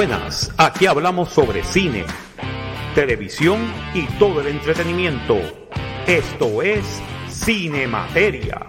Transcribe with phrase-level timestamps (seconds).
[0.00, 2.06] buenas, aquí hablamos sobre cine,
[2.94, 5.36] televisión y todo el entretenimiento.
[6.06, 8.66] Esto es Cine Materia.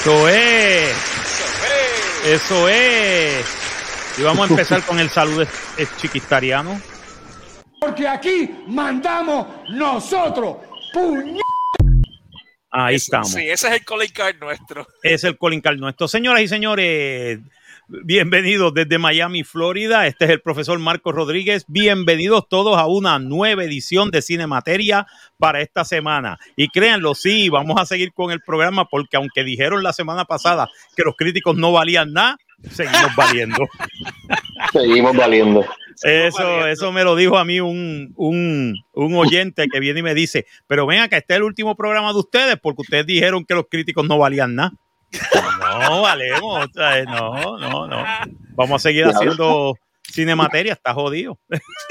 [0.00, 0.96] Eso es.
[2.24, 3.63] Eso es.
[4.16, 5.44] Y vamos a empezar con el saludo
[5.96, 6.80] chiquistariano.
[7.80, 10.58] Porque aquí mandamos nosotros.
[10.92, 11.36] ¡Puñ!
[12.70, 13.32] Ahí estamos.
[13.32, 14.86] Sí, ese es el calling card nuestro.
[15.02, 16.06] Es el calling card nuestro.
[16.06, 17.40] Señoras y señores,
[17.88, 20.06] bienvenidos desde Miami, Florida.
[20.06, 21.64] Este es el profesor Marcos Rodríguez.
[21.66, 26.38] Bienvenidos todos a una nueva edición de Cine Materia para esta semana.
[26.56, 30.68] Y créanlo, sí, vamos a seguir con el programa porque aunque dijeron la semana pasada
[30.96, 32.38] que los críticos no valían nada,
[32.70, 33.68] seguimos valiendo.
[34.72, 35.64] seguimos valiendo.
[36.02, 40.14] Eso, eso me lo dijo a mí un, un, un, oyente que viene y me
[40.14, 43.54] dice, pero ven acá, este es el último programa de ustedes porque ustedes dijeron que
[43.54, 44.72] los críticos no valían nada.
[45.60, 48.04] No, valemos, no, no, no.
[48.56, 51.38] Vamos a seguir haciendo cine materia, está jodido.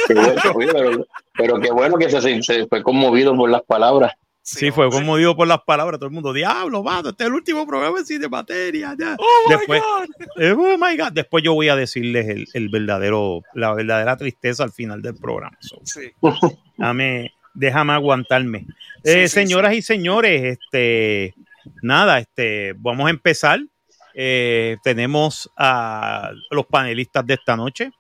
[0.08, 4.14] pero, pero, qué bueno que se, se fue conmovido por las palabras.
[4.46, 6.00] Sí, fue conmovido por las palabras.
[6.00, 8.94] Todo el mundo, diablo, mano, este es el último programa de cine materia.
[9.00, 9.16] Ya.
[9.18, 10.60] Oh, Después, my God.
[10.60, 11.14] oh my God.
[11.14, 15.58] Después yo voy a decirles el, el, verdadero, la verdadera tristeza al final del programa.
[15.62, 16.12] So, sí.
[16.78, 18.68] Déjame, déjame aguantarme.
[19.06, 21.36] Eh, sí, señoras y señores, este,
[21.82, 23.62] nada, este, vamos a empezar.
[24.14, 27.92] Eh, tenemos a los panelistas de esta noche.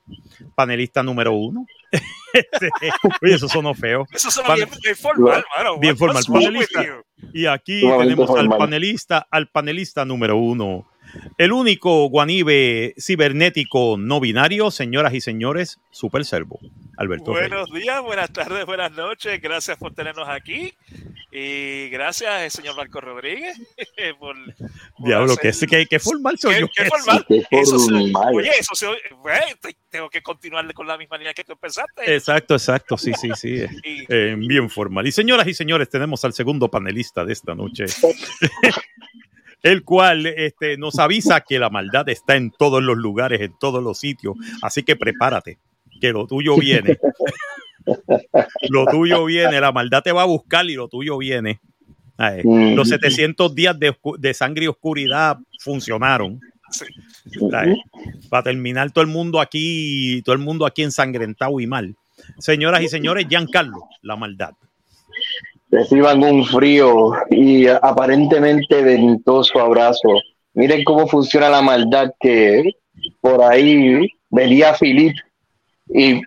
[0.55, 1.65] Panelista número uno.
[3.21, 4.05] Oye, eso sonó feo.
[4.11, 5.79] Eso suena Pan- bien, bien formal, mano.
[5.79, 6.23] Bien formal.
[6.27, 6.85] Panelista.
[7.33, 10.87] Y aquí tenemos al panelista, al panelista número uno.
[11.37, 16.59] El único guanibe cibernético no binario, señoras y señores, Super Servo,
[16.97, 17.49] Alberto Reyes.
[17.49, 19.39] Buenos días, buenas tardes, buenas noches.
[19.41, 20.73] Gracias por tenernos aquí.
[21.31, 23.57] Y gracias, el señor Marco Rodríguez.
[24.19, 26.67] por, por Diablo, hacer- que, que, que formal soy ¿Qué- yo.
[26.75, 27.25] qué formal?
[27.27, 28.87] Qué Eso se- oye, eso se,
[29.61, 32.13] te- tengo que continuar con la misma línea que tú empezaste.
[32.15, 33.63] Exacto, exacto, sí, sí, sí.
[33.83, 35.05] Y- Eh, bien formal.
[35.07, 37.85] Y señoras y señores, tenemos al segundo panelista de esta noche,
[39.63, 43.81] el cual este, nos avisa que la maldad está en todos los lugares, en todos
[43.81, 44.35] los sitios.
[44.61, 45.57] Así que prepárate,
[45.99, 46.97] que lo tuyo viene.
[48.69, 51.61] lo tuyo viene, la maldad te va a buscar y lo tuyo viene.
[52.17, 52.75] Ay, Mm.
[52.75, 56.39] Los 700 días de, sangre y oscuridad funcionaron.
[57.53, 57.75] Ay,
[58.29, 61.95] Para terminar todo el mundo aquí, todo el mundo aquí ensangrentado y mal.
[62.37, 64.53] Señoras y señores, Giancarlo, la maldad.
[65.73, 70.09] Reciban un frío y aparentemente ventoso abrazo.
[70.53, 72.73] Miren cómo funciona la maldad que
[73.21, 75.15] por ahí venía Philip
[75.89, 76.21] y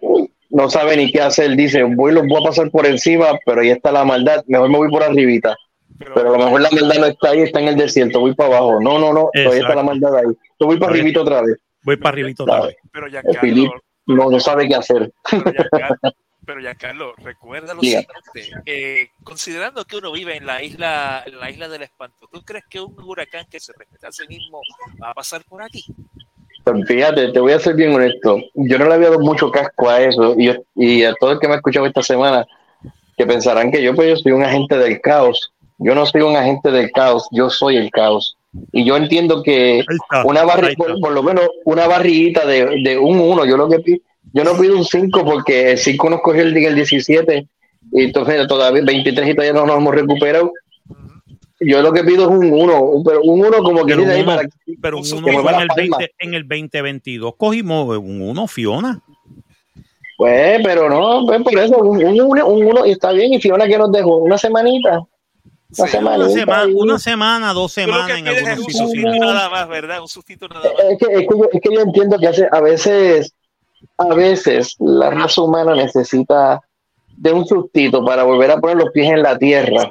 [0.51, 1.55] no sabe ni qué hacer.
[1.55, 4.43] Dice, voy, los voy a pasar por encima, pero ahí está la maldad.
[4.49, 5.55] Mejor me voy por arribita.
[5.97, 8.19] Pero a lo mejor la maldad no está ahí, está en el desierto.
[8.19, 8.81] Voy para abajo.
[8.81, 9.31] No, no, no.
[9.33, 9.75] Todavía está Exacto.
[9.77, 10.37] la maldad ahí.
[10.59, 11.57] Yo voy para arribita otra vez.
[11.85, 12.77] Voy para arribito otra vez.
[12.93, 13.71] pero ya Philip
[14.07, 15.13] no, no sabe qué hacer.
[15.31, 16.15] pero ya Carlos,
[16.47, 17.81] pero ya Carlos, recuerda lo
[18.33, 22.43] siguiente, eh, considerando que uno vive en la isla, en la isla del espanto, ¿tú
[22.43, 24.61] crees que un huracán que se respeta a sí mismo
[25.03, 25.85] va a pasar por aquí?
[26.65, 28.39] Pues fíjate, te voy a ser bien honesto.
[28.55, 31.39] Yo no le había dado mucho casco a eso y, yo- y a todo el
[31.39, 32.47] que me ha escuchado esta semana,
[33.17, 35.53] que pensarán que yo, pues, yo soy un agente del caos.
[35.79, 38.37] Yo no soy un agente del caos, yo soy el caos.
[38.73, 40.25] Y yo entiendo que está.
[40.25, 43.79] una barri por, por lo menos una barriguita de, de un 1, yo lo que
[43.81, 43.99] pido,
[44.37, 47.47] yo no pido un 5 porque el 5 nos cogió el día el 17
[47.93, 50.53] y entonces todavía 23 y todavía no nos hemos recuperado.
[51.59, 54.21] Yo lo que pido es un 1, pero un 1 como que Pero tiene ahí
[54.21, 54.49] un uno- para
[54.83, 55.97] Pero un que uno me fue va en la el, palma.
[55.99, 57.35] 20, en el 2022.
[57.39, 59.03] Cogimos un uno, Fiona.
[60.19, 63.41] Pues, pero no, pues por eso, un, un, uno- un uno, y está bien, y
[63.41, 64.99] Fiona que nos dejó una semanita.
[65.79, 66.17] Una Sí, semana.
[66.25, 69.03] Una semana, una semana, dos semanas en pides es algunos un sí.
[69.03, 70.01] nada más, ¿verdad?
[70.01, 70.73] Un sustito nada más.
[70.93, 73.33] Es que, es, que yo, es que yo entiendo que hace, a veces,
[73.99, 76.61] a veces la raza humana necesita
[77.17, 79.89] de un sustito para volver a poner los pies en la tierra,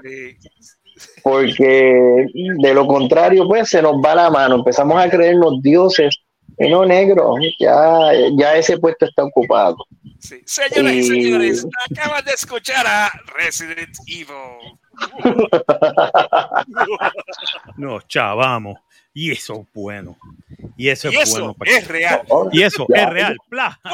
[1.24, 6.16] porque de lo contrario, pues se nos va la mano, empezamos a creernos dioses,
[6.58, 9.76] y no negro, ya, ya ese puesto está ocupado.
[10.20, 10.38] Sí.
[10.46, 14.80] Señoras y Y- señores, acaban de escuchar a Resident Evil.
[17.78, 18.78] Nos chavamos.
[19.16, 20.18] Y eso es bueno.
[20.78, 21.56] Y eso y es eso bueno.
[21.66, 22.22] es real.
[22.52, 23.04] Y eso Ya.
[23.06, 23.38] es real.
[23.50, 23.80] Pla.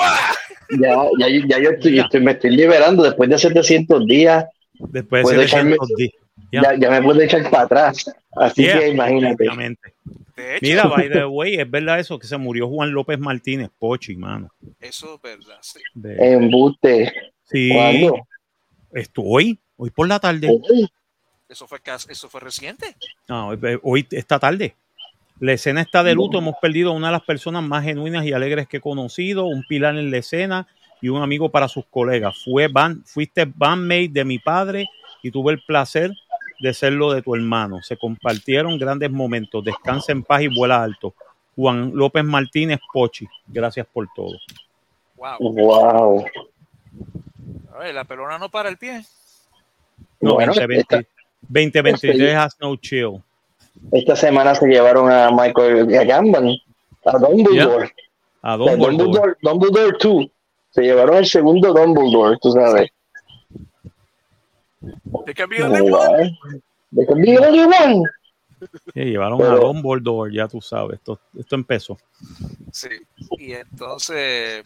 [0.79, 4.45] Ya, ya, ya yo estoy, estoy- me estoy liberando después de 700 días.
[4.79, 6.11] Después de Puede 700 echarme- días.
[6.51, 6.61] Ya.
[6.61, 8.05] Ya, ya me puedo echar para atrás.
[8.37, 8.79] Así Yeah.
[8.79, 9.43] que imagínate.
[9.43, 13.69] De hecho, Mira, by the way, es verdad eso que se murió Juan López Martínez,
[13.77, 14.49] Pochi, mano.
[14.79, 15.79] eso es verdad, sí.
[15.93, 17.13] De- Embuste.
[17.43, 18.27] sí, ¿Cuándo?
[18.93, 20.49] esto hoy, hoy por la tarde.
[21.49, 21.79] Eso fue,
[22.09, 22.95] eso fue reciente.
[23.27, 24.73] No, hoy, hoy, esta tarde.
[25.41, 26.37] La escena está de luto.
[26.37, 29.63] Hemos perdido a una de las personas más genuinas y alegres que he conocido, un
[29.67, 30.67] pilar en la escena
[31.01, 32.43] y un amigo para sus colegas.
[32.45, 34.85] Fue ban- fuiste bandmate de mi padre
[35.23, 36.11] y tuve el placer
[36.59, 37.81] de serlo de tu hermano.
[37.81, 39.63] Se compartieron grandes momentos.
[39.63, 41.15] Descansa en paz y vuela alto.
[41.55, 44.37] Juan López Martínez Pochi, gracias por todo.
[45.15, 45.37] Wow.
[45.39, 46.25] Wow.
[47.73, 49.03] A ver, la pelona no para el pie.
[50.19, 51.09] No, Bueno, 2020 esta,
[51.49, 53.23] 2023 has no chill.
[53.91, 56.49] Esta semana se llevaron a Michael Gambon,
[57.05, 57.91] a Dumbledore.
[58.41, 58.95] A A Dumbledore.
[58.97, 60.25] Dumbledore, Dumbledore 2.
[60.71, 62.89] Se llevaron el segundo Dumbledore, tú sabes.
[65.25, 66.31] Te cambió el lenguaje.
[66.43, 66.61] Wow.
[66.95, 68.03] They can be only one.
[68.93, 70.97] Sí, llevaron Pero- a Dumbledore, ya tú sabes.
[70.99, 71.97] Esto, esto empezó.
[72.71, 72.89] Sí.
[73.37, 74.63] Y entonces,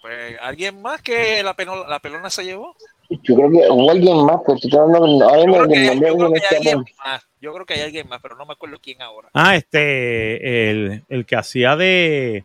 [0.00, 2.74] pues, ¿alguien más que la, peno- la pelona se llevó?
[3.10, 5.86] Yo creo que hubo alguien más, pero tú estás hablando Yo mismo creo, que, del
[5.88, 7.27] nombre yo creo de que hay alguien más.
[7.40, 9.28] Yo creo que hay alguien más, pero no me acuerdo quién ahora.
[9.32, 12.44] Ah, este, el, el que hacía de,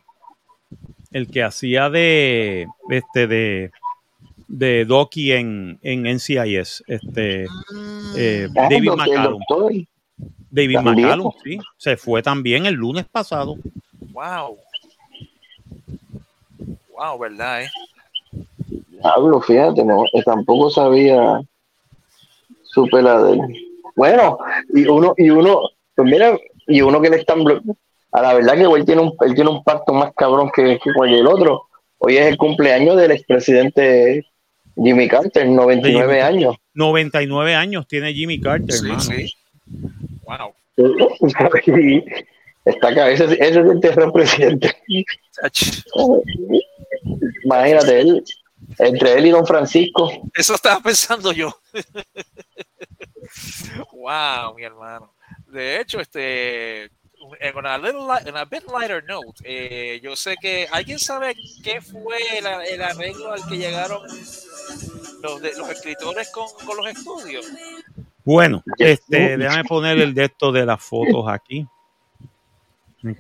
[1.12, 3.72] el que hacía de, este, de,
[4.48, 7.44] de Doki en, en NCIS, este,
[8.16, 9.42] eh, Ah, David McCallum.
[10.52, 10.78] David.
[10.80, 13.56] McCallum, sí, se fue también el lunes pasado.
[14.12, 14.60] Wow.
[16.96, 17.64] Wow, ¿verdad?
[17.64, 17.70] Eh?
[19.04, 21.42] Hablo, fíjate, no, tampoco sabía
[22.64, 23.73] supe la de él.
[23.96, 24.38] Bueno,
[24.74, 26.38] y uno, y uno, pues mira,
[26.68, 27.44] y uno que le están
[28.12, 30.94] a la verdad que él tiene un, él tiene un pacto más cabrón que, que
[30.94, 31.68] cualquier otro.
[31.98, 34.26] Hoy es el cumpleaños del expresidente
[34.76, 36.56] Jimmy Carter, 99 De Jimmy años.
[36.74, 39.34] 99 años tiene Jimmy Carter, Sí, sí.
[40.26, 40.54] Wow.
[40.76, 42.04] Y
[42.66, 44.76] está acá, ese, ese es el terror presidente.
[47.44, 48.24] Imagínate, él,
[48.80, 51.52] entre él y don Francisco, Eso estaba pensando yo.
[53.92, 55.14] wow, mi hermano.
[55.48, 56.84] De hecho, este,
[57.40, 61.36] en una, little li- en a bit lighter note, eh, yo sé que alguien sabe
[61.64, 64.02] qué fue el, el arreglo al que llegaron
[65.22, 67.46] los, de- los escritores con, con los estudios.
[68.26, 71.66] Bueno, este, déjame poner el de esto de las fotos aquí.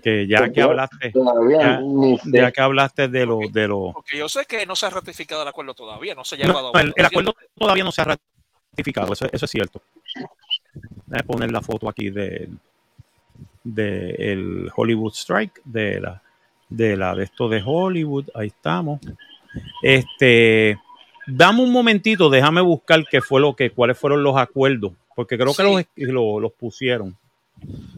[0.02, 1.12] Que ya que hablaste,
[1.60, 1.82] Ya-
[2.24, 5.42] ya que hablaste de los de los Porque yo sé que no se ha ratificado
[5.42, 8.02] el acuerdo todavía, no se ha No, llevado a el, el acuerdo todavía no se
[8.02, 8.06] ha
[8.72, 9.82] ratificado, eso, eso es cierto.
[11.06, 12.50] Déjame poner la foto aquí de,
[13.64, 16.22] de el Hollywood Strike, de la
[16.70, 19.00] de la de esto de Hollywood, ahí estamos.
[19.82, 20.80] Este,
[21.28, 25.54] dame un momentito, déjame buscar qué fue lo que, cuáles fueron los acuerdos, porque creo
[25.54, 27.16] que los, los, los pusieron,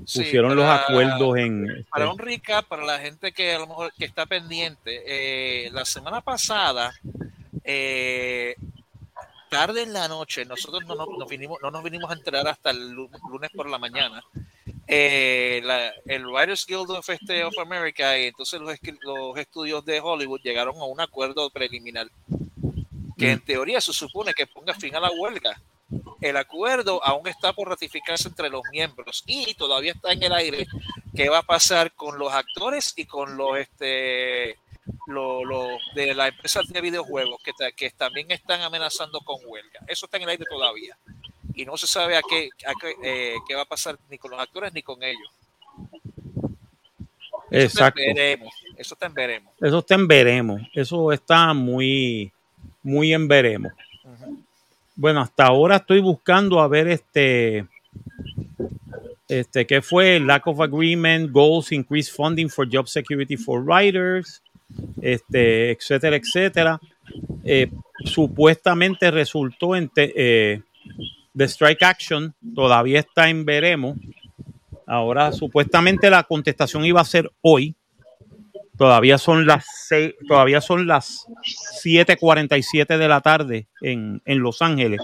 [0.06, 1.69] Sí, pusieron los acuerdos en.
[1.69, 5.72] este, Para un recap, para la gente que a lo mejor que está pendiente, eh,
[5.72, 6.94] la semana pasada,
[7.63, 8.56] eh,
[9.57, 12.72] tarde en la noche, nosotros no, nos- nos vinimos, no nos vinimos a enterar hasta
[12.72, 14.24] el lu- lunes por la mañana.
[14.88, 20.00] eh, la- el Writers Guild of, este, of America y entonces los, los estudios de
[20.00, 22.07] Hollywood llegaron a un acuerdo preliminar
[23.18, 25.60] que en teoría se supone que ponga fin a la huelga.
[26.22, 30.68] El acuerdo aún está por ratificarse entre los miembros y todavía está en el aire
[31.16, 34.57] qué va a pasar con los actores y con los este
[35.07, 39.80] lo, lo- de la empresa de videojuegos que, que también están amenazando con huelga.
[39.87, 40.97] Eso está en el aire todavía.
[41.54, 44.31] Y no se sabe a qué, a qué, eh, qué va a pasar ni con
[44.31, 45.30] los actores ni con ellos.
[47.51, 48.01] Eso Exacto.
[48.06, 48.54] veremos.
[48.75, 49.54] Eso está en veremos.
[49.61, 50.61] Eso está en veremos.
[50.73, 52.31] Eso está muy,
[52.83, 53.71] muy en veremos.
[54.95, 57.65] Bueno, hasta ahora estoy buscando a ver este,
[59.27, 60.19] este, ¿qué fue?
[60.19, 64.42] Lack of agreement, goals, increased funding for job security for writers,
[65.02, 66.80] este, etcétera, etcétera.
[67.44, 67.69] Eh,
[68.04, 70.62] supuestamente resultó en eh,
[71.36, 73.98] The Strike Action, todavía está en veremos.
[74.88, 77.76] Ahora, supuestamente la contestación iba a ser hoy.
[78.78, 81.26] Todavía son las seis, todavía son las
[81.81, 85.02] 7:47 de la tarde en, en Los Ángeles.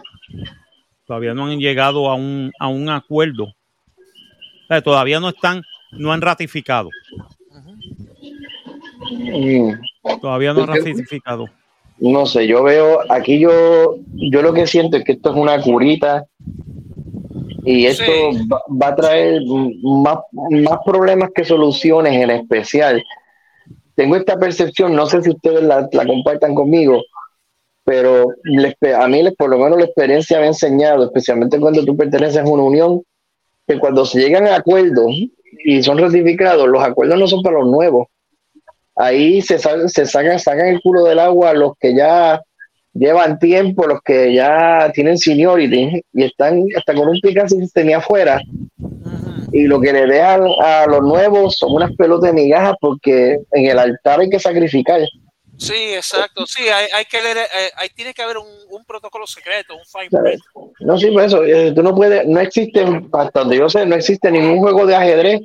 [1.06, 3.54] Todavía no han llegado a un, a un acuerdo.
[4.84, 6.90] Todavía no están, no han ratificado.
[9.12, 9.74] Mm,
[10.22, 11.48] Todavía no han ratificado.
[12.00, 15.62] No sé, yo veo, aquí yo, yo lo que siento es que esto es una
[15.62, 16.26] curita
[17.64, 18.48] y esto Sí.
[18.52, 19.42] va, va a traer
[19.84, 20.18] más,
[20.50, 23.04] más problemas que soluciones en especial.
[23.96, 27.02] Tengo esta percepción, no sé si ustedes la, la compartan conmigo,
[27.84, 31.96] pero a mí les- por lo menos la experiencia me ha enseñado, especialmente cuando tú
[31.96, 33.04] perteneces a una unión,
[33.68, 35.12] que cuando se llegan a acuerdos
[35.66, 38.08] y son ratificados, los acuerdos no son para los nuevos.
[38.96, 42.42] Ahí se, se sacan, sacan el culo del agua los que ya
[42.94, 48.42] llevan tiempo, los que ya tienen seniority y están hasta con un Picasso tenía afuera.
[49.54, 53.66] Y lo que le dejan a los nuevos son unas pelotas de migajas porque en
[53.66, 55.02] el altar hay que sacrificar.
[55.58, 56.46] Sí, exacto.
[56.48, 59.86] Sí, hay, hay que leer, eh, hay, tiene que haber un, un protocolo secreto, un
[59.86, 60.42] fine print.
[60.80, 62.84] No, sí, por eso, eh, tú no puedes, no existe,
[63.14, 65.42] hasta donde yo sé, no existe ningún juego de ajedrez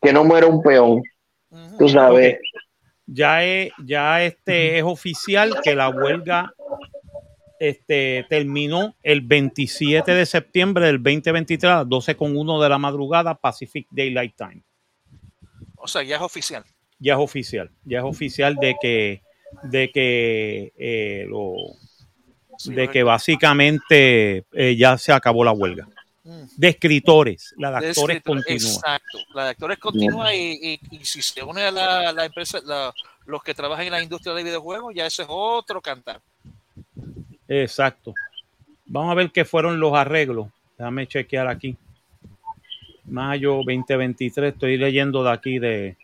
[0.00, 1.02] que no muera un peón.
[1.78, 2.34] Tú sabes.
[2.34, 2.67] Okay.
[3.10, 6.52] Ya, es, ya este es oficial que la huelga
[7.58, 12.78] este, terminó el 27 de septiembre del 2023 a las 12 con 1 de la
[12.78, 14.62] madrugada Pacific Daylight Time.
[15.76, 16.64] O sea, ya es oficial.
[16.98, 19.22] Ya es oficial, ya es oficial de que
[19.62, 21.54] de que eh, lo,
[22.58, 25.88] sí, de que básicamente eh, ya se acabó la huelga.
[26.56, 28.54] De escritores, la de, de actores continúa.
[28.54, 32.60] Exacto, la de actores continúa y, y, y, si se une a la, la empresa,
[32.64, 32.92] la,
[33.26, 36.20] los que trabajan en la industria de videojuegos, ya ese es otro cantar.
[37.48, 38.14] Exacto.
[38.86, 40.48] Vamos a ver qué fueron los arreglos.
[40.76, 41.76] Déjame chequear aquí.
[43.04, 45.96] Mayo 2023, estoy leyendo de aquí de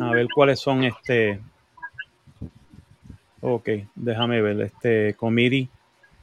[0.00, 1.40] a ver cuáles son este
[3.40, 5.68] Ok, déjame ver, este committee.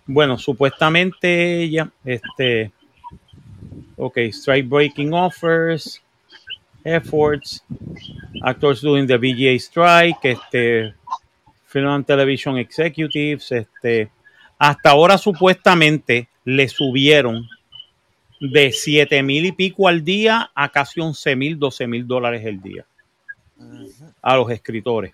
[0.05, 2.71] Bueno, supuestamente ya, este,
[3.97, 6.01] ok, strike breaking offers,
[6.83, 7.63] efforts,
[8.43, 10.93] actors doing the VGA strike, este,
[11.65, 14.09] film and television executives, este,
[14.57, 17.47] hasta ahora supuestamente le subieron
[18.39, 22.61] de 7 mil y pico al día a casi 11 mil, 12 mil dólares el
[22.61, 22.85] día
[24.21, 25.11] a los escritores.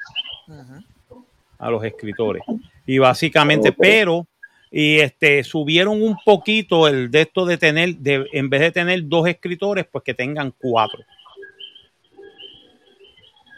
[1.59, 2.43] A los escritores.
[2.85, 3.77] Y básicamente, okay.
[3.79, 4.27] pero,
[4.71, 9.07] y este, subieron un poquito el de esto de tener, de, en vez de tener
[9.07, 11.03] dos escritores, pues que tengan cuatro.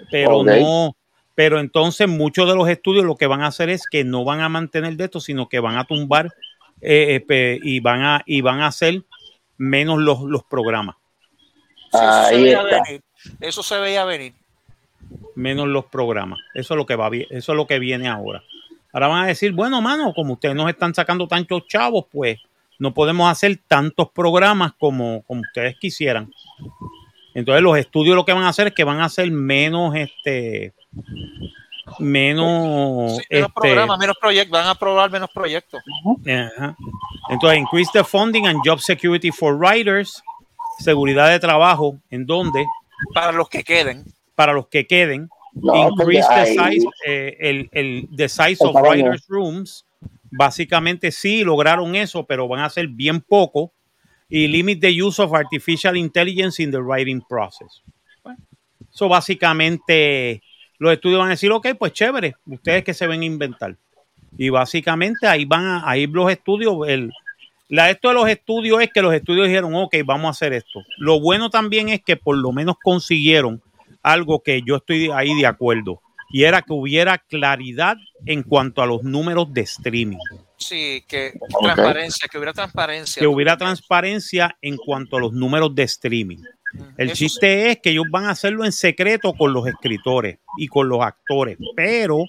[0.09, 0.61] Pero okay.
[0.61, 0.95] no,
[1.35, 4.41] pero entonces muchos de los estudios lo que van a hacer es que no van
[4.41, 6.33] a mantener de esto, sino que van a tumbar
[6.81, 9.03] eh, eh, y, van a, y van a hacer
[9.57, 10.95] menos los, los programas.
[11.91, 13.01] Sí, eso, se veía venir.
[13.39, 14.33] eso se veía venir
[15.35, 16.39] menos los programas.
[16.53, 18.43] Eso es lo que va eso es lo que viene ahora.
[18.93, 22.39] Ahora van a decir, bueno, mano, como ustedes nos están sacando tantos chavos, pues
[22.77, 26.31] no podemos hacer tantos programas como, como ustedes quisieran.
[27.33, 30.73] Entonces los estudios lo que van a hacer es que van a hacer menos este
[31.99, 35.81] menos, sí, menos este, programas, menos proyectos, van a aprobar menos proyectos.
[36.05, 36.75] Uh -huh.
[37.29, 40.21] Entonces, increase the funding and job security for writers,
[40.79, 42.63] seguridad de trabajo, en donde
[43.13, 45.29] para los que queden para los que queden.
[45.55, 49.85] No, increase the size, eh, el, el the size of writers rooms.
[50.31, 53.71] Básicamente sí lograron eso, pero van a ser bien poco.
[54.29, 57.83] Y limit the use of artificial intelligence in the writing process.
[58.23, 58.39] Bueno,
[58.91, 60.41] eso básicamente
[60.79, 63.77] los estudios van a decir, ok, pues chévere, ustedes que se ven a inventar.
[64.35, 67.11] Y básicamente ahí van a, ahí los estudios, el,
[67.69, 70.81] la, esto de los estudios es que los estudios dijeron, ok, vamos a hacer esto.
[70.97, 73.61] Lo bueno también es que por lo menos consiguieron
[74.03, 76.01] algo que yo estoy ahí de acuerdo
[76.33, 77.95] y era que hubiera claridad
[78.25, 80.17] en cuanto a los números de streaming.
[80.57, 81.61] Sí, que okay.
[81.61, 83.19] transparencia, que hubiera transparencia.
[83.19, 86.39] Que hubiera transparencia en cuanto a los números de streaming.
[86.97, 87.69] El Eso chiste sí.
[87.69, 91.59] es que ellos van a hacerlo en secreto con los escritores y con los actores,
[91.75, 92.25] pero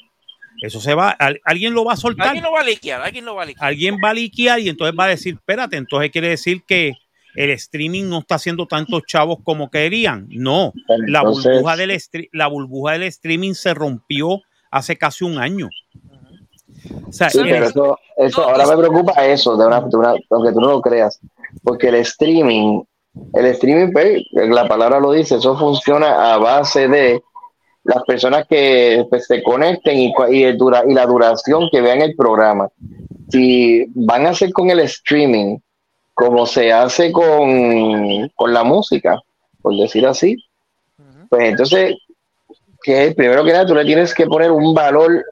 [0.61, 2.29] eso se va, alguien lo va a soltar.
[2.29, 3.67] Alguien lo va a liquear, alguien lo va a liquear.
[3.67, 6.93] Alguien va a liquear y entonces va a decir, espérate, entonces quiere decir que
[7.35, 10.27] el streaming no está haciendo tantos chavos como querían.
[10.31, 15.69] No, Entonces, la, burbuja del la burbuja del streaming se rompió hace casi un año.
[17.09, 20.15] O sea, sí, pero eso, eso no, ahora me preocupa eso, de una, de una,
[20.31, 21.21] aunque tú no lo creas,
[21.63, 22.83] porque el streaming,
[23.33, 27.23] el streaming, pues, la palabra lo dice, eso funciona a base de
[27.85, 32.03] las personas que pues, se conecten y, y, el dura, y la duración que vean
[32.03, 32.69] el programa.
[33.31, 35.59] Si van a hacer con el streaming,
[36.15, 39.21] como se hace con, con la música,
[39.61, 40.37] por decir así.
[40.99, 41.29] Uh -huh.
[41.29, 41.97] Pues entonces,
[42.83, 45.25] que primero que nada, tú le tienes que poner un valor,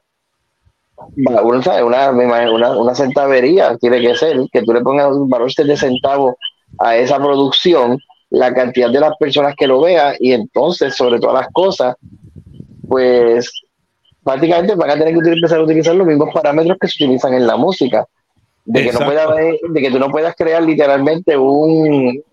[1.15, 5.77] una, una, una, una centavería, tiene que ser, que tú le pongas un valor de
[5.77, 6.37] centavo
[6.79, 7.97] a esa producción,
[8.29, 11.95] la cantidad de las personas que lo vean, y entonces, sobre todas las cosas,
[12.87, 13.49] pues
[14.23, 17.45] prácticamente van a tener que empezar a utilizar los mismos parámetros que se utilizan en
[17.45, 18.07] la música
[18.65, 22.23] de que, no pueda, de que tú no puedas crear literalmente un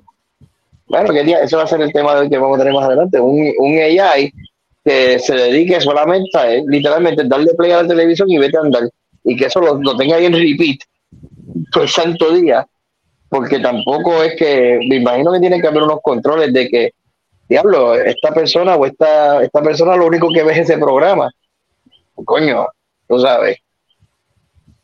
[0.90, 3.20] bueno, que eso va a ser el tema de que vamos a tener más adelante,
[3.20, 4.32] un, un AI
[4.84, 8.62] que se dedique solamente a eh, literalmente darle play a la televisión y vete a
[8.62, 8.90] andar,
[9.22, 10.80] y que eso lo, lo tenga ahí en repeat
[11.72, 12.66] por santo día,
[13.28, 16.90] porque tampoco es que, me imagino que tiene que haber unos controles de que,
[17.48, 21.30] diablo, esta persona o esta, esta persona lo único que ve es ese programa.
[22.24, 22.66] Coño,
[23.06, 23.58] tú sabes.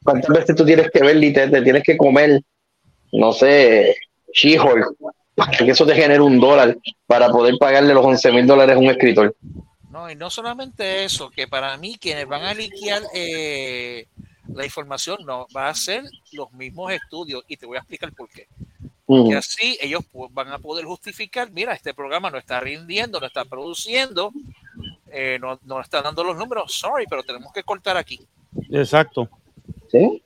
[0.06, 2.40] ¿Cuántas veces tú tienes que ver y te, tienes que comer,
[3.12, 3.96] no sé,
[4.32, 4.86] She-Hulk,
[5.34, 8.78] para que eso te genere un dólar para poder pagarle los 11 mil dólares a
[8.78, 9.34] un escritor?
[9.90, 14.06] No, y no solamente eso, que para mí quienes van a liquear eh,
[14.54, 18.28] la información no va a ser los mismos estudios y te voy a explicar por
[18.28, 18.46] qué.
[19.08, 23.44] Y así ellos van a poder justificar, mira, este programa no está rindiendo, no está
[23.44, 24.32] produciendo,
[25.08, 28.20] eh, no, no está dando los números, sorry, pero tenemos que cortar aquí.
[28.70, 29.28] Exacto.
[29.98, 30.22] Sí.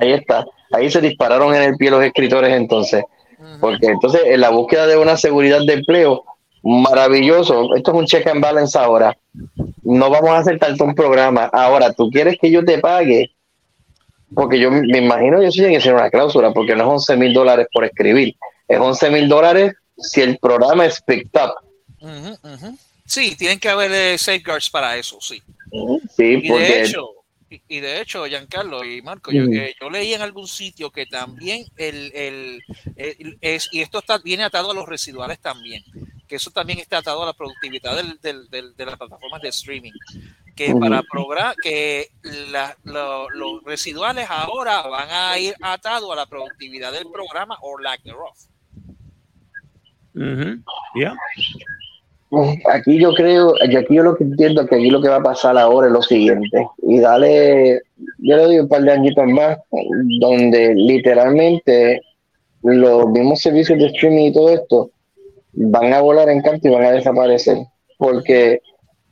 [0.00, 0.44] Ahí está.
[0.72, 3.04] Ahí se dispararon en el pie los escritores entonces.
[3.60, 6.24] Porque entonces en la búsqueda de una seguridad de empleo,
[6.62, 7.74] maravilloso.
[7.74, 9.16] Esto es un check and balance ahora.
[9.82, 11.44] No vamos a hacer tanto un programa.
[11.52, 13.32] Ahora, ¿tú quieres que yo te pague?
[14.34, 17.16] Porque yo me imagino que eso tiene que ser una cláusula, porque no es 11
[17.16, 18.36] mil dólares por escribir.
[18.68, 21.54] Es 11 mil dólares si el programa es picked up.
[23.06, 25.42] Sí, tienen que haber eh, safeguards para eso, sí.
[26.16, 26.64] Sí, porque...
[26.64, 27.08] de hecho,
[27.50, 31.66] y de hecho, Giancarlo y Marco, yo, eh, yo, leí en algún sitio que también
[31.76, 32.62] el, el,
[33.40, 35.82] es, y esto está, viene atado a los residuales también,
[36.28, 39.92] que eso también está atado a la productividad del, del, de las plataformas de streaming,
[40.54, 42.10] que para programar, que
[42.84, 48.38] los residuales ahora van a ir atados a la productividad del programa o lack thereof.
[50.94, 51.16] Yeah.
[52.72, 55.58] Aquí yo creo, aquí yo lo que entiendo que aquí lo que va a pasar
[55.58, 57.82] ahora es lo siguiente, y dale,
[58.18, 59.58] yo le doy un par de añitos más,
[60.20, 62.00] donde literalmente
[62.62, 64.90] los mismos servicios de streaming y todo esto
[65.54, 67.58] van a volar en canto y van a desaparecer,
[67.98, 68.60] porque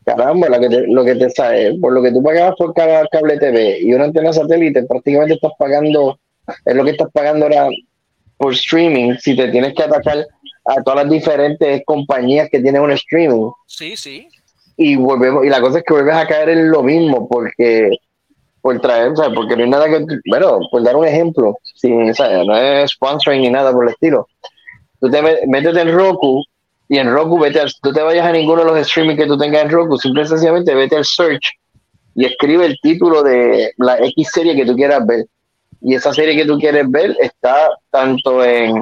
[0.05, 3.07] caramba, lo que te, lo que te sale, por lo que tú pagabas por cada
[3.09, 6.19] cable TV y una antena satélite, prácticamente estás pagando,
[6.65, 7.69] es lo que estás pagando ahora
[8.37, 10.25] por streaming, si te tienes que atacar
[10.69, 13.51] a todas las diferentes compañías que tienen un streaming.
[13.67, 14.29] Sí, sí.
[14.77, 17.91] Y volvemos, y la cosa es que vuelves a caer en lo mismo, porque
[18.61, 22.57] por traer, o porque no hay nada que, bueno, por dar un ejemplo, sin, no
[22.57, 24.29] es sponsoring ni nada por el estilo.
[25.01, 26.45] Tú te metes en Roku
[26.89, 29.63] y en Roku vete tú te vayas a ninguno de los streaming que tú tengas
[29.63, 31.45] en Roku, simplemente sencillamente vete al search
[32.15, 35.27] y escribe el título de la X serie que tú quieras ver.
[35.81, 38.75] Y esa serie que tú quieres ver está tanto en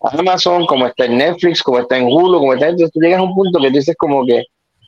[0.00, 3.24] Amazon, como está en Netflix, como está en Hulu, como está entonces tú llegas a
[3.24, 4.44] un punto que dices como que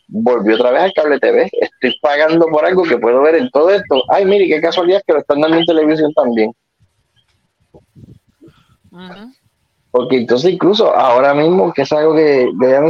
[0.08, 3.70] volvió otra vez al cable TV, estoy pagando por algo que puedo ver en todo
[3.70, 4.02] esto.
[4.08, 6.52] Ay, mire, qué casualidad que lo están dando en televisión también.
[9.90, 12.80] Porque entonces incluso ahora mismo, que es algo que había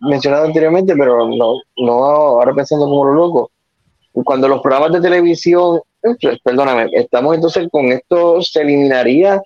[0.00, 3.50] mencionado anteriormente, pero no, no ahora pensando como lo loco,
[4.24, 5.80] cuando los programas de televisión,
[6.44, 9.42] perdóname, estamos entonces con esto, se eliminaría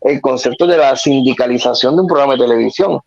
[0.00, 3.00] el concepto de la sindicalización de un programa de televisión.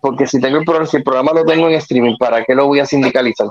[0.00, 2.66] Porque si tengo el programa, si el programa lo tengo en streaming, ¿para qué lo
[2.66, 3.48] voy a sindicalizar?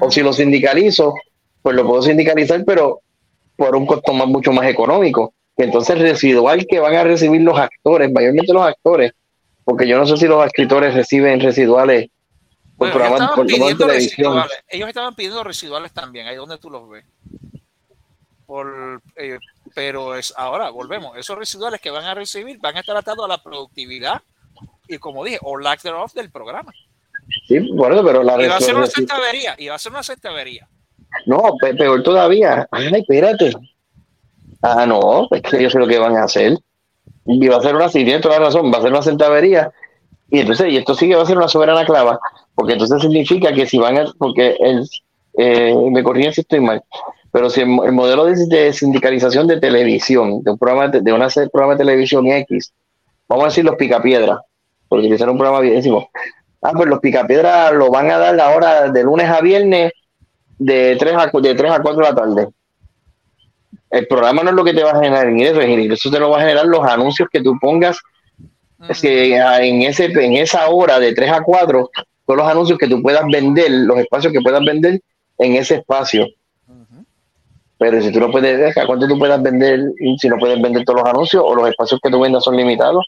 [0.00, 1.14] O si lo sindicalizo,
[1.62, 3.00] pues lo puedo sindicalizar, pero
[3.56, 5.34] por un costo más, mucho más económico.
[5.56, 9.12] Que entonces residual que van a recibir los actores, mayormente los actores,
[9.64, 12.10] porque yo no sé si los escritores reciben residuales
[12.76, 14.42] por programas de televisión.
[14.68, 17.04] Ellos estaban pidiendo residuales también, ahí donde tú los ves.
[18.46, 19.38] Por, eh,
[19.74, 23.28] pero es ahora, volvemos, esos residuales que van a recibir van a estar atados a
[23.28, 24.22] la productividad
[24.88, 26.72] y como dije, o lack thereof del programa.
[27.46, 30.02] Sí, bueno, pero la y va a ser una centavería, y va a ser una
[30.02, 30.68] centavería.
[31.26, 32.66] No, peor todavía.
[32.70, 33.52] Ay, espérate.
[34.62, 36.58] Ah, no, es que yo sé lo que van a hacer.
[37.26, 39.72] Y va a ser una, si tiene toda la razón, va a ser una centavería.
[40.30, 42.18] Y entonces, y esto sí que va a ser una soberana clava,
[42.54, 44.88] porque entonces significa que si van a, porque el,
[45.36, 46.82] eh, me corrigen si estoy mal,
[47.32, 51.78] pero si el, modelo de, sindicalización de televisión, de un programa de, una programa de
[51.78, 52.72] televisión X,
[53.26, 54.38] vamos a decir los picapiedras,
[54.86, 56.10] por utilizar un programa bienísimo.
[56.60, 59.92] Ah, pues los picapiedras lo van a dar ahora de lunes a viernes
[60.58, 62.48] de 3 a, de 3 a 4 de la tarde.
[63.90, 66.36] El programa no es lo que te va a generar ingresos, eso te lo va
[66.36, 67.98] a generar los anuncios que tú pongas
[69.00, 71.90] que en, ese, en esa hora de 3 a 4,
[72.26, 75.00] todos los anuncios que tú puedas vender, los espacios que puedas vender
[75.38, 76.26] en ese espacio.
[77.82, 79.80] Pero si tú no puedes, dejar cuánto tú puedas vender,
[80.16, 83.04] si no puedes vender todos los anuncios o los espacios que tú vendas son limitados.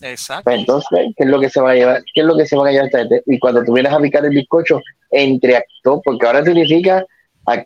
[0.00, 0.44] Exacto.
[0.44, 2.02] Pues entonces, ¿qué es lo que se va a llevar?
[2.14, 3.24] ¿Qué es lo que se va a llevar esta gente?
[3.26, 7.04] Y cuando tú vienes a picar el bizcocho entre actores, porque ahora significa,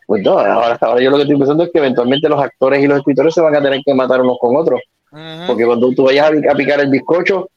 [0.06, 3.00] pues no, ahora, yo lo que estoy pensando es que eventualmente los actores y los
[3.00, 4.80] escritores se van a tener que matar unos con otros.
[5.46, 7.50] Porque cuando tú vayas a, picar el bizcocho,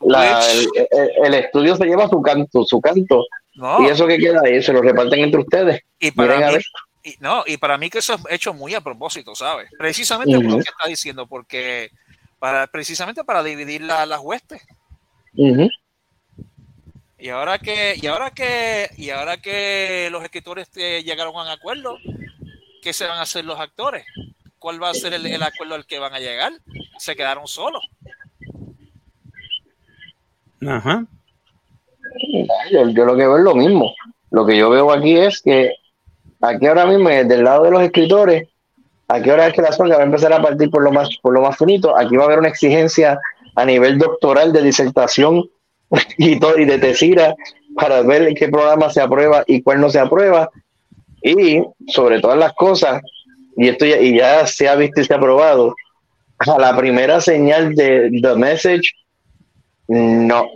[0.00, 3.24] el, estudio se lleva su canto, su canto.
[3.80, 5.80] Y eso que queda ahí, se lo reparten entre ustedes.
[6.00, 6.58] Y para, mí,
[7.02, 9.70] Y, no, y para mí que eso es hecho muy a propósito, ¿sabes?
[9.78, 11.90] Precisamente por lo que está diciendo, porque
[12.38, 14.62] para, precisamente para dividir la, las huestes.
[17.20, 21.48] Y ahora que, y ahora que, y ahora que los escritores eh, llegaron a un
[21.48, 21.98] acuerdo,
[22.82, 24.04] ¿qué se van a hacer los actores?
[24.58, 26.52] ¿Cuál va a ser el, acuerdo al que van a llegar?
[26.98, 27.82] Se quedaron solos.
[30.66, 31.06] Ajá.
[32.70, 33.94] Yo, yo, lo que veo es lo mismo.
[34.30, 35.74] Lo que yo veo aquí es que
[36.40, 38.48] aquí ahora mismo, del lado de los escritores,
[39.08, 41.32] aquí ahora es que la zona va a empezar a partir por lo más, por
[41.32, 41.96] lo más finito.
[41.96, 43.18] Aquí va a haber una exigencia
[43.54, 45.48] a nivel doctoral de disertación
[46.18, 47.34] y, todo, y de tesira
[47.74, 50.50] para ver qué programa se aprueba y cuál no se aprueba.
[51.22, 53.02] Y sobre todas las cosas,
[53.56, 55.74] y esto ya, y ya se ha visto y se ha aprobado,
[56.38, 58.92] a la primera señal de The Message,
[59.88, 60.48] no,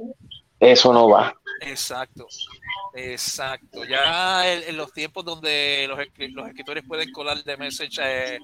[0.60, 1.34] eso no va.
[1.60, 2.26] Exacto,
[2.94, 3.84] exacto.
[3.84, 8.38] Ya en, los tiempos donde los, los, escritores pueden colar de message eh,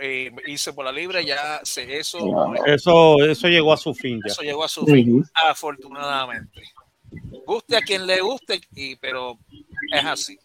[0.00, 2.18] e irse por la libre, ya se, eso,
[2.66, 4.20] eso eso llegó a su fin.
[4.24, 4.32] Ya.
[4.32, 6.62] Eso llegó a su fin, afortunadamente.
[7.46, 9.38] Guste a quien le guste, y, pero
[9.92, 10.38] es así.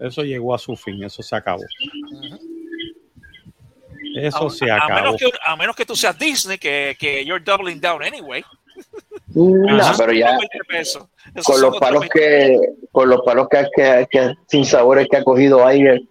[0.00, 1.62] eso llegó a su fin, eso se acabó.
[4.14, 4.92] Eso se acabó.
[4.92, 8.42] A menos, que, a menos que tú seas Disney, que, que you're doubling down anyway.
[9.34, 10.38] No, pero ya
[11.44, 12.58] con los palos que
[12.90, 16.02] con los palos que, que, que, sin sabores que ha cogido aire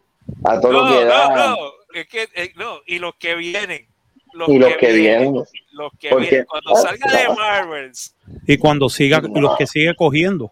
[0.43, 1.29] a todo lo que da.
[1.29, 3.87] No, no, es que eh, no, y los que vienen.
[4.33, 5.35] Los y los que, vienen,
[5.73, 6.45] Los que vienen.
[6.45, 8.15] Cuando salga de Marvels.
[8.47, 10.51] Y cuando siga, los que sigue cogiendo.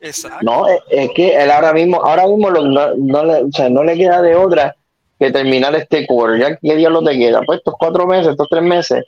[0.00, 0.38] Exacto.
[0.42, 3.96] No, es, que él ahora mismo, ahora mismo no, no, le, o sea, no le
[3.96, 4.76] queda de otra
[5.18, 6.40] que terminar este quarter.
[6.40, 9.04] Ya qué día lo te queda, pues estos cuatro meses, estos tres meses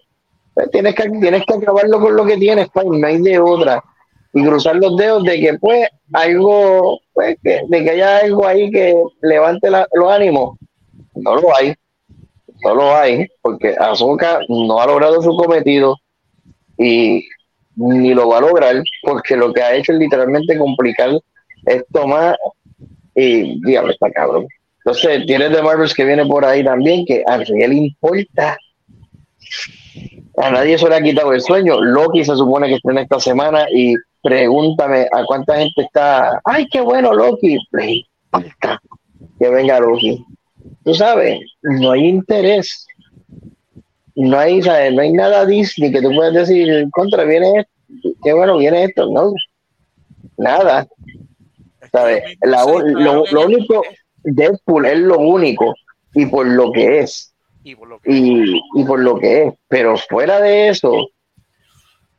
[0.54, 3.82] pues tienes, que, tienes que acabarlo con lo que tienes, pues, no hay de otra.
[4.34, 8.70] Y cruzar los dedos de que, pues, algo, pues, que, de que haya algo ahí
[8.70, 10.58] que levante los ánimos.
[11.14, 11.74] No lo hay.
[12.64, 15.96] No lo hay, porque Azoka no ha logrado su cometido
[16.78, 17.26] y
[17.74, 21.10] ni lo va a lograr, porque lo que ha hecho es literalmente complicar
[21.66, 22.36] esto más.
[23.14, 24.46] Y, dígame, está cabrón.
[24.78, 28.56] Entonces, tienes de Marvels que viene por ahí también, que a le importa
[30.36, 31.80] a nadie se le ha quitado el sueño.
[31.80, 36.40] Loki se supone que estrena esta semana y pregúntame a cuánta gente está.
[36.44, 37.58] ¡Ay, qué bueno Loki!
[39.38, 40.24] que venga Loki.
[40.84, 42.86] Tú sabes, no hay interés.
[44.14, 44.92] No hay, ¿sabes?
[44.92, 48.10] no hay nada Disney que tú puedas decir, contra, viene esto.
[48.22, 49.10] Qué bueno, viene esto.
[49.10, 49.32] No,
[50.36, 50.86] nada.
[51.90, 52.22] ¿Sabes?
[52.42, 53.82] lo, lo único,
[54.22, 55.74] Deadpool es lo único
[56.14, 57.31] y por lo que es
[57.64, 59.54] y por lo que, y, por lo que es.
[59.68, 61.08] Pero fuera de eso,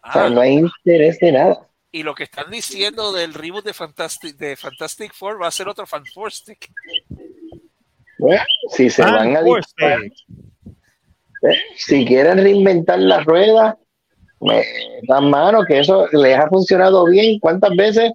[0.02, 0.30] ah.
[0.30, 1.68] no hay interés de nada.
[1.92, 5.68] Y lo que están diciendo del reboot de Fantastic, de Fantastic Four va a ser
[5.68, 6.70] otro Fantastic.
[8.18, 10.12] Bueno, si se van a ¿eh?
[11.76, 13.78] si quieren reinventar la rueda,
[14.40, 14.66] me
[15.08, 17.40] dan mano que eso les ha funcionado bien.
[17.40, 18.12] ¿Cuántas veces?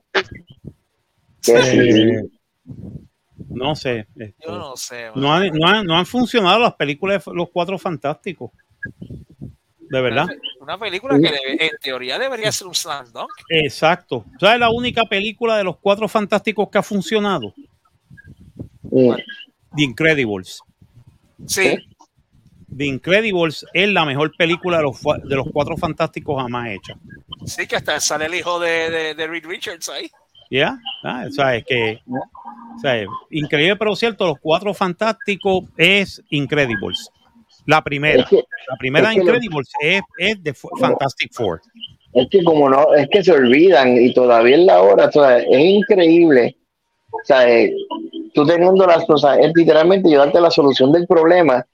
[1.42, 2.22] Que
[3.48, 4.06] no sé.
[4.16, 5.10] Este, Yo no sé.
[5.14, 8.50] No han, no, no han, funcionado las películas de los cuatro fantásticos.
[9.90, 10.26] De verdad.
[10.60, 13.06] Una película que en teoría debería ser un slam
[13.48, 14.24] Exacto.
[14.38, 17.54] ¿Sabes la única película de los cuatro fantásticos que ha funcionado?
[18.90, 20.60] The Incredibles.
[21.46, 21.78] Sí.
[22.76, 26.94] The Incredibles es la mejor película de los, de los cuatro fantásticos jamás hecha.
[27.46, 30.10] Sí, que hasta sale el hijo de, de, de Reed Richards ahí.
[30.50, 30.78] ¿Ya?
[31.02, 32.00] Ah, o sea, es que
[33.30, 37.10] increíble, pero cierto, los cuatro fantásticos es Incredibles.
[37.66, 41.60] La primera, la primera Incredibles es, es, de Fantastic Four.
[42.14, 46.56] Es que como no, es que se olvidan y todavía en la hora, es increíble.
[47.10, 47.74] O sea, eh,
[48.32, 51.66] tú teniendo las cosas, es literalmente ayudarte la solución del problema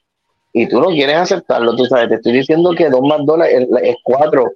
[0.52, 3.96] y tú no quieres aceptarlo, tú sabes, te estoy diciendo que dos más dólares es
[4.02, 4.52] cuatro.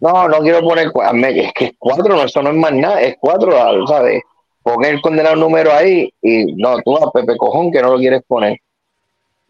[0.00, 0.92] No, no quiero poner
[1.36, 3.52] es que es cuatro, no, eso no es más nada, es cuatro,
[3.86, 4.22] ¿sabes?
[4.62, 8.22] pon el condenado número ahí y no, tú a Pepe Cojón que no lo quieres
[8.26, 8.58] poner.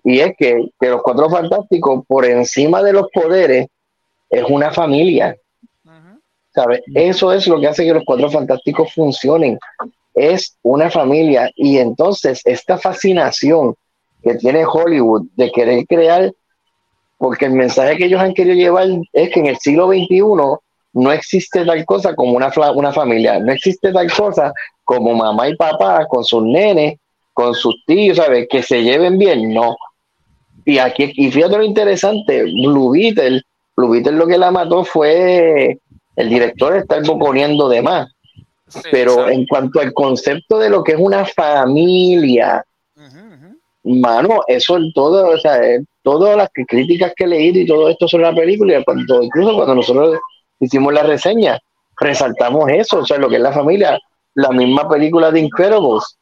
[0.05, 3.67] Y es que, que los cuatro fantásticos, por encima de los poderes,
[4.31, 5.37] es una familia.
[6.55, 6.83] ¿Sabes?
[6.95, 9.59] Eso es lo que hace que los cuatro fantásticos funcionen.
[10.15, 11.51] Es una familia.
[11.55, 13.75] Y entonces, esta fascinación
[14.23, 16.33] que tiene Hollywood de querer crear,
[17.19, 20.23] porque el mensaje que ellos han querido llevar es que en el siglo XXI
[20.95, 24.53] no existe tal cosa como una, una familia, no existe tal cosa
[24.85, 26.99] como mamá y papá con sus nenes,
[27.35, 28.47] con sus tíos, ¿sabes?
[28.49, 29.77] Que se lleven bien, no.
[30.65, 33.43] Y aquí, y fíjate lo interesante, Blue Beetle,
[33.77, 35.79] Blue Beetle lo que la mató fue
[36.17, 38.09] el director estar poniendo de más.
[38.69, 39.31] Sí, pero exacto.
[39.31, 42.63] en cuanto al concepto de lo que es una familia,
[42.97, 43.57] ujú.
[44.01, 47.89] mano, eso en todo, o sea, eh, todas las críticas que he leído y todo
[47.89, 50.19] esto sobre la película, cuando, incluso cuando nosotros
[50.61, 51.59] hicimos la reseña,
[52.01, 53.99] resaltamos eso, o sea, lo que es la familia,
[54.35, 56.19] la misma película de Incredibles,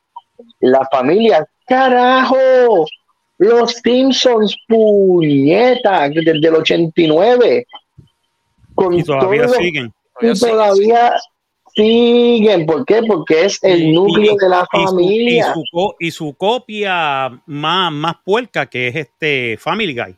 [0.60, 2.36] la familia, carajo,
[3.38, 7.66] los Simpsons, puñeta, desde el 89,
[8.74, 9.92] con Y todavía todo- siguen.
[10.20, 11.12] y todavía
[11.76, 13.02] siguen, ¿por qué?
[13.06, 15.46] Porque es el núcleo y- de la y su- familia.
[15.48, 20.16] Y su, co- y su copia más, más puerca que es este Family Guy.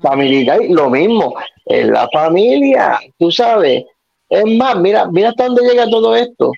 [0.00, 1.34] Family Guy, lo mismo.
[1.66, 3.84] En la familia, tú sabes.
[4.28, 6.50] Es más, mira, mira hasta dónde llega todo esto.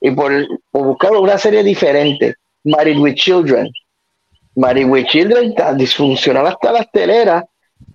[0.00, 0.32] Y por,
[0.70, 2.34] por buscar una serie diferente.
[2.64, 3.70] Married with Children.
[4.54, 7.44] Married with Children está disfuncional hasta las teleras,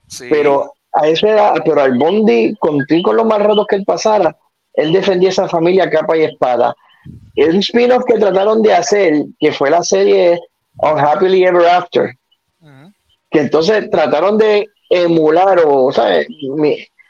[0.07, 0.25] Sí.
[0.29, 4.35] pero a eso era, pero al Bondi, con, con los más ratos que él pasara,
[4.73, 6.75] él defendía esa familia capa y espada.
[7.35, 10.39] El spin-off que trataron de hacer, que fue la serie
[10.77, 12.13] On Happily Ever After,
[12.61, 12.91] Ujú.
[13.29, 16.27] que entonces trataron de emular o ¿sabes?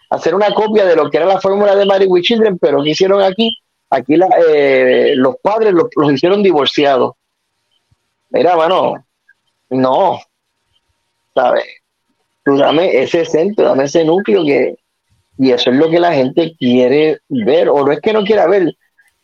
[0.09, 2.91] Hacer una copia de lo que era la fórmula de Married with Children, pero ¿qué
[2.91, 3.57] hicieron aquí?
[3.89, 7.13] Aquí la- eh, los padres los, los hicieron divorciados.
[8.29, 9.05] Mira, mano,
[9.69, 10.19] no,
[11.35, 11.65] ¿sabes?
[12.43, 14.75] Tú dame ese centro, dame ese núcleo que,
[15.37, 18.47] y eso es lo que la gente quiere ver, o no es que no quiera
[18.47, 18.75] ver,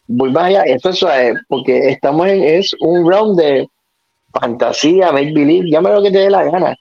[0.07, 3.67] voy más allá, esto es, eh, porque estamos en, es un round de
[4.33, 6.75] fantasía, make believe, llámalo lo que te dé la gana.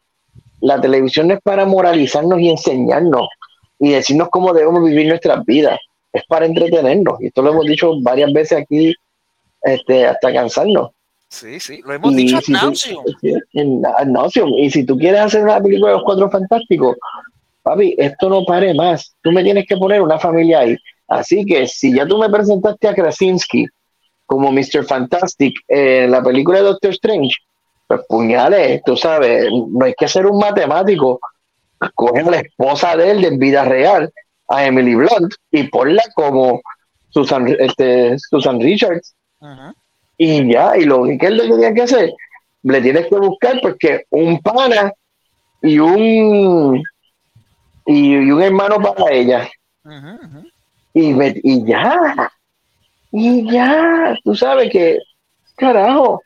[0.60, 3.28] La televisión no es para moralizarnos y enseñarnos
[3.78, 5.78] y decirnos cómo debemos vivir nuestras vidas,
[6.12, 8.94] es para entretenernos, y esto lo hemos dicho varias veces aquí,
[9.62, 10.90] este, hasta cansarnos.
[11.30, 12.72] Sí, sí, lo hemos Y dicho si tú-
[13.52, 14.48] en- nauseam.
[14.56, 16.96] Y si tú quieres hacer una película de los cuatro fantásticos,
[17.62, 19.14] papi, esto no pare más.
[19.22, 20.76] Tú me tienes que poner una familia ahí.
[21.08, 23.66] Así que si ya tú me presentaste a Krasinski
[24.26, 24.84] como Mr.
[24.84, 27.34] Fantastic en la película de Doctor Strange,
[27.86, 31.18] pues puñales, tú sabes, no hay que ser un matemático.
[31.94, 34.12] Coge a la esposa de él de vida real,
[34.48, 36.60] a Emily Blunt, y ponla como
[37.08, 39.14] Susan, este, Susan Richards
[40.16, 42.12] y ya, y lo que él le tenía que hacer,
[42.62, 44.92] le tienes que buscar porque un pana
[45.62, 46.82] y un
[47.88, 49.48] y, y un hermano para ella.
[50.92, 52.30] Y, y ya,
[53.10, 54.98] y ya, tú sabes que,
[55.56, 56.20] carajo,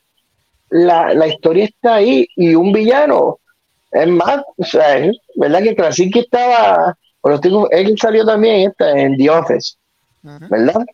[0.70, 3.38] la, la historia está ahí y un villano.
[3.92, 5.62] Es más, o sea, es ¿verdad?
[5.62, 9.74] Que Krasinski estaba, bueno, él salió también esta, en The Office.
[10.22, 10.84] ¿verdad?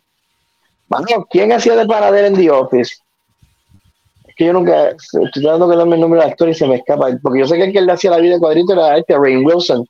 [0.87, 2.95] Mano, ¿quién hacía de paradero en The Office?
[4.27, 6.75] Es que yo nunca, estoy tratando de darme el nombre del actor y se me
[6.75, 9.17] escapa, porque yo sé que el que le hacía la vida de cuadrito era este,
[9.17, 9.87] Rain Wilson.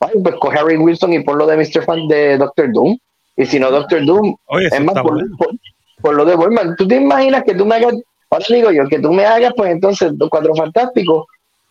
[0.00, 1.84] Ay, pues coge a Rain Wilson y ponlo de Mr.
[1.84, 2.96] Fan de Doctor Doom.
[3.36, 5.54] Y si no Doctor Doom, Oye, es más, por, por-
[6.00, 6.76] por lo de Boyman.
[6.76, 7.94] ¿Tú te imaginas que tú me hagas,
[8.30, 11.24] ahora digo yo, que tú me hagas, pues entonces, los cuatro fantásticos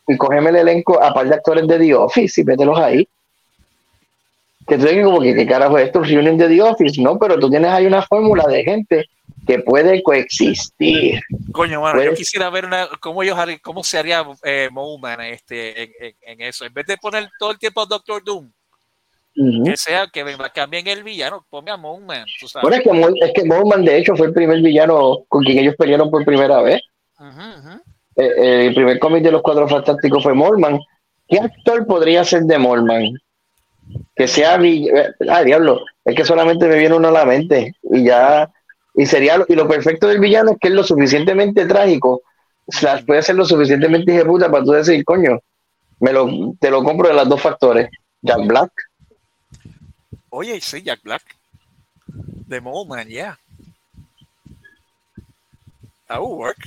[0.08, 3.08] y cógeme el elenco a par de actores de The Office y mételos ahí?
[4.68, 6.02] Que tú digas como que, ¿qué carajo es esto?
[6.02, 7.20] Reunion de The Office, ¿no?
[7.20, 9.06] Pero tú tienes ahí una fórmula de gente
[9.46, 11.20] que puede coexistir.
[11.52, 14.70] Coño, mano, yo quisiera ver una, cómo, ellos, cómo se haría eh,
[15.22, 16.66] este, en, en- en eso.
[16.66, 18.52] En vez de poner todo el tiempo a Doctor Doom,
[19.66, 21.78] que sea que cambien el villano, ponme a
[22.48, 22.62] sabes.
[22.64, 25.58] Bueno, es que, Mo- es que Bowman, de hecho, fue el primer villano con quien
[25.58, 26.82] ellos pelearon por primera vez.
[28.16, 30.80] Eh, eh, el primer cómic de los Cuatro Fantásticos fue Morman.
[31.28, 33.12] ¿Qué actor podría ser de Morman?
[34.16, 37.74] Que sea eh, Ah, diablo, es que solamente me viene uno a la mente.
[37.92, 38.50] Y ya.
[38.96, 42.22] Y sería lo, y lo perfecto del villano es que es lo suficientemente trágico.
[42.68, 45.40] slash puede ser lo suficientemente puta para tú decir, coño,
[46.00, 47.90] me lo, te lo compro de los dos factores.
[48.22, 48.72] Jack Black.
[50.30, 51.24] Oye, sí, Jack Black.
[52.48, 53.38] The Mowman, yeah.
[56.08, 56.58] That would work.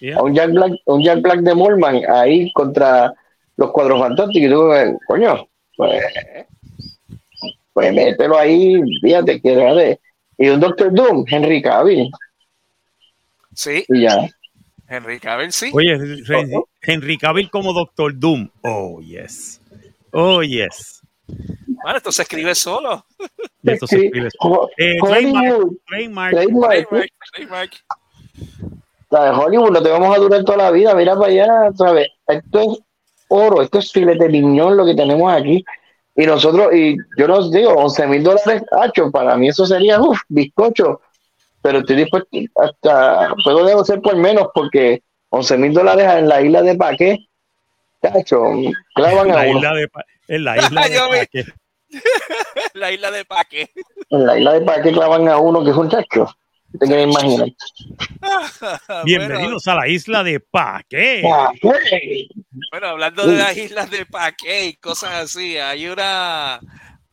[0.00, 0.18] Yeah.
[0.18, 3.12] a un Jack Black, un Jack Black de Morman ahí contra
[3.56, 4.48] los cuadros fantásticos.
[4.48, 6.04] Y tú, eh, coño, pues,
[7.72, 10.00] pues mételo ahí, fíjate que era de.
[10.38, 12.10] Y un Doctor Doom, Henry Cavill,
[13.54, 14.28] Sí, y ya.
[14.88, 15.70] Henry Cavill, sí.
[15.74, 18.48] Oye, Henry, Henry Cavill como Doctor Doom.
[18.62, 19.60] Oh, yes.
[20.12, 21.02] Oh, yes.
[21.26, 23.04] Bueno, esto se escribe solo.
[23.62, 24.28] Y esto se escribe.
[24.40, 26.30] Ho- Eh, Hollywood, Trademark.
[26.34, 27.84] trademark, Trademark, trademark.
[29.10, 29.38] ¿sabes?
[29.38, 31.46] Hollywood, no te vamos a durar toda la vida, mira para allá,
[31.76, 32.08] ¿sabes?
[32.26, 32.78] Esto es
[33.28, 35.64] oro, esto es filete miñón lo que tenemos aquí.
[36.20, 40.20] Y nosotros, y yo nos digo, 11 mil dólares, hacho, para mí eso sería, uff,
[40.28, 41.00] bizcocho.
[41.62, 46.62] Pero estoy dispuesto, hasta puedo negociar por menos porque 11 mil dólares en la isla
[46.62, 47.18] de Paqué,
[48.02, 48.42] cacho,
[48.96, 49.58] clavan En a la uno.
[49.58, 51.44] isla de, Pa- en la isla de Paque.
[52.74, 53.70] la isla de Paque.
[54.10, 56.28] En la isla de Paque clavan a uno que es un chacho.
[56.72, 57.48] Te quieres imaginar.
[59.04, 61.22] Bienvenidos a la isla de Paque.
[62.70, 66.60] Bueno, hablando de las islas de Paque y cosas así, hay una.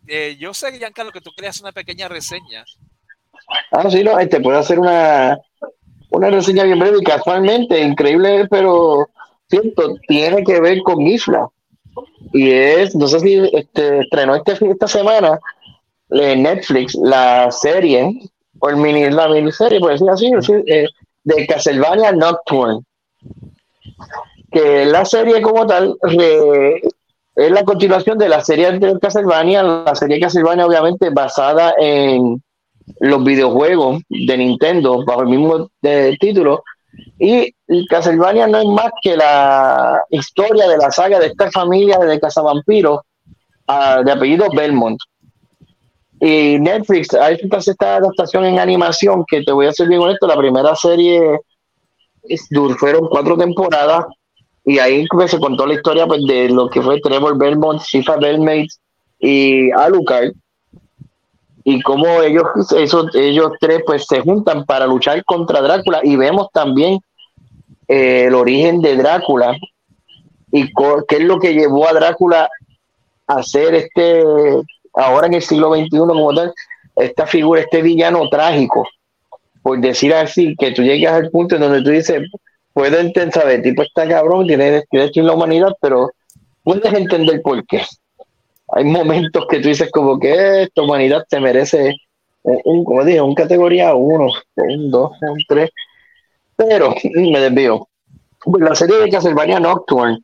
[0.07, 2.65] Eh, yo sé, Giancarlo, que tú querías una pequeña reseña.
[3.71, 5.37] Ah, sí, no, este puede hacer una,
[6.09, 9.07] una reseña bien breve y casualmente, increíble, pero
[9.47, 11.47] cierto, tiene que ver con Isla.
[12.33, 15.39] Y es, no sé si este, estrenó este, esta semana
[16.09, 18.19] en Netflix la serie
[18.59, 20.31] o el mini, la miniserie, por decir así,
[20.67, 20.87] eh,
[21.23, 22.81] de Castlevania Nocturne.
[24.51, 25.97] Que la serie como tal
[27.35, 32.41] es la continuación de la serie de Castlevania, la serie Castlevania obviamente basada en
[32.99, 35.69] los videojuegos de Nintendo bajo el mismo
[36.19, 36.63] título.
[37.19, 37.53] Y
[37.89, 43.01] Castlevania no es más que la historia de la saga de esta familia de cazavampiros
[43.67, 44.97] uh, de apellido Belmont.
[46.19, 50.27] Y Netflix ha hecho esta adaptación en animación que te voy a ser bien honesto,
[50.27, 51.39] la primera serie
[52.79, 54.05] fueron cuatro temporadas
[54.63, 58.17] y ahí pues, se contó la historia pues, de lo que fue Trevor Belmont, Shifa
[58.17, 58.67] Belmont
[59.19, 60.31] y Alucard.
[61.67, 62.43] Y cómo ellos,
[62.77, 65.99] esos, ellos tres pues se juntan para luchar contra Drácula.
[66.03, 66.99] Y vemos también
[67.87, 69.57] eh, el origen de Drácula
[70.51, 70.71] y
[71.07, 72.49] qué es lo que llevó a Drácula
[73.27, 74.23] a ser este
[74.95, 76.53] ahora en el siglo XXI como tal,
[76.95, 78.87] esta figura, este villano trágico,
[79.61, 82.21] por decir así, que tú llegas al punto en donde tú dices,
[82.73, 83.61] puedo entender, ¿sabes?
[83.61, 86.11] tipo está cabrón, tiene, tiene la humanidad, pero
[86.63, 87.81] puedes entender por qué.
[88.69, 91.95] Hay momentos que tú dices como que esta humanidad te merece
[92.43, 95.69] un, como dije, un categoría 1, un 2, un 3,
[96.55, 97.87] pero me desvío.
[98.43, 100.19] Pues la serie de Castlevania Nocturne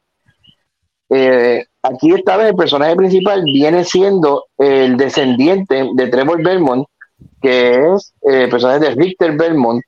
[1.09, 6.87] eh, aquí esta vez el personaje principal viene siendo el descendiente de Trevor Belmont,
[7.41, 9.81] que es eh, el personaje de Richter Belmont.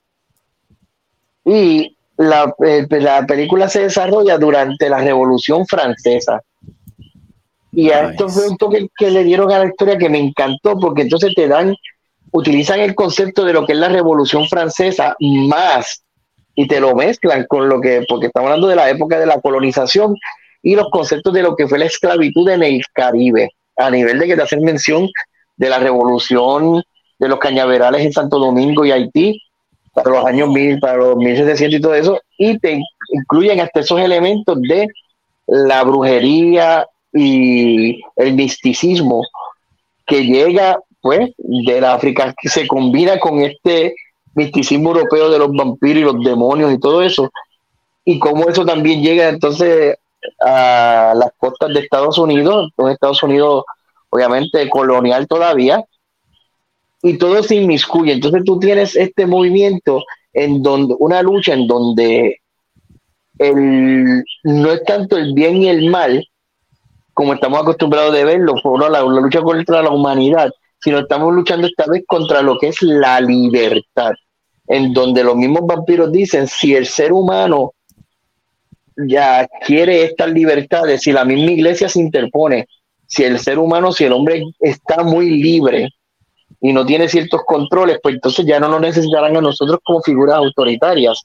[1.45, 6.41] Y la, eh, la, película se desarrolla durante la Revolución Francesa.
[7.71, 10.77] Y a esto fue un toque que le dieron a la historia que me encantó,
[10.79, 11.75] porque entonces te dan,
[12.31, 16.03] utilizan el concepto de lo que es la Revolución Francesa más
[16.55, 19.41] y te lo mezclan con lo que, porque estamos hablando de la época de la
[19.41, 20.15] colonización
[20.63, 24.27] y los conceptos de lo que fue la esclavitud en el Caribe, a nivel de
[24.27, 25.09] que te hacen mención
[25.57, 26.81] de la revolución
[27.19, 29.41] de los cañaverales en Santo Domingo y Haití,
[29.93, 33.99] para los años 1000, para los 1700 y todo eso, y te incluyen hasta esos
[33.99, 34.87] elementos de
[35.45, 39.21] la brujería y el misticismo
[40.05, 43.93] que llega pues de la África, que se combina con este
[44.33, 47.29] misticismo europeo de los vampiros y los demonios y todo eso,
[48.05, 49.97] y cómo eso también llega entonces
[50.41, 53.63] a las costas de Estados Unidos, un Estados Unidos
[54.09, 55.83] obviamente colonial todavía,
[57.01, 58.13] y todo se inmiscuye.
[58.13, 62.39] Entonces tú tienes este movimiento en donde, una lucha en donde
[63.39, 66.27] el, no es tanto el bien y el mal,
[67.13, 71.85] como estamos acostumbrados de verlo, la, la lucha contra la humanidad, sino estamos luchando esta
[71.87, 74.11] vez contra lo que es la libertad,
[74.67, 77.73] en donde los mismos vampiros dicen, si el ser humano
[78.97, 82.67] ya quiere estas libertades, si la misma iglesia se interpone,
[83.07, 85.89] si el ser humano, si el hombre está muy libre
[86.61, 90.37] y no tiene ciertos controles, pues entonces ya no nos necesitarán a nosotros como figuras
[90.37, 91.21] autoritarias.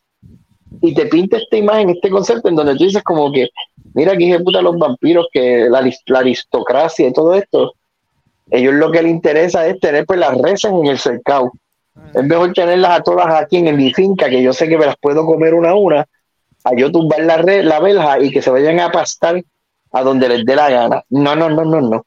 [0.83, 3.48] Y te pinta esta imagen, este concepto en donde tú dices como que,
[3.94, 5.83] mira aquí puta los vampiros, que la,
[6.18, 7.72] aristocracia y todo esto,
[8.50, 11.52] ellos lo que les interesa es tener pues las rezas en el cercado.
[12.14, 14.96] Es mejor tenerlas a todas aquí en mi finca, que yo sé que me las
[15.00, 16.07] puedo comer una a una,
[16.64, 19.42] a yo tumbar la, red, la verja y que se vayan a pastar
[19.92, 21.05] a donde les dé la gana.
[21.09, 22.07] No, no, no, no, no.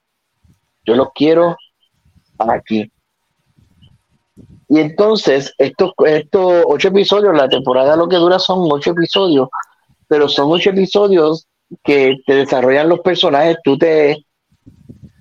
[0.86, 1.56] Yo los quiero
[2.38, 2.92] aquí.
[4.68, 9.50] Y entonces, estos, estos ocho episodios, la temporada lo que dura son ocho episodios,
[10.08, 11.46] pero son ocho episodios
[11.84, 14.12] que te desarrollan los personajes, tú te,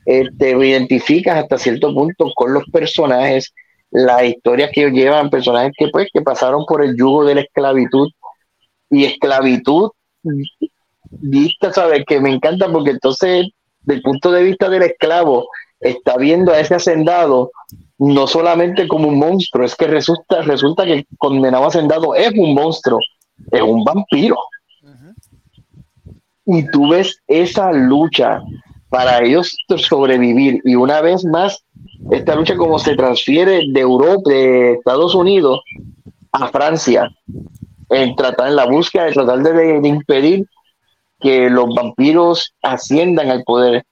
[0.06, 3.52] eh, te identificas hasta cierto punto con los personajes,
[3.90, 7.40] las historias que ellos llevan, personajes que pues que pasaron por el yugo de la
[7.40, 8.08] esclavitud
[8.90, 9.90] y esclavitud
[11.10, 12.04] vista, ¿sabes?
[12.06, 13.48] Que me encanta porque entonces,
[13.80, 15.48] desde el punto de vista del esclavo,
[15.80, 17.50] está viendo a ese hacendado
[17.98, 22.54] no solamente como un monstruo, es que resulta, resulta que el condenado hacendado es un
[22.54, 22.98] monstruo,
[23.50, 24.36] es un vampiro.
[26.46, 28.40] Y tú ves esa lucha
[28.88, 30.60] para ellos sobrevivir.
[30.64, 31.62] Y una vez más,
[32.10, 35.60] esta lucha como se transfiere de Europa, de Estados Unidos
[36.32, 37.10] a Francia,
[37.90, 40.46] en tratar en la búsqueda de tratar de, impedir
[41.20, 43.84] que los vampiros asciendan al poder.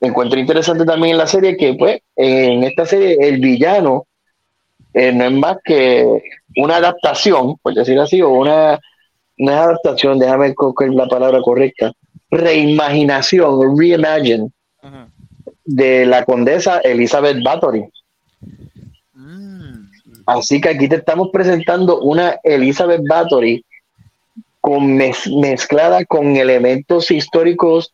[0.00, 4.06] encuentro interesante también en la serie que, pues, en esta serie el villano
[4.92, 6.06] eh, no es más que
[6.56, 8.78] una adaptación, por decir así, o una,
[9.38, 11.92] una adaptación, déjame coger la palabra correcta,
[12.30, 14.50] reimaginación, reimagine,
[15.64, 17.84] de la condesa Elizabeth Bathory.
[20.26, 23.64] Así que aquí te estamos presentando una Elizabeth Bathory
[24.60, 27.92] con mezclada con elementos históricos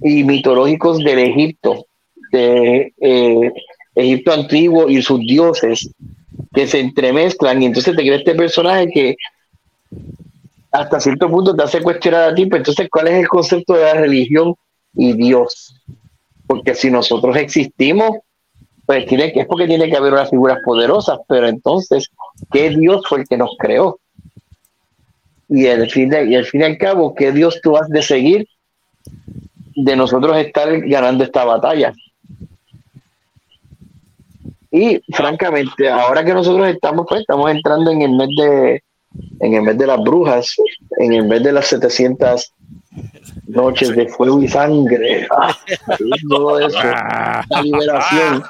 [0.00, 1.86] y mitológicos del Egipto,
[2.30, 3.52] de eh,
[3.94, 5.90] Egipto antiguo y sus dioses
[6.54, 9.16] que se entremezclan y entonces te crea este personaje que
[10.70, 13.82] hasta cierto punto te hace cuestionar a ti, pero entonces ¿cuál es el concepto de
[13.82, 14.54] la religión
[14.94, 15.74] y Dios?
[16.46, 18.10] Porque si nosotros existimos,
[18.86, 22.10] pues tiene que, es porque tiene que haber unas figuras poderosas, pero entonces,
[22.52, 23.98] ¿qué Dios fue el que nos creó?
[25.48, 28.48] Y al fin, y al fin y al cabo, ¿qué Dios tú has de seguir
[29.74, 31.92] de nosotros estar ganando esta batalla?
[34.70, 38.82] Y francamente, ahora que nosotros estamos, pues, estamos entrando en el mes de
[39.40, 40.54] en el mes de las brujas,
[40.98, 42.52] en el mes de las 700
[43.46, 45.54] noches de fuego y sangre, ah,
[46.28, 48.42] todo eso, la liberación.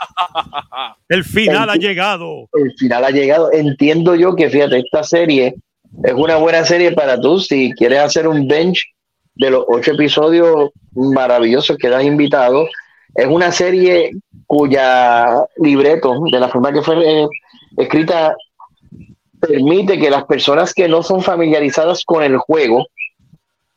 [1.08, 2.48] El final ha llegado.
[2.52, 3.52] El final ha llegado.
[3.52, 5.54] Entiendo yo que, fíjate, esta serie
[6.02, 8.82] es una buena serie para tú si quieres hacer un bench
[9.34, 12.66] de los ocho episodios maravillosos que has invitado.
[13.14, 14.12] Es una serie
[14.46, 17.28] cuya libreto, de la forma que fue eh,
[17.76, 18.34] escrita,
[19.40, 22.86] permite que las personas que no son familiarizadas con el juego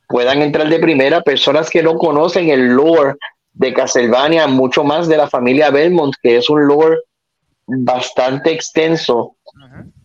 [0.09, 3.13] puedan entrar de primera, personas que no conocen el lore
[3.53, 6.97] de Castlevania, mucho más de la familia Belmont, que es un lore
[7.67, 9.35] bastante extenso,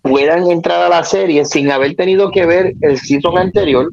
[0.02, 3.90] puedan entrar a la serie sin haber tenido que ver el season anterior,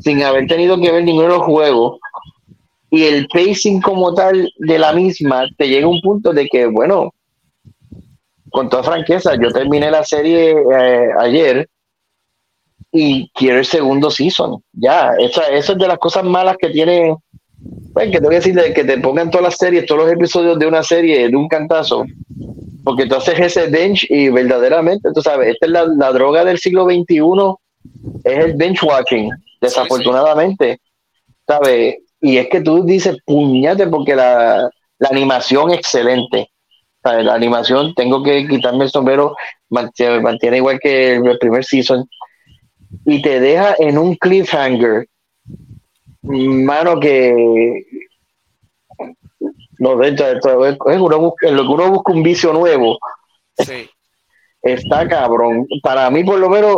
[0.00, 1.98] sin haber tenido que ver ninguno de los juegos,
[2.90, 6.66] y el pacing como tal de la misma te llega a un punto de que,
[6.66, 7.14] bueno,
[8.50, 11.66] con toda franqueza, yo terminé la serie eh, ayer
[12.92, 14.62] y quiero el segundo season.
[14.72, 17.16] Ya, esa, es de las cosas malas que tiene,
[17.92, 20.12] pues, que te voy a decir, de que te pongan todas las series, todos los
[20.12, 22.04] episodios de una serie de un cantazo,
[22.84, 26.84] porque tú haces ese bench y verdaderamente, tú sabes, esta es la, droga del siglo
[26.84, 27.20] XXI,
[28.24, 29.30] es el bench watching,
[29.60, 30.80] desafortunadamente,
[31.46, 31.96] ¿sabes?
[32.20, 34.68] Y es que tú dices, puñate, porque la,
[35.00, 36.50] la animación excelente.
[37.02, 39.34] La animación, tengo que quitarme el sombrero,
[39.70, 42.06] mantiene, mantiene igual que el, primer season.
[43.04, 45.08] Y te deja en un cliffhanger,
[46.22, 47.84] mano, que.
[49.78, 52.98] No, dentro de todo, es uno en lo que uno busca un vicio nuevo.
[53.56, 53.88] Sí.
[54.62, 55.66] Está cabrón.
[55.82, 56.76] Para mí, por lo menos,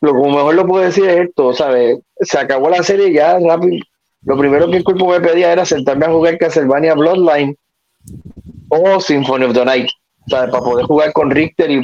[0.00, 1.98] lo que mejor lo puedo decir es esto, ¿sabes?
[2.20, 3.84] Se acabó la serie ya rápido
[4.26, 7.56] lo primero que el cuerpo me pedía era sentarme a jugar Castlevania Bloodline
[8.68, 9.88] o Symphony of the Night,
[10.26, 10.50] ¿sabes?
[10.50, 11.80] Para poder jugar con Richter y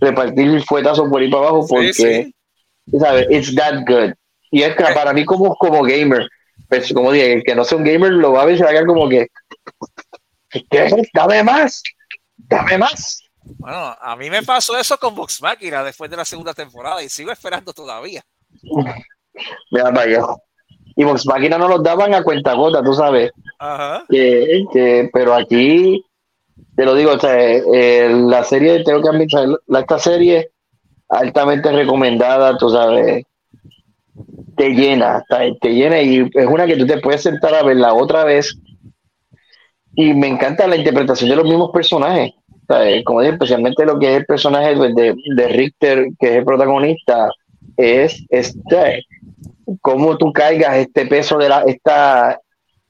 [0.00, 2.30] repartir fuetazos por ahí para abajo, porque,
[2.98, 3.26] ¿sabes?
[3.30, 4.12] It's that good.
[4.50, 6.28] Y es que para mí, como, como gamer,
[6.68, 8.64] pues, como dije, el que no sea un gamer lo va a ver y se
[8.64, 9.28] va a quedar como que,
[10.70, 11.02] ¿qué?
[11.12, 11.82] Dame más,
[12.36, 13.22] dame más.
[13.42, 17.08] Bueno, a mí me pasó eso con Vox Machina después de la segunda temporada y
[17.08, 18.22] sigo esperando todavía.
[19.70, 20.22] Mira, vaya
[20.98, 23.30] y Vox Máquina no los daban a cuenta gota, tú sabes.
[23.60, 24.04] Ajá.
[25.12, 26.04] pero aquí,
[26.78, 30.52] te lo digo, o sea, eh, la serie, tengo que admitir, esta serie
[31.08, 33.24] altamente recomendada, tú sabes,
[34.56, 35.24] te llena,
[35.60, 38.56] te llena y es una que tú te puedes sentar a verla otra vez.
[39.96, 42.30] Y me encanta la interpretación de los mismos personajes.
[43.04, 47.28] Como dije, especialmente lo que es el personaje de, de Richter, que es el protagonista,
[47.76, 49.04] es este
[49.80, 52.40] cómo tú caigas este peso de la, esta,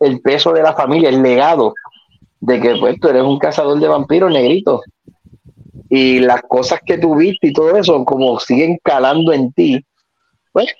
[0.00, 1.72] el peso de la familia, el legado
[2.40, 4.80] de que pues tú eres un cazador de vampiros negrito
[5.88, 9.84] y las cosas que tú viste y todo eso como siguen calando en ti
[10.52, 10.74] pues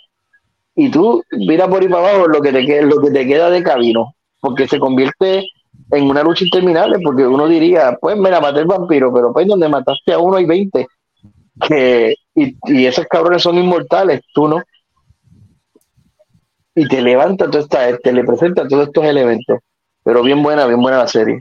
[0.75, 3.63] y tú mira por ahí para abajo lo que te lo que te queda de
[3.63, 5.45] camino porque se convierte
[5.91, 9.69] en una lucha interminable porque uno diría pues mira maté el vampiro pero pues donde
[9.69, 10.87] mataste a uno y veinte
[11.67, 14.63] que y, y esos cabrones son inmortales tú no
[16.79, 19.59] y te levanta todo esta, te le presenta todos estos elementos.
[20.09, 21.39] Pero bien buena, bien buena la serie.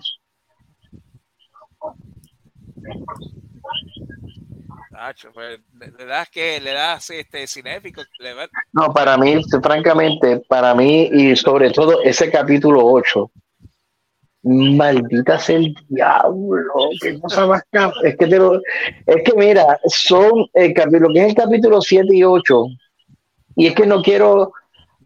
[5.33, 5.59] Pues,
[5.97, 8.01] le das que le das este cinéfico.
[8.73, 13.31] No, para mí, francamente, para mí y sobre todo ese capítulo 8.
[14.43, 17.63] Maldita sea el diablo, qué cosa más
[18.03, 18.59] Es que te lo,
[19.05, 22.65] es que mira, son el capítulo que es el capítulo 7 y 8.
[23.55, 24.51] Y es que no quiero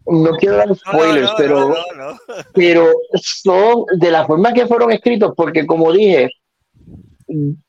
[0.06, 2.18] no quiero dar spoilers, no, no, pero, no,
[2.54, 6.28] pero son de la forma que fueron escritos, porque como dije,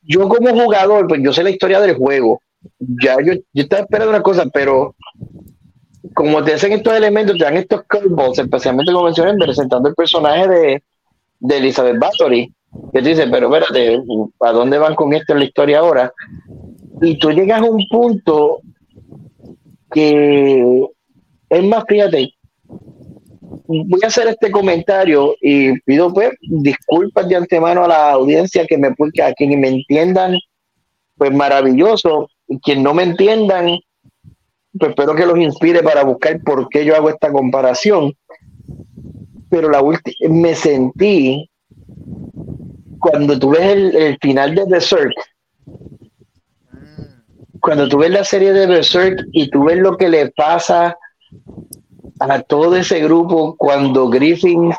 [0.02, 2.42] yo como jugador, pues yo sé la historia del juego.
[2.80, 4.96] Ya yo, yo estaba esperando una cosa, pero
[6.14, 10.48] como te hacen estos elementos, te dan estos curveballs, especialmente como mencioné, presentando el personaje
[10.48, 10.84] de,
[11.40, 12.54] de Elizabeth Bathory,
[12.92, 14.02] que te dice, pero espérate,
[14.40, 16.14] ¿a dónde van con esto en la historia ahora?
[17.02, 18.60] Y tú llegas a un punto
[19.92, 20.88] que
[21.54, 22.34] es más, fíjate,
[23.68, 28.78] voy a hacer este comentario y pido pues disculpas de antemano a la audiencia que
[28.78, 30.38] me porque a quienes me entiendan,
[31.16, 33.80] pues maravilloso, y quien no me entiendan,
[34.78, 38.14] pues espero que los inspire para buscar por qué yo hago esta comparación.
[39.50, 41.50] Pero la última, me sentí
[43.00, 45.14] cuando tú ves el, el final de Berserk,
[47.60, 50.98] cuando tú ves la serie de Berserk y tú ves lo que le pasa
[52.20, 54.72] a todo ese grupo cuando Griffin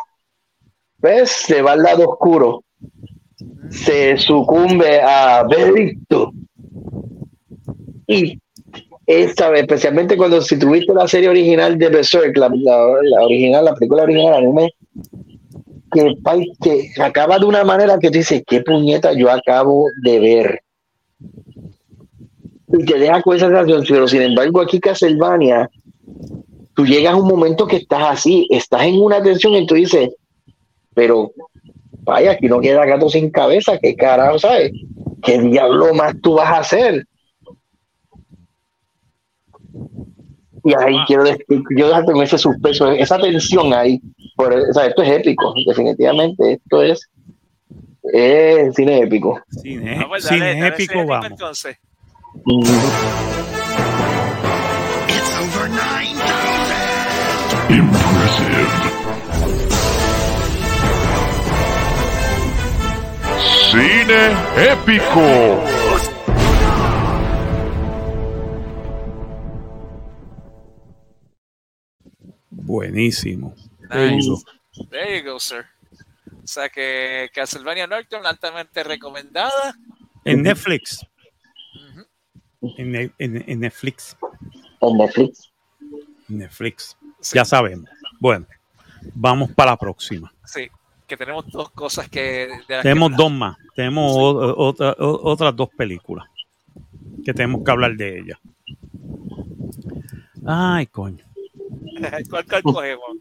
[1.01, 2.65] pues, se va al lado oscuro,
[3.71, 6.33] se sucumbe a Verito.
[8.07, 8.39] Y
[9.07, 13.65] esta vez, especialmente cuando si tuviste la serie original de Berserk, la, la- la original,
[13.65, 14.71] la película original anime,
[15.93, 16.15] que,
[16.63, 20.61] que acaba de una manera que tú dices, qué puñeta yo acabo de ver.
[22.69, 25.69] Y te deja con esa sensación, pero sin embargo aquí Castlevania,
[26.75, 30.11] tú llegas a un momento que estás así, estás en una tensión y tú dices,
[30.95, 31.33] pero
[32.03, 34.72] vaya, aquí no queda gato sin cabeza, qué carajo, ¿sabes?
[35.22, 37.07] ¿Qué diablo más tú vas a hacer?
[40.64, 41.45] Y ahí quiero decir,
[41.77, 44.01] yo dejar con ese suspenso, esa tensión ahí.
[44.35, 46.55] Por, o sea, esto es épico, definitivamente.
[46.55, 47.11] Esto es,
[48.12, 49.41] es cine épico.
[49.51, 51.31] Cine, Ah, pues cine dale, dale, épico, cine vamos.
[51.31, 51.77] Entonces,
[63.70, 65.25] Cine épico.
[72.51, 73.55] Buenísimo.
[73.91, 74.45] Nice.
[74.91, 75.64] There you go, sir.
[76.43, 79.75] O sea que Castlevania Nocturne, altamente recomendada.
[80.25, 81.05] En Netflix.
[82.79, 84.16] En, ne- en- en Netflix.
[84.81, 85.53] En Netflix.
[86.29, 86.97] Netflix.
[87.25, 87.37] Sí.
[87.37, 87.89] Ya sabemos.
[88.20, 88.47] Bueno,
[89.14, 90.33] vamos para la próxima.
[90.45, 90.68] Sí,
[91.07, 92.49] que tenemos dos cosas que.
[92.68, 93.57] de Tenemos que- dos más.
[93.75, 96.27] Tenemos o- otra- o- otras dos películas
[97.25, 98.39] que tenemos que hablar de ellas.
[100.47, 101.25] Ay, coño.
[102.31, 103.16] ¿Cuál, cuál cogemos?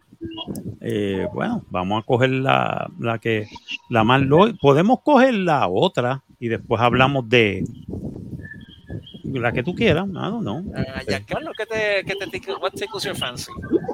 [0.81, 3.47] Eh, bueno, vamos a coger la, la que
[3.89, 7.63] la más lo podemos coger la otra y después hablamos de
[9.23, 10.05] la que tú quieras.
[10.09, 10.57] I don't know.
[10.59, 13.51] Uh, Giancarlo, ¿qué te, qué te what tickles your fancy?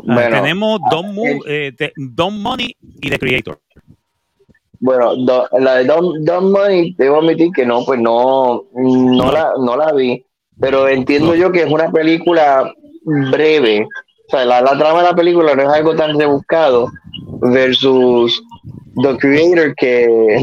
[0.07, 3.59] Ah, Bueno, tenemos Don, Mo- eh, de- Don Money y The Creator.
[4.79, 9.53] Bueno, do- la de Don, Don Money, debo admitir que no, pues no, no la,
[9.59, 10.23] no la vi,
[10.59, 12.73] pero entiendo yo que es una película
[13.03, 13.83] breve.
[14.27, 16.89] O sea, la, la trama de la película no es algo tan rebuscado
[17.41, 18.41] versus
[19.01, 20.41] The Creator que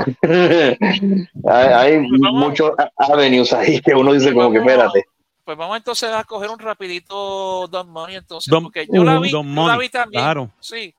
[1.49, 4.73] hay, hay Pues muchos avenues ahí que uno dice como que Vamos.
[4.73, 5.05] espérate.
[5.45, 9.23] Pues vamos entonces a coger un rapidito Don Money entonces, Don- porque yo la uh,
[9.23, 10.23] vi, Don yo la Money, vi también.
[10.25, 10.51] claro.
[10.59, 10.93] Sí.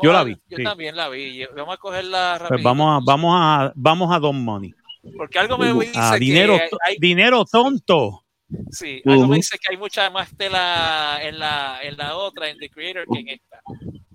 [0.00, 0.62] Yo la a- vi, Yo sí.
[0.62, 1.44] también la vi.
[1.56, 2.68] Vamos a cogerla Pues rapidito.
[2.68, 4.72] vamos a, vamos a, vamos a Don Money.
[5.16, 8.22] Porque algo me dice A que dinero, hay, hay- dinero tonto.
[8.70, 12.58] sí, algo me dice que hay mucha más tela en la, en la otra, en
[12.58, 13.49] The Creator, que en esta.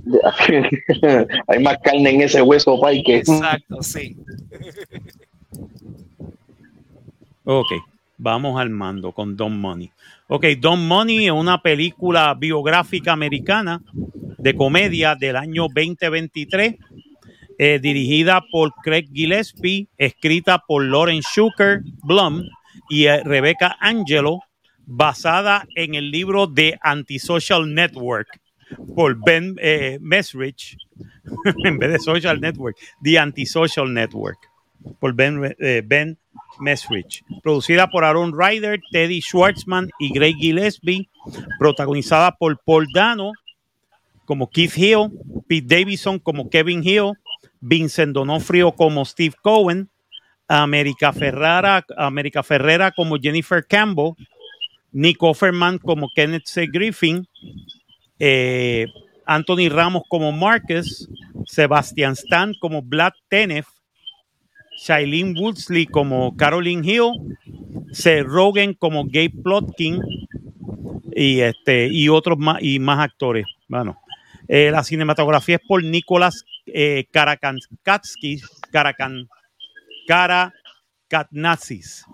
[1.47, 4.15] hay más carne en ese hueso, pay, que Exacto, sí.
[7.43, 7.67] Ok,
[8.17, 9.91] vamos al mando con Don Money.
[10.27, 13.81] Ok, Don Money es una película biográfica americana
[14.37, 16.75] de comedia del año 2023,
[17.57, 22.43] eh, dirigida por Craig Gillespie, escrita por Lauren Schuker Blum
[22.89, 24.41] y eh, Rebecca Angelo,
[24.85, 28.27] basada en el libro de Antisocial Network
[28.95, 30.77] por Ben eh, Mesrich,
[31.63, 34.39] en vez de Social Network, The Antisocial Network,
[34.99, 36.17] por Ben, eh, ben
[36.59, 37.23] Mesrich.
[37.43, 41.09] Producida por Aaron Ryder, Teddy Schwartzman y Greg Gillespie.
[41.59, 43.31] Protagonizada por Paul Dano
[44.25, 45.11] como Keith Hill,
[45.47, 47.13] Pete Davidson como Kevin Hill,
[47.61, 49.89] Vincent Donofrio como Steve Cohen,
[50.47, 51.85] América Ferrara,
[52.43, 54.13] Ferrera como Jennifer Campbell,
[54.91, 56.67] Nick Offerman como Kenneth C.
[56.67, 57.27] Griffin,
[58.19, 58.87] eh,
[59.25, 61.09] Anthony Ramos como Marcus,
[61.45, 63.67] Sebastian Stan como Vlad Tenef,
[64.77, 67.37] Shailene Woodsley como Caroline Hill,
[67.91, 70.01] Seth Rogen como Gabe Plotkin
[71.15, 73.45] y este y otros más y más actores.
[73.67, 73.97] Bueno,
[74.47, 78.41] Eh, la cinematografía es por Nicolás eh, Karakankatsky,
[78.71, 79.27] Karakan,
[80.07, 82.05] Karakatnazis.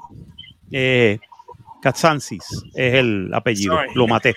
[1.82, 2.44] Katsansis
[2.76, 4.36] es el apellido, lo maté.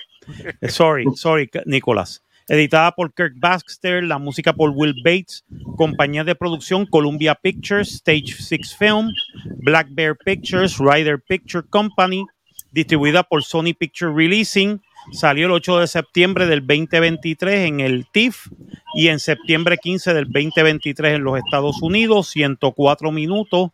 [0.61, 2.23] Eh, Sorry, sorry, Nicolás.
[2.47, 5.43] Editada por Kirk Baxter, la música por Will Bates,
[5.77, 9.11] compañía de producción Columbia Pictures, Stage Six Film,
[9.57, 12.23] Black Bear Pictures, Ryder Picture Company,
[12.71, 14.79] distribuida por Sony Picture Releasing,
[15.11, 18.47] salió el 8 de septiembre del 2023 en el TIFF
[18.93, 23.71] y en septiembre 15 del 2023 en los Estados Unidos, 104 minutos,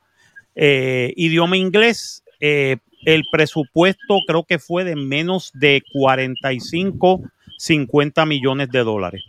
[0.55, 7.21] eh, idioma inglés, eh, el presupuesto creo que fue de menos de 45,
[7.57, 9.23] 50 millones de dólares.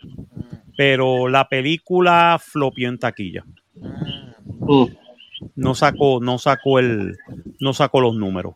[0.76, 3.44] Pero la película flopió en taquilla.
[3.74, 4.84] Mm.
[5.56, 7.16] No sacó, no sacó el,
[7.60, 8.54] no sacó los números.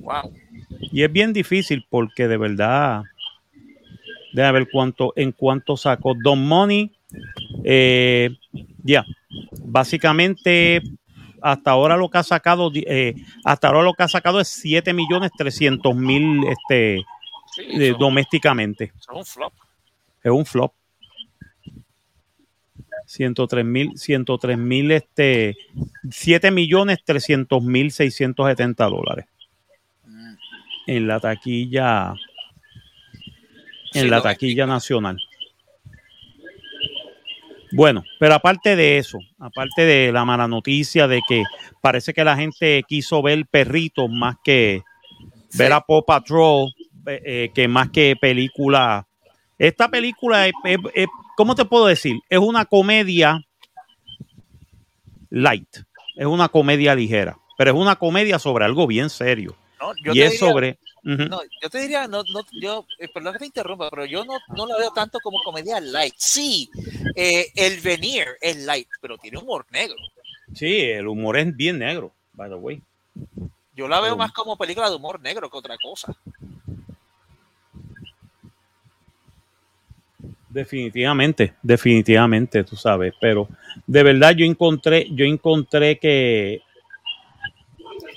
[0.00, 0.32] Wow.
[0.92, 3.02] Y es bien difícil porque de verdad,
[4.32, 6.90] déjame ver cuánto, en cuánto sacó Don Money.
[7.64, 8.30] eh,
[8.82, 9.04] ya,
[9.64, 10.82] básicamente
[11.42, 13.14] hasta ahora lo que ha sacado, eh,
[13.44, 17.04] hasta ahora lo que ha sacado es 7 millones 300 mil este,
[17.54, 18.92] Sí, eh, domésticamente.
[18.98, 19.52] es un flop.
[20.22, 20.72] Es un flop.
[23.06, 25.56] 103 mil, 103 mil, este,
[26.10, 29.26] 7 millones 300 mil 670 dólares.
[30.86, 32.14] En la taquilla,
[33.94, 35.18] en Sí, la taquilla nacional.
[37.72, 41.44] Bueno, pero aparte de eso, aparte de la mala noticia de que
[41.80, 44.82] parece que la gente quiso ver perritos más que
[45.56, 46.68] ver a Paw Patrol,
[47.06, 49.06] eh, eh, que más que película.
[49.58, 52.16] Esta película, es, es- es- ¿cómo te puedo decir?
[52.28, 53.40] Es una comedia
[55.30, 55.68] light,
[56.16, 59.56] es una comedia ligera, pero es una comedia sobre algo bien serio.
[59.80, 60.78] No, yo y es diría- sobre...
[61.02, 64.34] No, yo te diría, no, no, yo, eh, perdón que te interrumpa, pero yo no,
[64.56, 66.14] no la veo tanto como comedia light.
[66.16, 66.70] Sí,
[67.14, 69.96] eh, el venir es light, pero tiene humor negro.
[70.54, 72.82] Sí, el humor es bien negro, by the way.
[73.74, 76.14] Yo la veo Pero- más como película de humor negro que otra cosa.
[80.48, 83.48] Definitivamente, definitivamente, tú sabes, pero
[83.86, 86.60] de verdad yo encontré, yo encontré que,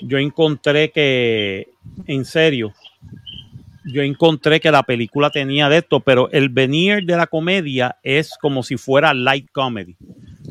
[0.02, 1.68] yo encontré que,
[2.06, 2.72] en serio,
[3.84, 8.32] yo encontré que la película tenía de esto, pero el venir de la comedia es
[8.40, 9.96] como si fuera light comedy.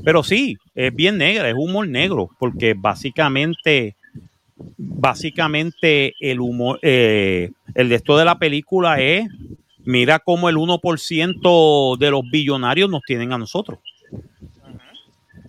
[0.03, 3.95] Pero sí, es bien negra, es humor negro, porque básicamente,
[4.77, 9.27] básicamente el humor, eh, el de esto de la película es
[9.86, 13.79] Mira cómo el 1% de los billonarios nos tienen a nosotros.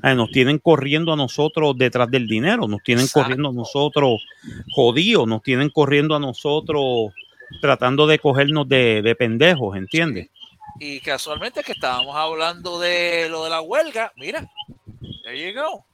[0.04, 3.24] Eh, nos tienen corriendo a nosotros detrás del dinero, nos tienen Exacto.
[3.24, 4.22] corriendo a nosotros
[4.70, 7.12] jodidos, nos tienen corriendo a nosotros
[7.62, 10.28] tratando de cogernos de, de pendejos, ¿entiendes?
[10.78, 14.46] Y casualmente que estábamos hablando de lo de la huelga, mira,
[15.22, 15.84] there you go.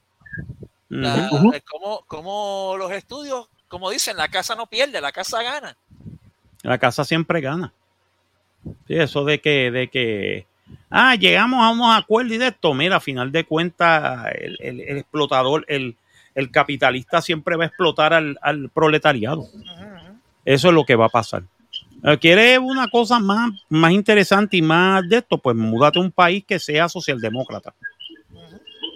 [0.89, 1.53] La- Ujú.
[1.53, 5.77] eh, como, como los estudios, como dicen, la casa no pierde, la casa gana.
[6.63, 7.71] La casa siempre gana.
[8.87, 10.47] Sí, eso de que, de que,
[10.89, 14.79] ah, llegamos a unos acuerdos y de esto, mira, a final de cuentas, el, el-
[14.81, 15.95] el explotador, el,
[16.35, 19.47] el capitalista siempre va a explotar al, al proletariado.
[20.45, 21.43] Eso es lo que va a pasar.
[22.03, 25.37] Eh, ¿Quieres una cosa más, más interesante y más de esto?
[25.37, 27.73] Pues múdate a un país que sea socialdemócrata.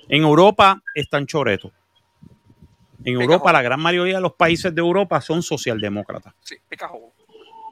[0.09, 1.71] En Europa están choretos.
[3.03, 6.89] En Europa, la gran mayoría de los países de Europa son socialdemócratas Sí, pica,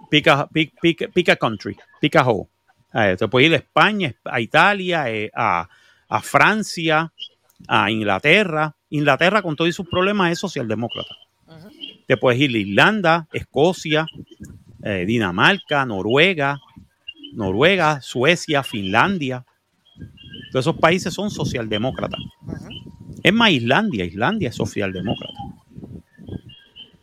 [0.10, 0.48] pica,
[0.80, 2.48] pica, pica country, pica hoe.
[2.94, 5.68] Eh, te puedes ir a España, a Italia, eh, a,
[6.08, 7.12] a Francia,
[7.68, 8.76] a Inglaterra.
[8.90, 11.16] Inglaterra, con todos sus problemas, es socialdemócrata.
[12.08, 14.06] Te puedes ir a Irlanda, Escocia,
[14.84, 16.60] eh, Dinamarca, Noruega,
[17.34, 19.46] Noruega, Suecia, Finlandia.
[20.52, 22.20] Todos esos países son socialdemócratas.
[23.24, 25.34] Es más, Islandia, Islandia es socialdemócrata.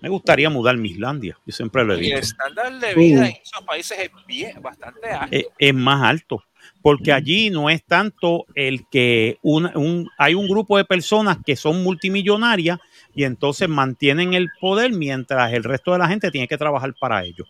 [0.00, 2.16] Me gustaría mudarme a Islandia, yo siempre lo he Y dicho.
[2.16, 5.36] el estándar de vida en esos países es bien, bastante alto.
[5.36, 6.42] es, es más alto.
[6.82, 11.82] Porque allí no es tanto el que un, hay un grupo de personas que son
[11.82, 12.78] multimillonarias
[13.14, 17.24] y entonces mantienen el poder mientras el resto de la gente tiene que trabajar para
[17.24, 17.48] ellos.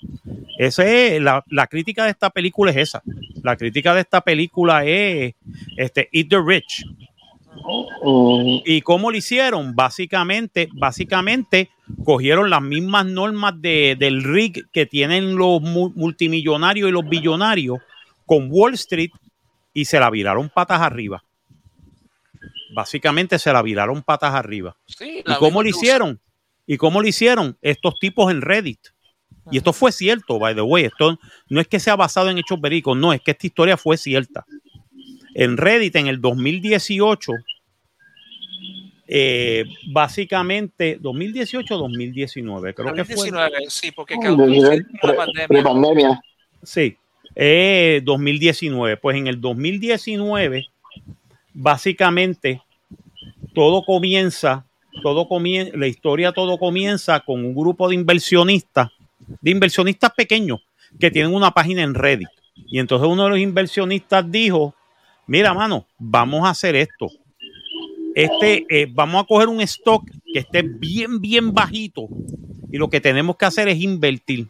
[0.58, 3.02] Esa es la, la crítica de esta película es esa.
[3.42, 5.34] La crítica de esta película es
[5.76, 6.84] este Eat the Rich.
[8.02, 9.74] Mm, ¿Y cómo lo hicieron?
[9.74, 11.70] Básicamente, básicamente
[12.04, 17.78] cogieron las mismas normas de, del RIG que tienen los mu- multimillonarios y los billonarios
[18.26, 19.10] con Wall Street
[19.74, 21.22] y se la viraron patas arriba.
[22.72, 24.76] Básicamente se la viraron patas arriba.
[24.86, 26.20] Sí, ¿Y cómo lo hicieron?
[26.66, 27.56] ¿Y cómo lo hicieron?
[27.62, 28.78] Estos tipos en Reddit.
[29.50, 30.84] Y esto fue cierto, by the way.
[30.84, 33.96] Esto no es que sea basado en hechos verídicos, no, es que esta historia fue
[33.96, 34.44] cierta.
[35.34, 37.32] En Reddit, en el 2018,
[39.12, 43.14] eh, básicamente 2018 2019, creo que fue.
[43.30, 45.48] 2019, sí, porque causó desde la pre- pandemia.
[45.48, 46.20] Pre-pandemia.
[46.62, 46.96] Sí,
[47.34, 48.96] eh, 2019.
[48.98, 50.68] Pues en el 2019,
[51.54, 52.62] básicamente,
[53.54, 54.64] todo comienza,
[55.02, 58.88] todo comienza, la historia todo comienza con un grupo de inversionistas,
[59.40, 60.60] de inversionistas pequeños
[60.98, 62.28] que tienen una página en Reddit.
[62.66, 64.74] Y entonces uno de los inversionistas dijo,
[65.30, 67.06] mira, mano, vamos a hacer esto.
[68.16, 72.08] Este, eh, vamos a coger un stock que esté bien, bien bajito.
[72.72, 74.48] Y lo que tenemos que hacer es invertir.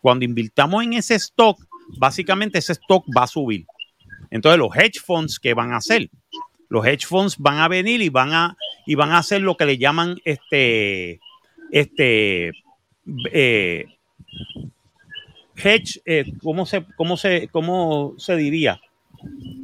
[0.00, 1.58] Cuando invirtamos en ese stock,
[1.98, 3.66] básicamente ese stock va a subir.
[4.30, 6.08] Entonces, los hedge funds, ¿qué van a hacer?
[6.68, 8.56] Los hedge funds van a venir y van a,
[8.86, 11.18] y van a hacer lo que le llaman este,
[11.72, 12.52] este,
[13.32, 13.86] eh,
[15.56, 18.80] hedge, eh, ¿cómo se, cómo se, cómo se diría?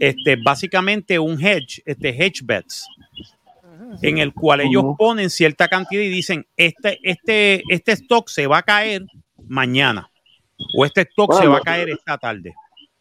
[0.01, 2.87] Este, básicamente un hedge, este hedge bets,
[4.03, 8.59] en el cual ellos ponen cierta cantidad y dicen, este, este, este stock se va
[8.59, 9.07] a caer
[9.49, 10.11] mañana
[10.77, 12.55] o este stock se va a caer esta tarde.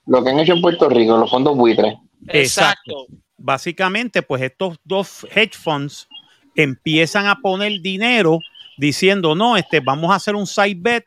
[0.06, 1.96] Lo que han hecho en Puerto Rico, los fondos buitres.
[2.28, 3.08] Exacto.
[3.38, 6.08] Básicamente, pues estos dos hedge funds
[6.56, 8.40] empiezan a poner dinero
[8.78, 11.04] diciendo, no, este, vamos a hacer un side bet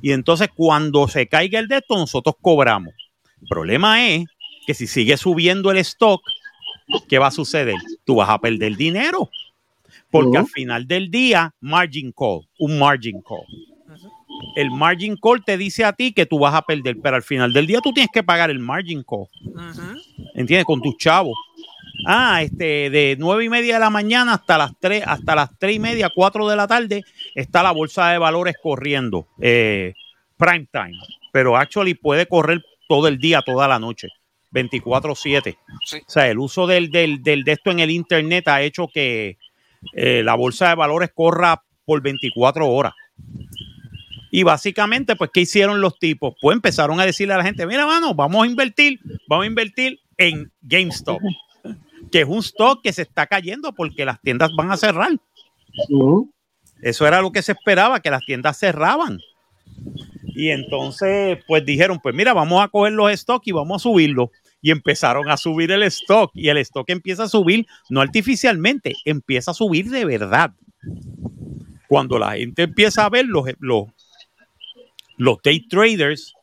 [0.00, 2.94] y entonces cuando se caiga el de esto, nosotros cobramos.
[3.42, 4.24] El problema es
[4.66, 6.22] que si sigue subiendo el stock,
[7.08, 7.76] ¿qué va a suceder?
[8.04, 9.30] Tú vas a perder dinero.
[10.10, 13.44] Porque al final del día, margin call, un margin call.
[14.54, 17.52] El margin call te dice a ti que tú vas a perder, pero al final
[17.52, 19.26] del día tú tienes que pagar el margin call.
[20.34, 20.64] ¿entiendes?
[20.64, 21.36] Con tus chavos.
[22.06, 25.76] Ah, este, de nueve y media de la mañana hasta las tres, hasta las tres
[25.76, 27.04] y media, cuatro de la tarde,
[27.34, 29.94] está la bolsa de valores corriendo, eh,
[30.36, 30.96] prime time.
[31.32, 34.08] Pero actually puede correr todo el día, toda la noche,
[34.56, 35.56] 24-7.
[35.84, 35.98] Sí.
[35.98, 39.38] O sea, el uso del, del, del de esto en el internet ha hecho que
[39.92, 42.94] eh, la bolsa de valores corra por 24 horas.
[44.30, 46.34] Y básicamente, pues, ¿qué hicieron los tipos?
[46.40, 50.00] Pues empezaron a decirle a la gente, mira, mano, vamos a invertir, vamos a invertir
[50.18, 51.20] en GameStop,
[52.10, 55.12] que es un stock que se está cayendo porque las tiendas van a cerrar.
[56.82, 59.20] Eso era lo que se esperaba, que las tiendas cerraban.
[60.26, 64.28] Y entonces, pues dijeron, pues mira, vamos a coger los stocks y vamos a subirlos.
[64.62, 66.30] Y empezaron a subir el stock.
[66.34, 70.52] Y el stock empieza a subir, no artificialmente, empieza a subir de verdad.
[71.88, 73.86] Cuando la gente empieza a ver los, los,
[75.16, 76.34] los day traders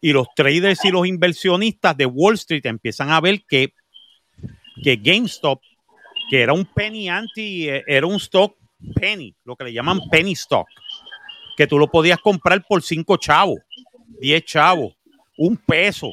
[0.00, 3.74] y los traders y los inversionistas de Wall Street empiezan a ver que,
[4.82, 5.60] que GameStop,
[6.30, 8.56] que era un penny anti, era un stock
[8.94, 10.68] penny, lo que le llaman penny stock,
[11.56, 13.58] que tú lo podías comprar por 5 chavos,
[14.20, 14.94] 10 chavos,
[15.36, 16.12] un peso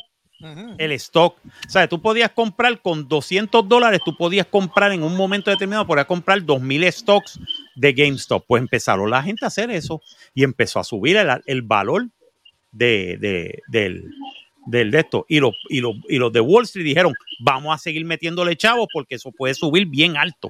[0.77, 1.37] El stock.
[1.45, 5.87] O sea, tú podías comprar con 200 dólares, tú podías comprar en un momento determinado,
[5.87, 7.39] podías comprar 2000 stocks
[7.75, 8.43] de GameStop.
[8.47, 10.01] Pues empezaron la gente a hacer eso
[10.33, 12.07] y empezó a subir el, el valor
[12.71, 14.11] de, de- del,
[14.65, 15.25] del de esto.
[15.29, 18.87] Y los, y, los, y los de Wall Street dijeron, vamos a seguir metiéndole chavos
[18.91, 20.49] porque eso puede subir bien alto.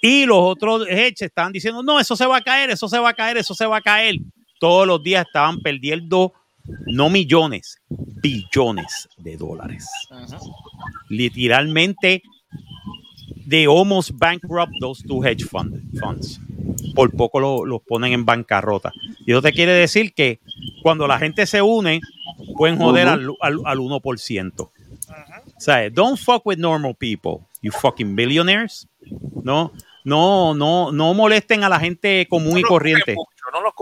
[0.00, 3.10] Y los otros hedge estaban diciendo, no, eso se va a caer, eso se va
[3.10, 4.16] a caer, eso se va a caer.
[4.60, 6.32] Todos los días estaban perdiendo
[6.86, 9.88] no millones, billones de dólares.
[11.08, 12.22] Literalmente,
[13.48, 16.40] they almost bankrupt those two hedge fund- funds.
[16.94, 18.92] Por poco lo- los ponen en bancarrota.
[19.26, 20.40] Y eso te quiere decir que
[20.82, 22.00] cuando la gente se une,
[22.56, 24.60] pueden joder al, al, al 1%.
[24.60, 24.70] O
[25.60, 28.86] sea, don't fuck with normal people, you fucking billionaires.
[29.42, 29.72] No,
[30.04, 33.72] no, no, no molesten a la gente común y No corriente mucho, no los.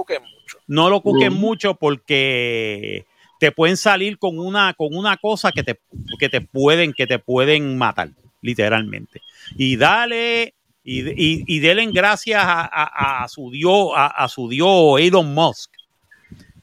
[0.67, 1.41] No lo cuquen Ujú.
[1.41, 3.07] mucho porque
[3.39, 5.79] te pueden salir con una, con una cosa que te,
[6.19, 8.11] que te pueden, que te pueden matar,
[8.43, 9.21] literalmente.
[9.57, 14.49] Y dale, y, y, y denle gracias a, a- a su Dios, a, a su
[14.49, 15.71] Dios Elon Musk,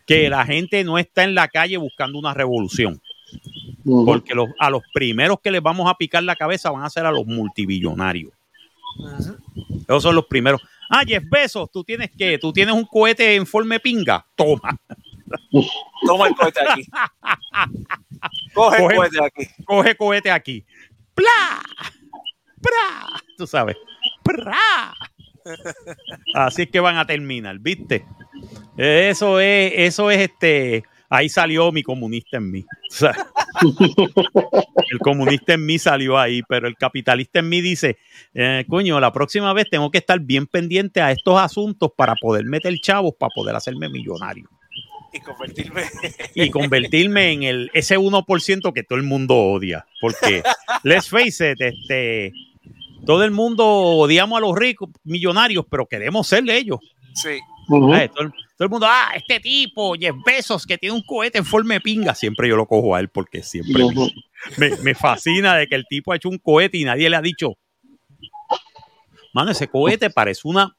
[0.05, 2.99] que la gente no está en la calle buscando una revolución.
[3.85, 7.05] Porque los, a los primeros que les vamos a picar la cabeza van a ser
[7.05, 8.31] a los multimillonarios.
[8.97, 9.35] Ujú.
[9.87, 10.61] Esos son los primeros.
[10.89, 14.25] Ah, Jeff Bezos, tú tienes que, tú tienes un cohete en forma de pinga.
[14.35, 14.77] Toma.
[16.05, 16.85] Toma el cohete aquí.
[18.53, 19.47] Coge el Coge- cohete aquí.
[19.65, 20.65] coge cohete aquí.
[21.15, 21.61] ¡Pla!
[22.61, 23.21] ¡Pra!
[23.37, 23.75] Tú sabes.
[24.23, 24.93] ¡Pra!
[26.35, 28.05] Así es que van a terminar, ¿viste?
[28.77, 30.83] Eso es, eso es este.
[31.13, 32.65] Ahí salió mi comunista en mí.
[32.89, 33.13] O sea,
[34.91, 37.99] el comunista en mí salió ahí, pero el capitalista en mí dice,
[38.33, 42.45] eh, coño, la próxima vez tengo que estar bien pendiente a estos asuntos para poder
[42.45, 44.49] meter chavos, para poder hacerme millonario.
[45.13, 45.83] Y convertirme.
[46.33, 49.85] y convertirme en el ese 1% que todo el mundo odia.
[50.01, 50.41] Porque,
[50.81, 52.33] let's face it, este,
[53.05, 56.79] todo el mundo odiamos a los ricos, millonarios, pero queremos ser ellos.
[57.13, 57.39] Sí.
[57.93, 61.37] Ay, todo, el, todo el mundo, ah, este tipo, Jeff Bezos, que tiene un cohete
[61.37, 62.13] en forma de pinga.
[62.13, 63.83] Siempre yo lo cojo a él porque siempre
[64.57, 67.21] me, me fascina de que el tipo ha hecho un cohete y nadie le ha
[67.21, 67.53] dicho,
[69.33, 70.75] mano, ese cohete parece una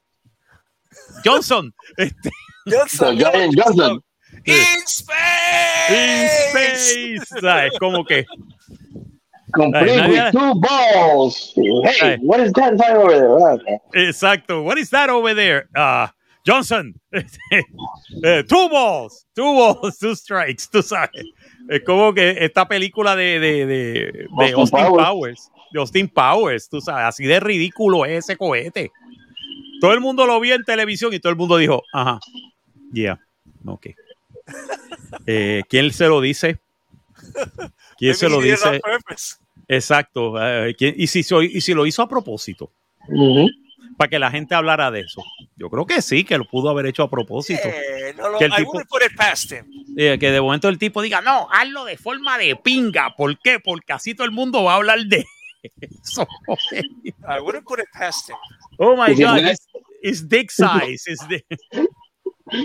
[1.23, 1.73] Johnson.
[1.97, 2.31] Este,
[2.65, 4.03] Johnson, Johnson.
[4.45, 4.53] In
[4.85, 5.89] space.
[5.89, 7.41] in space.
[7.41, 7.71] ¿sabes?
[7.79, 8.25] Como que
[9.53, 11.53] Complete with two balls.
[11.55, 13.79] Hey, what is that right over there?
[13.95, 14.63] Exacto.
[14.63, 15.69] What is that over there?
[15.73, 16.07] Uh,
[16.45, 16.93] Johnson.
[18.23, 19.25] Eh, two balls.
[19.35, 20.69] Two balls, two strikes.
[20.71, 21.25] Tú sabes.
[21.69, 25.07] Es como que esta película de, de, de, de Austin Powers.
[25.07, 25.51] Powers.
[25.71, 26.69] De Austin Powers.
[26.69, 27.05] Tú sabes.
[27.05, 28.91] Así de ridículo es ese cohete.
[29.81, 32.19] Todo el mundo lo vio en televisión y todo el mundo dijo, ajá.
[32.93, 33.19] Yeah.
[33.65, 33.87] Ok.
[35.27, 36.59] Eh, ¿Quién se lo dice?
[37.97, 38.79] ¿Quién se lo dice?
[39.67, 40.33] Exacto.
[40.39, 42.69] Eh, ¿quién- y, si, soy- y si lo hizo a propósito
[43.07, 43.47] ujú.
[43.97, 45.23] Para que la gente hablara de eso.
[45.55, 47.61] Yo creo que sí, que lo pudo haber hecho a propósito.
[47.67, 49.65] Eh, no lo, Que el I tipo- wouldn't put it past him.
[49.97, 53.15] Eh, que de momento el tipo diga, no, hazlo de forma de pinga.
[53.15, 53.59] ¿Por qué?
[53.59, 55.25] Porque así todo el mundo va a hablar de
[55.79, 56.27] eso.
[57.27, 58.35] I wouldn't put it past him.
[58.77, 59.67] Oh my God, it's,
[60.01, 61.03] it's dick size.
[61.07, 61.25] It's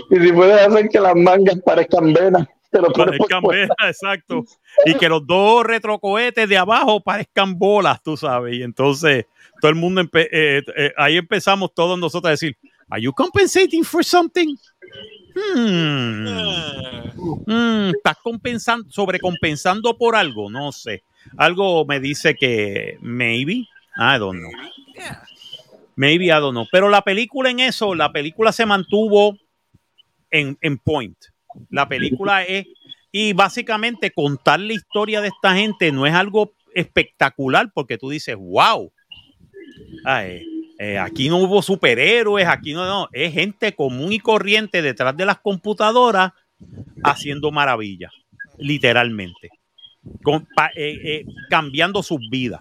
[0.09, 4.43] Y si puedes hacer que las mangas parezcan venas, te lo parezcan velas, exacto.
[4.85, 8.55] Y que los dos retrocohetes de abajo parezcan bolas, tú sabes.
[8.55, 9.25] Y entonces
[9.61, 12.57] todo el mundo, empe- eh, eh, ahí empezamos todos nosotros a decir,
[12.89, 14.55] ¿Are you compensating for something?
[15.33, 16.27] Hmm.
[16.27, 17.11] Eh,
[17.45, 20.49] Mm, ¿Estás compensando, sobrecompensando por algo?
[20.49, 21.03] No sé.
[21.37, 23.67] Algo me dice que maybe.
[23.97, 24.51] I don't know.
[25.95, 26.65] Maybe, I don't know.
[26.71, 29.37] Pero la película en eso, la película se mantuvo
[30.31, 31.17] en, en point.
[31.69, 32.65] La película es.
[33.11, 38.35] Y básicamente contar la historia de esta gente no es algo espectacular porque tú dices,
[38.37, 38.91] wow.
[40.03, 40.45] Ay,
[40.79, 43.07] eh, aquí no hubo superhéroes, aquí no, no.
[43.11, 46.31] Es gente común y corriente detrás de las computadoras
[47.03, 48.11] haciendo maravillas,
[48.57, 49.49] literalmente.
[50.23, 52.59] Con- pa- eh, eh, cambiando sus vidas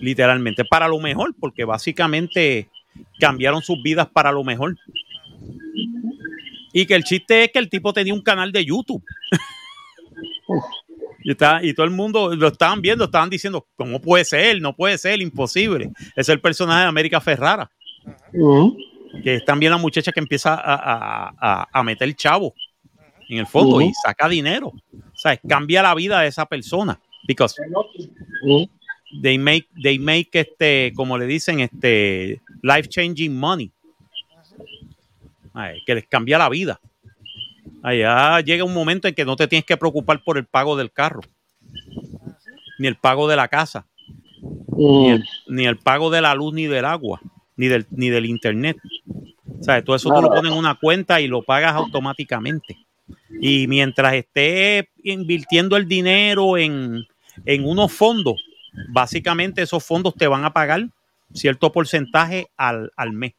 [0.00, 2.68] literalmente, para lo mejor, porque básicamente
[3.18, 4.76] cambiaron sus vidas para lo mejor.
[6.72, 9.02] Y que el chiste es que el tipo tenía un canal de YouTube.
[11.28, 14.62] Y, está, y todo el mundo lo estaban viendo, estaban diciendo, ¿cómo puede ser?
[14.62, 15.90] No puede ser, imposible.
[16.16, 17.70] Es el personaje de América Ferrara,
[19.22, 22.54] que es también la muchacha que empieza a, a- a- a meter chavo
[23.28, 24.68] en el fondo y saca dinero.
[24.68, 26.98] O sea, cambia la vida de esa persona.
[27.26, 27.54] Because
[29.22, 33.70] they make, they make este, como le dicen, este life changing money.
[35.52, 36.80] Ay, que les cambia la vida.
[37.82, 40.90] Allá llega un momento en que no te tienes que preocupar por el pago del
[40.90, 41.20] carro,
[42.78, 43.86] ni el pago de la casa,
[44.76, 47.20] ni el, ni el pago de la luz ni del agua,
[47.56, 48.76] ni del, ni del internet.
[49.60, 52.76] O sea, todo eso tú lo pones en una cuenta y lo pagas automáticamente.
[53.40, 57.04] Y mientras estés invirtiendo el dinero en,
[57.44, 58.42] en unos fondos,
[58.88, 60.88] básicamente esos fondos te van a pagar
[61.32, 63.34] cierto porcentaje al, al mes.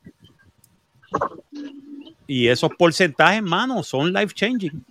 [2.32, 4.86] Y esos porcentajes, mano, son life changing.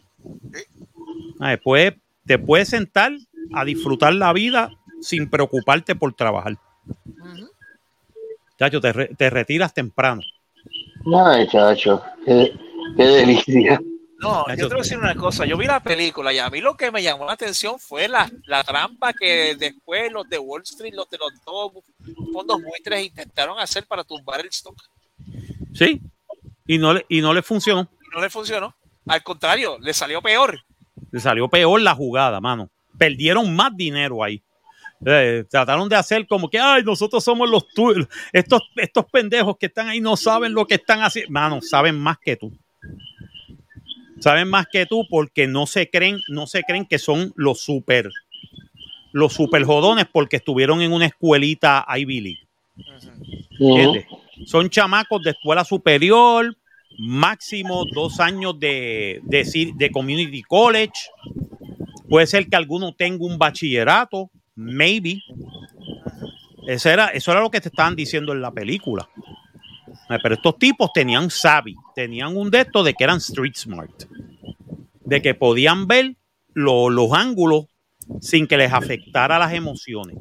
[1.39, 1.95] Ah, Después
[2.27, 3.13] te puedes sentar
[3.55, 4.71] a disfrutar la vida
[5.01, 6.57] sin preocuparte por trabajar.
[8.59, 10.21] Chacho, te, re- te retiras temprano.
[11.15, 12.53] Ay, chacho, qué,
[12.97, 13.81] qué delicia.
[14.19, 15.47] No, yo te voy a decir una cosa.
[15.47, 18.29] Yo vi la película y a mí lo que me llamó la atención fue la,
[18.47, 21.73] la trampa que después los de Wall Street, los de los dos
[22.33, 24.75] fondos buitres intentaron hacer para tumbar el stock.
[25.73, 26.01] Sí.
[26.69, 27.89] Y no le, y no le funcionó.
[28.05, 28.77] Y no le funcionó.
[29.09, 30.61] Al contrario, le salió peor.
[31.11, 32.71] Le salió peor la jugada, mano.
[32.97, 34.41] Perdieron más dinero ahí.
[35.05, 38.07] Eh, trataron de hacer como que, ay, nosotros somos los tuyos.
[38.33, 41.33] Estos, estos pendejos que están ahí no saben lo que están haciendo.
[41.33, 42.53] Mano, saben más que tú.
[44.21, 48.11] Saben más que tú porque no se creen, no se creen que son los super,
[49.13, 52.49] los super jodones porque estuvieron en una escuelita Ivy League.
[53.61, 54.07] ¿Entiendes?
[54.47, 56.57] Son chamacos de escuela superior,
[56.99, 60.93] máximo dos años de, de, de community college.
[62.09, 65.21] Puede ser que alguno tenga un bachillerato, maybe.
[66.67, 69.09] Eso era, eso era lo que te estaban diciendo en la película.
[70.23, 74.05] Pero estos tipos tenían savvy, tenían un de de que eran street smart,
[75.05, 76.17] de que podían ver
[76.55, 77.67] lo- los ángulos
[78.21, 80.17] sin que les afectara las emociones.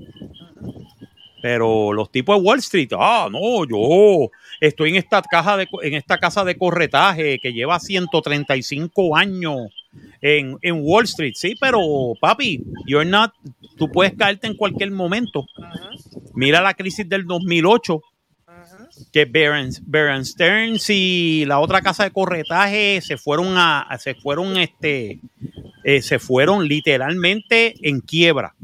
[1.41, 4.29] Pero los tipos de Wall Street, ah, no, yo,
[4.59, 9.57] estoy en esta caja de en esta casa de corretaje que lleva 135 años
[10.21, 11.33] en, en Wall Street.
[11.35, 11.79] Sí, pero
[12.19, 13.31] papi, you're not,
[13.77, 15.45] tú puedes caerte en cualquier momento.
[16.33, 18.01] Mira la crisis del 2008
[19.11, 25.19] que Bear Stearns y la otra casa de corretaje se fueron a, se fueron este,
[25.83, 28.55] eh, se fueron literalmente en quiebra,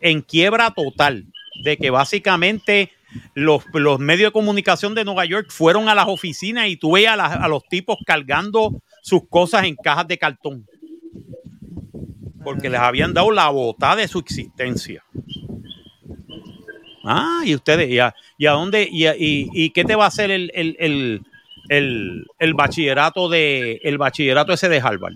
[0.00, 1.26] en, quiebra total,
[1.62, 2.90] de que básicamente
[3.34, 3.64] los,
[4.00, 7.62] medios de comunicación de Nueva York fueron a las oficinas y tú veías a, los
[7.68, 10.66] tipos cargando sus cosas en cajas de cartón,
[12.42, 15.04] porque les habían dado la botada de su existencia.
[17.04, 18.14] Ah, y ustedes, ¿y a,
[18.52, 21.22] dónde, y, y, qué te va a hacer el, el,
[22.38, 25.14] el, bachillerato de el bachillerato ese de Harvard?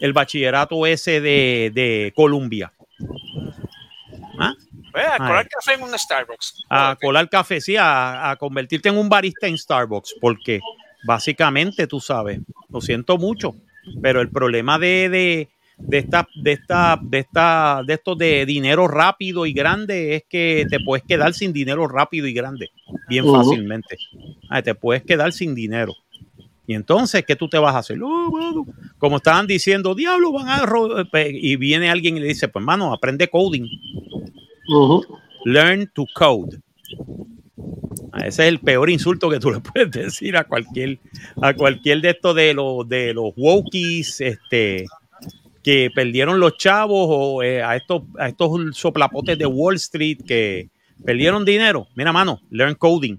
[0.00, 2.72] El bachillerato ese de, de Columbia.
[4.38, 4.54] ¿Ah?
[4.92, 6.64] Pues, a colar café en un Starbucks.
[6.68, 10.60] A colar café, sí, a, a, convertirte en un barista en Starbucks, porque
[11.04, 13.54] básicamente tú sabes, lo siento mucho,
[14.02, 15.48] pero el problema de, de,
[15.80, 20.66] de esta, de esta, de esta, de esto de dinero rápido y grande es que
[20.68, 22.70] te puedes quedar sin dinero rápido y grande,
[23.08, 23.96] bien fácilmente.
[24.62, 25.94] te puedes quedar sin dinero.
[26.66, 27.98] Y entonces, ¿qué tú te vas a hacer?
[28.00, 28.64] Oh,
[28.98, 30.64] como estaban diciendo, diablo, van a
[31.28, 33.66] y viene alguien y le dice, pues hermano, aprende coding.
[35.44, 36.60] Learn to code.
[38.18, 40.98] Ese es el peor insulto que tú le puedes decir a cualquier,
[41.42, 44.84] a cualquier de estos de los de los wokies, este,
[45.62, 50.70] que perdieron los chavos o eh, a, estos, a estos soplapotes de Wall Street que
[51.04, 51.86] perdieron dinero.
[51.94, 53.18] Mira, mano, learn coding.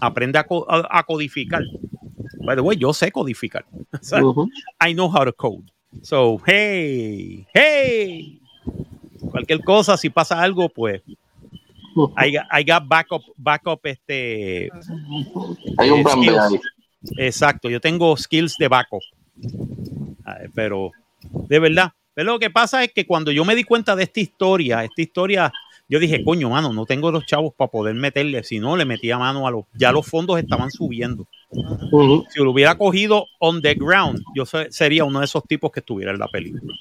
[0.00, 1.62] Aprende a, codificar.
[2.44, 3.64] By the way, yo sé codificar.
[4.80, 5.70] I know how to code.
[6.02, 8.40] So, hey, hey.
[9.30, 11.02] Cualquier cosa, si pasa algo, pues
[12.16, 14.70] I got, I got backup, backup, este.
[15.78, 16.60] Hay un eh,
[17.26, 19.02] Exacto, yo tengo skills de backup.
[20.54, 20.92] Pero
[21.48, 21.92] de verdad.
[22.18, 25.00] Pero lo que pasa es que cuando yo me di cuenta de esta historia, esta
[25.00, 25.52] historia,
[25.88, 28.42] yo dije, coño, mano, no tengo los chavos para poder meterle.
[28.42, 29.66] Si no, le metía mano a los.
[29.72, 31.28] Ya los fondos estaban subiendo.
[32.30, 36.10] Si lo hubiera cogido on the ground, yo sería uno de esos tipos que estuviera
[36.10, 36.74] en la película.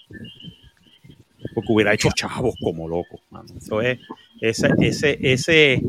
[1.53, 3.19] Porque hubiera hecho chavos como loco.
[3.55, 3.99] Eso es.
[4.41, 5.83] Ese, ese, ese.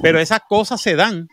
[0.00, 1.28] Pero esas cosas se dan.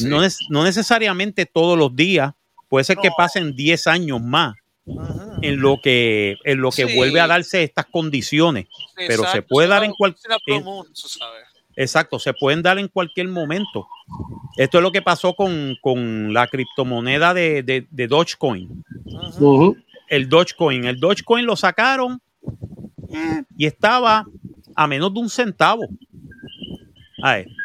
[0.00, 2.32] No, es, no necesariamente todos los días.
[2.68, 4.54] Puede ser que pasen 10 años más
[4.86, 9.84] en lo que en lo que vuelve a darse estas condiciones, pero se puede dar
[9.84, 10.38] en cualquier
[11.76, 13.88] Exacto, se pueden dar en cualquier momento.
[14.56, 18.84] Esto es lo que pasó con, la criptomoneda de, Dogecoin.
[20.08, 20.84] El Dogecoin.
[20.84, 22.20] El Dogecoin lo sacaron
[23.08, 24.24] eh, y estaba
[24.76, 25.82] a menos de un centavo.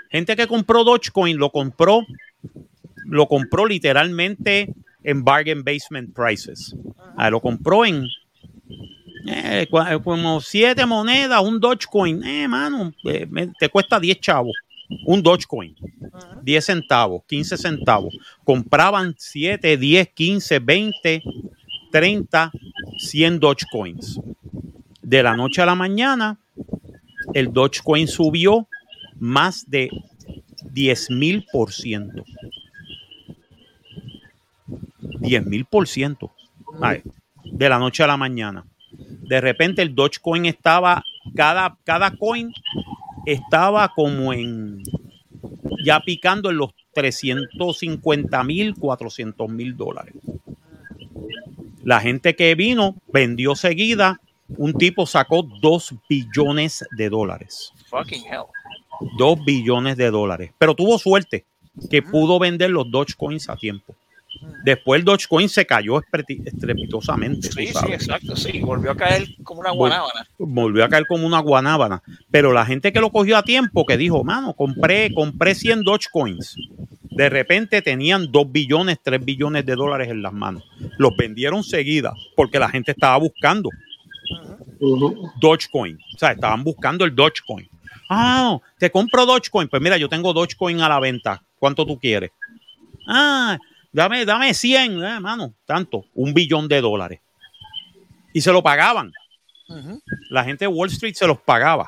[0.10, 2.02] gente que compró Dogecoin lo compró,
[3.06, 4.74] lo compró literalmente
[5.04, 6.76] en bargain basement prices.
[7.18, 8.06] Ah, lo compró en
[9.26, 12.24] eh, eh, como siete monedas, un Dogecoin.
[12.24, 13.28] Eh, mano, eh,
[13.60, 14.56] te cuesta 10 chavos.
[15.06, 15.76] Un Dogecoin.
[16.42, 18.18] 10 centavos, 15 centavos.
[18.44, 21.24] Compraban 7, 10, 15, 20,
[21.92, 22.52] 30,
[22.98, 24.20] 100 Dogecoins.
[25.02, 26.40] De la noche a la mañana,
[27.34, 28.68] el Dogecoin subió
[29.20, 29.90] más de
[30.72, 32.24] 10 mil por ciento.
[35.20, 36.32] 10 mil por ciento
[37.44, 38.66] de la noche a la mañana.
[38.92, 41.04] De repente el Dogecoin estaba,
[41.36, 42.52] cada, cada coin
[43.26, 44.84] estaba como en,
[45.86, 50.16] ya picando en los 350 mil, 400 mil dólares.
[51.84, 54.20] La gente que vino vendió seguida,
[54.58, 57.72] un tipo sacó 2 billones de dólares.
[57.90, 58.46] Fucking hell.
[59.18, 60.52] 2 billones de dólares.
[60.58, 61.46] Pero tuvo suerte
[61.90, 63.96] que pudo vender los Dogecoins a tiempo.
[64.64, 67.52] Después el Dogecoin se cayó estrepitosamente.
[67.52, 68.60] Sí, sí, exacto, sí.
[68.60, 70.28] Volvió a caer como una guanábana.
[70.38, 72.02] Volvió a caer como una guanábana.
[72.30, 76.56] Pero la gente que lo cogió a tiempo, que dijo, mano, compré, compré 100 Dogecoins.
[77.10, 80.64] De repente tenían 2 billones, 3 billones de dólares en las manos.
[80.98, 83.70] Los vendieron seguida porque la gente estaba buscando
[85.42, 85.98] Dogecoin.
[86.16, 87.68] O sea, estaban buscando el Dogecoin.
[88.10, 89.68] Ah, te compro Dogecoin.
[89.68, 91.42] Pues mira, yo tengo Dogecoin a la venta.
[91.58, 92.32] ¿Cuánto tú quieres?
[93.08, 93.58] Ah,
[93.92, 97.20] Dame, dame 100, eh, mano, tanto, un billón de dólares.
[98.34, 99.12] Y se lo pagaban.
[100.30, 101.88] La gente de Wall Street se los pagaba.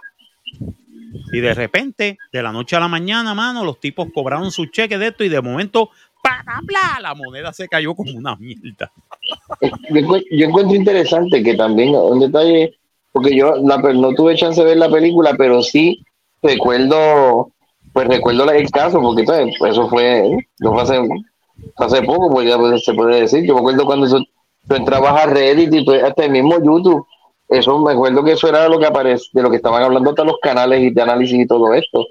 [1.34, 4.98] Y de repente, de la noche a la mañana, mano, los tipos cobraron su cheque
[4.98, 5.90] de esto y de momento,
[6.64, 8.92] bla, la moneda se cayó como una mierda.
[9.90, 12.78] Yo, encuentro interesante que también un detalle,
[13.12, 16.04] porque yo no tuve chance de ver la película, pero sí
[16.42, 17.52] recuerdo
[17.94, 19.56] pues recuerdo el caso, porque ¿sabes?
[19.68, 21.00] eso fue, no fue hace,
[21.78, 23.46] hace poco, pues ya pues, se puede decir.
[23.46, 24.20] Yo me acuerdo cuando eso,
[24.68, 27.06] tú entrabas a Reddit y pues, hasta el mismo YouTube.
[27.50, 30.24] Eso me acuerdo que eso era lo que aparece, de lo que estaban hablando hasta
[30.24, 32.06] los canales de análisis y todo esto.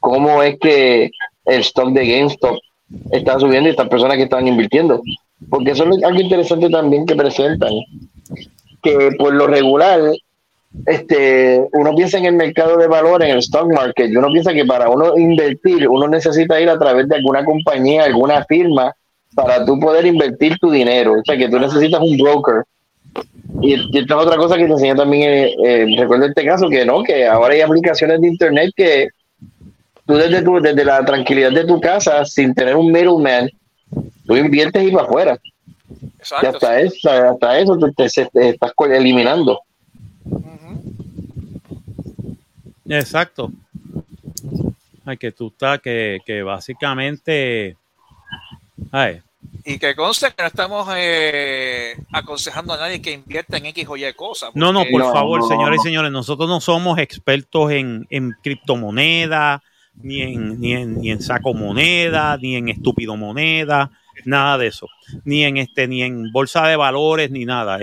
[0.00, 1.10] Cómo es que
[1.46, 2.58] el stock de GameStop
[3.10, 5.00] está subiendo y estas personas que están invirtiendo.
[5.48, 7.72] Porque eso es algo interesante también que presentan.
[8.82, 10.00] Que por lo regular,
[10.86, 14.52] este, uno piensa en el mercado de valores, en el stock market, y uno piensa
[14.52, 18.94] que para uno invertir, uno necesita ir a través de alguna compañía, alguna firma,
[19.34, 21.14] para tú poder invertir tu dinero.
[21.20, 22.64] O sea, que tú necesitas un broker.
[23.60, 26.84] Y, esta es otra cosa que te enseña también, eh, eh, recuerdo este caso, que
[26.84, 29.08] no, que ahora hay aplicaciones de internet que
[30.06, 33.48] tú desde, tu, desde la tranquilidad de tu casa, sin tener un middleman,
[34.26, 35.38] tú inviertes y para afuera.
[36.18, 39.60] Exacto, y hasta, eso, hasta eso te, estás eliminando.
[42.86, 43.50] Exacto.
[45.04, 47.76] Ay, que tú estás, que, que básicamente.
[48.90, 49.20] Ay.
[49.64, 53.96] Y que conste que no estamos eh, aconsejando a nadie que invierta en X o
[53.96, 54.50] Y cosas.
[54.54, 59.60] No, no, por favor, señores y señores, nosotros no somos expertos en, en criptomonedas,
[59.94, 63.90] ni en, ni en, ni en saco moneda, ni en estúpido moneda
[64.24, 64.88] nada de eso,
[65.24, 67.78] ni en este, ni en bolsa de valores, ni nada.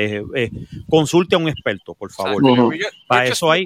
[0.89, 2.41] consulte a un experto, por favor.
[3.07, 3.65] Para eso hay.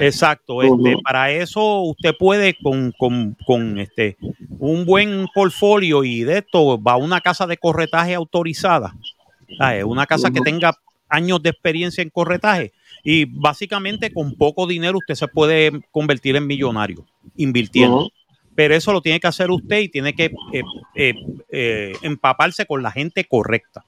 [0.00, 0.62] Exacto.
[0.62, 4.16] Este, para eso usted puede con, con, con, este
[4.58, 8.94] un buen portfolio y de esto va a una casa de corretaje autorizada.
[9.84, 10.74] Una casa que tenga
[11.08, 12.72] años de experiencia en corretaje
[13.04, 17.04] y básicamente con poco dinero usted se puede convertir en millonario
[17.36, 18.10] invirtiendo
[18.54, 20.62] pero eso lo tiene que hacer usted y tiene que eh,
[20.94, 21.14] eh,
[21.50, 23.84] eh, empaparse con la gente correcta.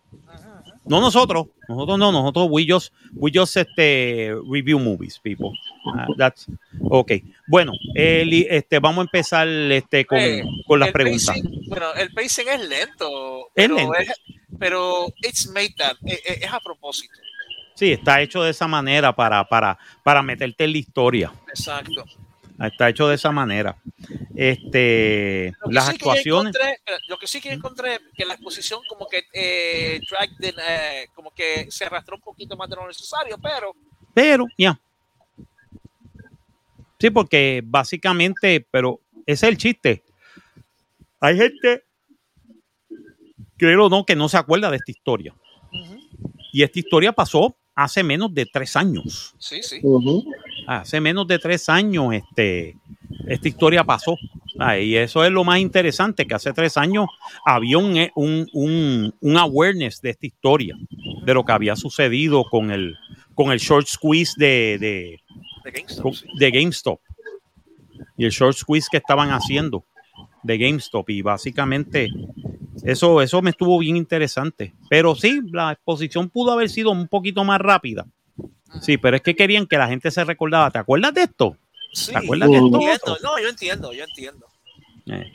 [0.87, 5.51] No nosotros, nosotros no, nosotros we just, we just este, review movies, people.
[5.87, 6.47] Uh, that's,
[6.91, 7.13] ok,
[7.47, 10.21] bueno, este, vamos a empezar este, con,
[10.67, 11.37] con las preguntas.
[11.69, 14.15] bueno, el pacing es lento, pero, es lento.
[14.59, 17.15] pero it's made that, es, es, a propósito.
[17.75, 21.33] Sí, está hecho de esa manera para, para, para meterte en la historia.
[21.49, 22.05] Exacto.
[22.59, 23.77] Está hecho de esa manera.
[24.35, 26.55] Este, las actuaciones.
[27.09, 30.01] lo que sí que encontré que la exposición como que eh,
[30.41, 33.75] eh, como que se arrastró un poquito más de lo necesario, pero.
[34.15, 34.79] Pero, ya.
[36.99, 40.03] Sí, porque básicamente, pero ese es el chiste.
[41.21, 41.85] Hay gente,
[43.57, 45.35] creo o no, que no se acuerda de esta historia.
[46.53, 49.35] Y esta historia pasó hace menos de tres años.
[49.39, 49.81] Sí, sí.
[50.67, 52.77] Hace menos de tres años este,
[53.27, 54.17] esta historia pasó.
[54.81, 57.07] y eso es lo más interesante, que hace tres años
[57.45, 60.77] había un, eh, un, un, awareness de esta historia,
[61.25, 62.97] de lo que había sucedido con el,
[63.35, 65.21] con el short squeeze de, de,
[66.39, 67.01] de GameStop.
[68.17, 69.85] Y el short squeeze que estaban haciendo
[70.45, 71.11] de GameStop.
[71.11, 72.09] Y básicamente
[72.85, 74.75] eso, eso me estuvo bien interesante.
[74.89, 78.07] Pero sí, la exposición pudo haber sido un poquito más rápida.
[78.81, 80.71] Sí, pero es que querían que la gente se recordaba.
[80.71, 81.57] ¿Te acuerdas de esto?
[82.07, 82.57] ¿Te acuerdas de
[82.93, 83.17] esto?
[83.23, 84.47] No, yo entiendo, yo entiendo.
[85.07, 85.33] Eh,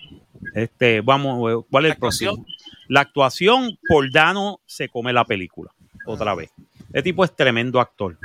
[0.54, 2.46] este, vamos, eh, ¿cuál es el próximo?
[2.88, 5.72] La actuación por Dano se come la película.
[6.06, 6.52] Otra vez.
[6.92, 8.18] El tipo es tremendo actor.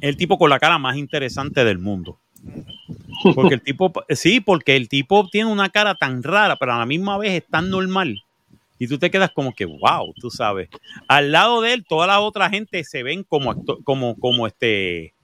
[0.00, 2.18] El tipo con la cara más interesante del mundo.
[3.34, 6.86] Porque el tipo, sí, porque el tipo tiene una cara tan rara, pero a la
[6.86, 8.22] misma vez es tan normal.
[8.78, 10.68] Y tú te quedas como que, wow, tú sabes.
[11.08, 15.14] Al lado de él, toda la otra gente se ven como, como, como este,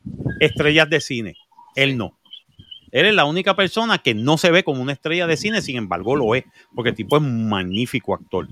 [0.40, 1.36] estrellas de cine.
[1.76, 2.18] Él no.
[2.90, 5.76] Él es la única persona que no se ve como una estrella de cine, sin
[5.76, 6.44] embargo lo es,
[6.74, 8.48] porque el tipo es un magnífico actor.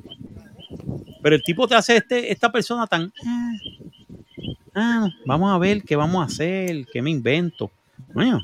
[1.23, 3.13] Pero el tipo te hace este, esta persona tan...
[3.25, 3.53] Ah,
[4.75, 7.71] ah vamos a ver qué vamos a hacer, qué me invento.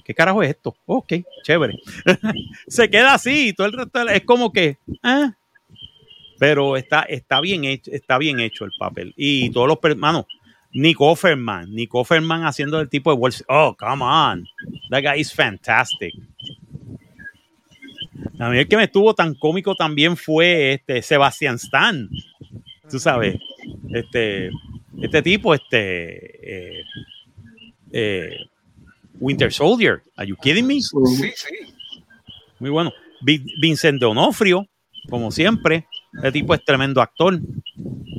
[0.05, 0.77] ¿Qué carajo es esto?
[0.87, 1.79] Ok, chévere.
[2.67, 5.35] se queda así, todo el resto es como que, ah.
[6.39, 9.15] pero está, está bien hecho, está bien hecho el papel.
[9.17, 10.27] Y todos los hermanos,
[10.73, 14.47] Nick Offerman, Nick Offerman haciendo el tipo de Wall Oh, come on.
[14.91, 16.15] That guy is fantastic.
[18.39, 22.09] A mí el que me estuvo tan cómico también fue este Sebastian Stan.
[22.91, 23.37] Tú sabes,
[23.91, 24.51] este,
[25.03, 26.85] este tipo, este, eh,
[27.93, 28.37] eh,
[29.21, 30.03] Winter Soldier.
[30.17, 30.81] Are you kidding me?
[30.81, 31.75] Sí, sí.
[32.59, 32.93] Muy bueno.
[33.21, 34.67] Vincent Donofrio,
[35.09, 35.87] como siempre.
[36.15, 37.39] Este tipo es tremendo actor.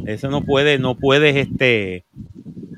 [0.05, 2.05] Ese no puede, no puedes, este,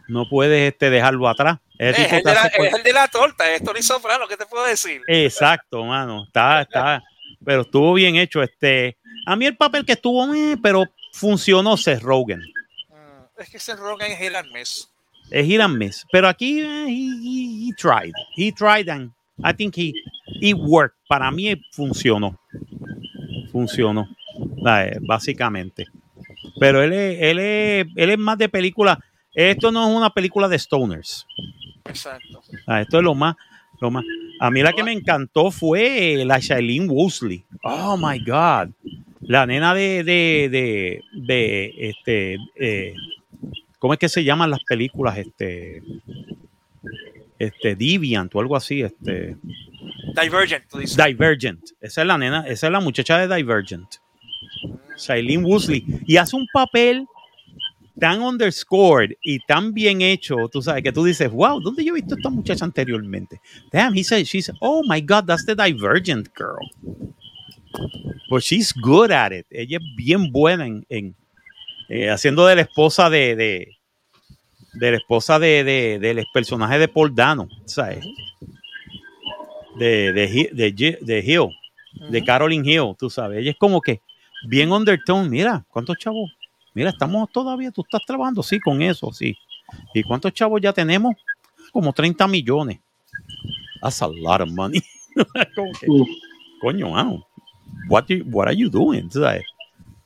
[0.07, 1.59] no puedes, este, dejarlo atrás.
[1.77, 5.01] Es, el de, la, el de, la, torta, es Tony Soprano, ¿qué te puedo decir?
[5.07, 6.25] Exacto, mano.
[6.25, 7.03] Está, está,
[7.43, 8.43] pero estuvo bien hecho.
[8.43, 10.83] Este, a mí el papel que estuvo, eh, pero
[11.13, 12.39] funcionó Seth Rogen.
[12.89, 14.90] Mm, es que Seth Rogen es el mes
[15.31, 15.61] es ir
[16.11, 18.13] Pero aquí, eh, he, tried.
[18.35, 19.11] He tried and
[19.43, 19.93] I think he,
[20.41, 20.97] it worked.
[21.07, 22.37] Para mí funcionó.
[23.51, 24.07] Funcionó.
[24.67, 25.87] eh, Básicamente.
[26.59, 28.99] Pero él es, él es, él es más de película.
[29.33, 31.25] Esto no es una película de stoners.
[31.85, 32.41] Exacto.
[32.67, 33.35] Ah, esto es lo más,
[33.79, 34.03] lo más.
[34.39, 37.45] A mí la que me encantó fue la Shailene Woodley.
[37.63, 38.69] Oh my God.
[39.21, 42.93] La nena de, de, de, de este, eh,
[43.81, 45.17] ¿cómo es que se llaman las películas?
[45.17, 45.81] Este,
[47.39, 49.35] este, Deviant o algo así, este,
[50.21, 50.95] Divergent, tú dices.
[50.95, 51.71] Divergent.
[51.81, 53.95] Esa es la nena, esa es la muchacha de Divergent.
[54.95, 55.83] Shailene Woodley.
[56.05, 57.07] Y hace un papel
[57.99, 62.01] tan underscored y tan bien hecho, tú sabes, que tú dices, wow, ¿dónde yo he
[62.01, 63.41] visto a esta muchacha anteriormente?
[63.71, 66.69] Damn, he said, she's, oh my God, that's the Divergent girl.
[68.29, 69.47] But she's good at it.
[69.49, 71.15] Ella es bien buena en, en,
[71.91, 73.67] eh, haciendo de la esposa de, de,
[74.73, 78.05] de la esposa de, de- del personaje de Paul Dano, ¿sabes?
[79.75, 81.49] De, de, de, de Hill,
[82.09, 83.39] de Caroline Hill, tú sabes.
[83.39, 84.01] Ella es como que
[84.47, 85.29] bien undertone.
[85.29, 86.31] Mira, ¿cuántos chavos?
[86.73, 89.35] Mira, estamos todavía, tú estás trabajando, sí, con eso, sí.
[89.93, 91.15] ¿Y cuántos chavos ya tenemos?
[91.71, 92.79] Como 30 millones.
[93.81, 94.81] That's a lot of money.
[95.55, 95.87] Como que,
[96.61, 97.25] coño, wow.
[97.89, 99.09] What, you- what are you doing?
[99.09, 99.43] Sabes,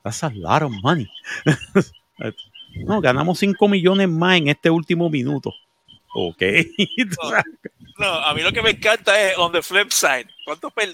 [0.06, 1.10] That's a lot of money.
[2.86, 5.52] no, ganamos 5 millones más en este último minuto.
[6.14, 6.44] Ok.
[7.98, 10.28] No, a mí lo que me encanta es on the flip side.
[10.46, 10.94] ¿Cuánto, per-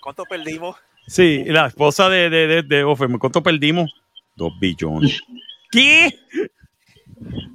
[0.00, 0.76] cuánto perdimos?
[1.06, 3.92] Sí, la esposa de, de, de, de Offerman, ¿cuánto perdimos?
[4.36, 5.20] Dos billones.
[5.70, 6.18] ¿Qué?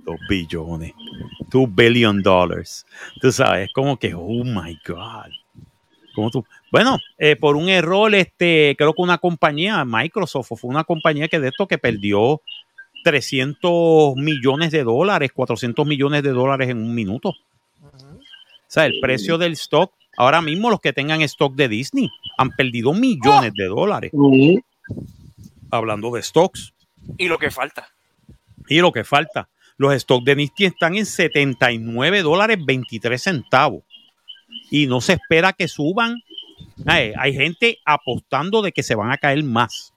[0.05, 0.93] Dos billones.
[1.49, 2.85] Two billion dollars.
[3.21, 5.31] Tú sabes, es como que, oh my God.
[6.13, 6.45] ¿Cómo tú?
[6.71, 11.39] Bueno, eh, por un error, este, creo que una compañía, Microsoft, fue una compañía que
[11.39, 12.41] de esto que perdió
[13.03, 17.29] 300 millones de dólares, 400 millones de dólares en un minuto.
[17.29, 22.51] O sea, el precio del stock, ahora mismo los que tengan stock de Disney han
[22.51, 24.11] perdido millones de dólares.
[25.69, 26.73] Hablando de stocks.
[27.17, 27.89] Y lo que falta.
[28.67, 33.83] Y lo que falta, los stocks de Disney están en 79 dólares 23 centavos.
[34.71, 36.15] Y no se espera que suban.
[36.87, 39.93] Ay, hay gente apostando de que se van a caer más.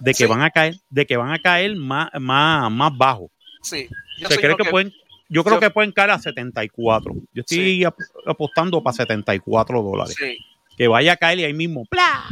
[0.00, 3.30] De que Sí, van a caer, de que van a caer más, más, más bajo.
[3.62, 3.88] Sí.
[4.18, 4.92] Yo Se cree que pueden,
[5.28, 7.12] yo creo yo- que pueden caer a 74.
[7.34, 7.84] Yo estoy Sí.
[7.84, 7.96] ap-
[8.26, 10.14] apostando para 74 dólares.
[10.18, 10.38] Sí.
[10.76, 11.84] Que vaya a caer y ahí mismo.
[11.84, 12.24] ¡plá!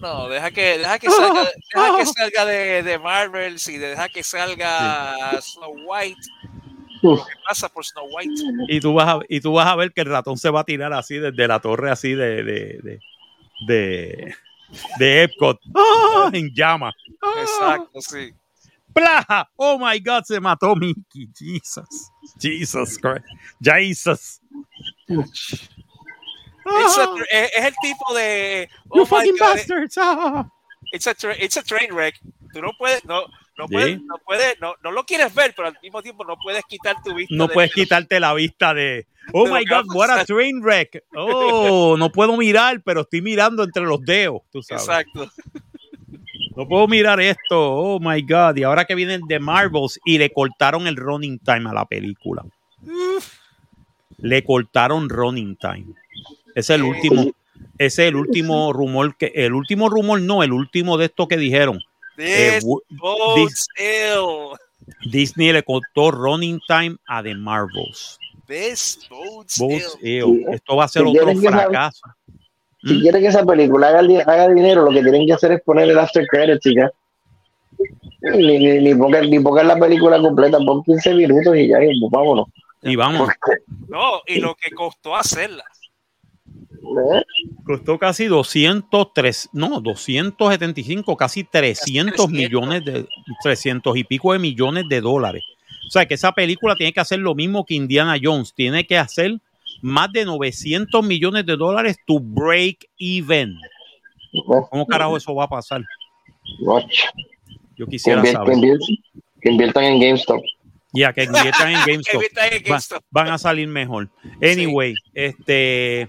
[0.00, 1.42] No, deja que, deja que salga,
[1.74, 6.20] deja que salga de, de Marvel, y deja que salga Snow White.
[7.00, 8.42] ¿Qué pasa por Snow White?
[8.68, 10.64] Y tú vas a, y tú vas a ver que el ratón se va a
[10.64, 12.52] tirar así desde la torre así de de,
[12.82, 13.00] de,
[13.66, 14.34] de,
[14.98, 15.58] de Epcot.
[15.74, 16.30] ¡Ah!
[16.32, 16.92] En llama.
[17.22, 17.34] ¡Ah!
[17.40, 18.32] Exacto, sí.
[18.92, 19.48] ¡Pla!
[19.56, 21.28] Oh my God, se mató Mickey.
[21.38, 22.10] Jesus.
[22.40, 23.24] Jesus Christ.
[23.62, 24.40] Jesus.
[25.08, 28.68] It's a Ah, tra- es, el tipo de.
[28.94, 29.96] you Oh my fucking God, bastards.
[29.98, 30.46] Ah.
[30.92, 32.14] it's a, it's a train wreck.
[32.52, 33.24] Tú no puedes, no,
[33.60, 33.74] no Sí.
[33.74, 36.96] puedes, no puedes, no, no lo quieres ver, pero al mismo tiempo no puedes quitar
[37.02, 37.34] tu vista.
[37.34, 39.06] No de- puedes quitarte la vista de.
[39.32, 41.04] Oh de my God, what a train wreck.
[41.14, 44.40] Oh, no puedo mirar, pero estoy mirando entre los dedos.
[44.50, 44.82] Tú sabes.
[44.84, 45.30] Exacto.
[46.56, 47.56] No puedo mirar esto.
[47.56, 48.56] Oh my God.
[48.56, 51.84] Y ahora que viene el de Marvels y le cortaron el running time a la
[51.84, 52.44] película.
[54.18, 55.86] Le cortaron running time.
[56.54, 57.22] Ese es el último.
[57.78, 59.32] Ese es el último rumor que.
[59.34, 61.80] El último rumor, no, el último de esto que dijeron.
[62.18, 64.58] Eh, This bodes ill.
[65.10, 68.18] Disney le cortó running time a The Marvels.
[68.46, 70.42] This bodes ill.
[70.42, 70.54] ill.
[70.54, 72.02] Esto va a ser Si otro que fracaso.
[72.82, 73.00] Si ¿Mm?
[73.00, 75.98] quieren que esa película haga, haga dinero, lo que tienen que hacer es poner el
[75.98, 76.90] after credits y ya.
[78.22, 82.00] Ni, ni, ni, pongan, ni pongan la película completa, pon 15 minutos y ya, y
[82.10, 82.48] vámonos.
[82.82, 83.28] Y vamos,
[83.88, 85.64] No, y lo que costó hacerla.
[87.64, 92.30] Costó casi 203, no, 275, casi 300 300.
[92.30, 93.06] millones de
[93.42, 95.42] 300 y pico de millones de dólares.
[95.86, 98.96] O sea que esa película tiene que hacer lo mismo que Indiana Jones, tiene que
[98.98, 99.38] hacer
[99.82, 103.56] más de 900 millones de dólares to break even.
[104.70, 105.82] ¿Cómo carajo eso va a pasar?
[107.76, 108.56] Yo quisiera que saber.
[109.40, 110.40] que inviertan en GameStop.
[110.92, 112.02] Ya que inviertan en
[112.64, 113.02] GameStop.
[113.10, 114.08] van a salir mejor.
[114.42, 116.08] Anyway, este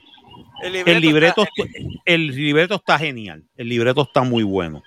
[0.63, 3.43] El el libreto, está- el libreto está genial.
[3.57, 4.83] El libreto está muy bueno.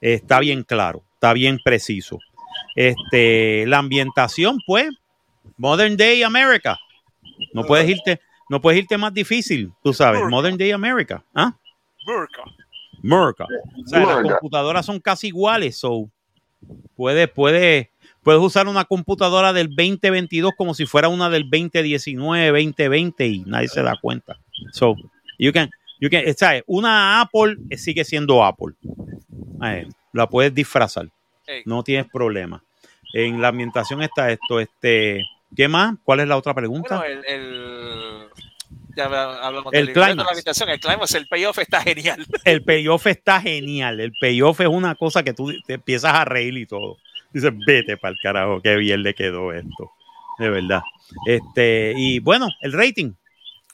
[0.00, 2.18] Está bien claro, está bien preciso.
[2.74, 4.88] Este, la ambientación, pues,
[5.56, 6.78] Modern Day America.
[7.52, 10.22] No puedes irte, no puedes irte más difícil, tú sabes.
[10.28, 11.24] Modern Day America.
[11.34, 11.54] ¿Ah?
[12.06, 12.42] Burka.
[13.02, 13.46] America.
[13.84, 14.38] O sea, las America.
[14.38, 16.10] computadoras son casi iguales, so
[16.96, 17.88] puedes, puedes,
[18.22, 23.68] puedes usar una computadora del 2022 como si fuera una del 2019, 2020 y nadie
[23.68, 24.38] se da cuenta.
[24.72, 24.96] So,
[25.38, 25.70] you can,
[26.00, 26.62] you can, ¿sabes?
[26.66, 28.74] Una Apple sigue siendo Apple.
[29.64, 31.08] Eh, la puedes disfrazar.
[31.64, 32.62] No tienes problema.
[33.12, 35.24] En la ambientación está esto, este,
[35.56, 35.96] ¿qué más?
[36.04, 36.98] ¿Cuál es la otra pregunta?
[36.98, 38.28] Bueno, el, el-
[38.96, 42.26] ya hablamos El del de la habitación, el climax, el payoff está genial.
[42.44, 44.00] El payoff está genial.
[44.00, 46.96] El payoff es una cosa que tú te empiezas a reír y todo.
[47.32, 49.92] Dices, vete para el carajo, qué bien le quedó esto.
[50.38, 50.82] De verdad.
[51.26, 53.12] Este, y bueno, el rating.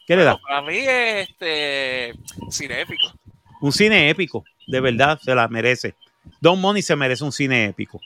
[0.07, 0.39] ¿Qué le da?
[0.39, 2.15] Para mí es este
[2.51, 3.13] cine épico.
[3.61, 4.45] Un cine épico.
[4.69, 5.97] De verdad, se la merece.
[6.41, 8.01] Don Money se merece un cine épico.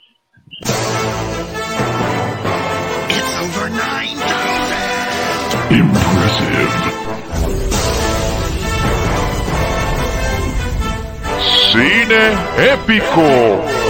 [11.71, 13.80] Cine épico.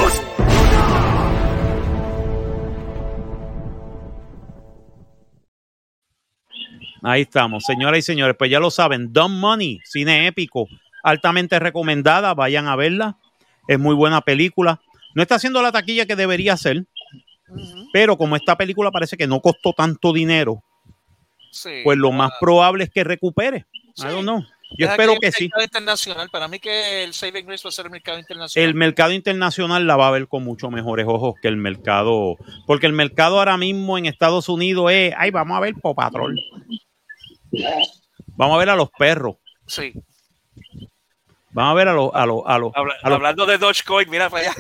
[7.04, 8.36] Ahí estamos, señoras y señores.
[8.38, 10.68] Pues ya lo saben, Dumb Money, cine épico,
[11.04, 12.34] altamente recomendada.
[12.34, 13.18] Vayan a verla.
[13.68, 14.80] Es muy buena película.
[15.16, 16.86] No está haciendo la taquilla que debería hacer,
[17.92, 20.64] pero como esta película parece que no costó tanto dinero,
[21.52, 21.82] Sí.
[21.84, 23.66] pues lo más probable es que recupere.
[23.96, 24.08] Sí.
[24.08, 24.42] I don't know.
[24.78, 25.46] Yo espero que sí.
[25.46, 26.30] mercado internacional.
[26.30, 28.70] Para mí que el Saving Grace va a ser el mercado internacional.
[28.70, 32.86] El mercado internacional la va a ver con mucho mejores ojos que el mercado, porque
[32.88, 36.40] el mercado ahora mismo en Estados Unidos es, ay, vamos a ver Paw Patrol.
[38.36, 39.36] Vamos a ver a los perros.
[39.68, 39.94] Sí.
[41.54, 44.10] Vamos a ver a los, a los, a los, Habla- a los hablando de Dogecoin,
[44.10, 44.54] mira para allá.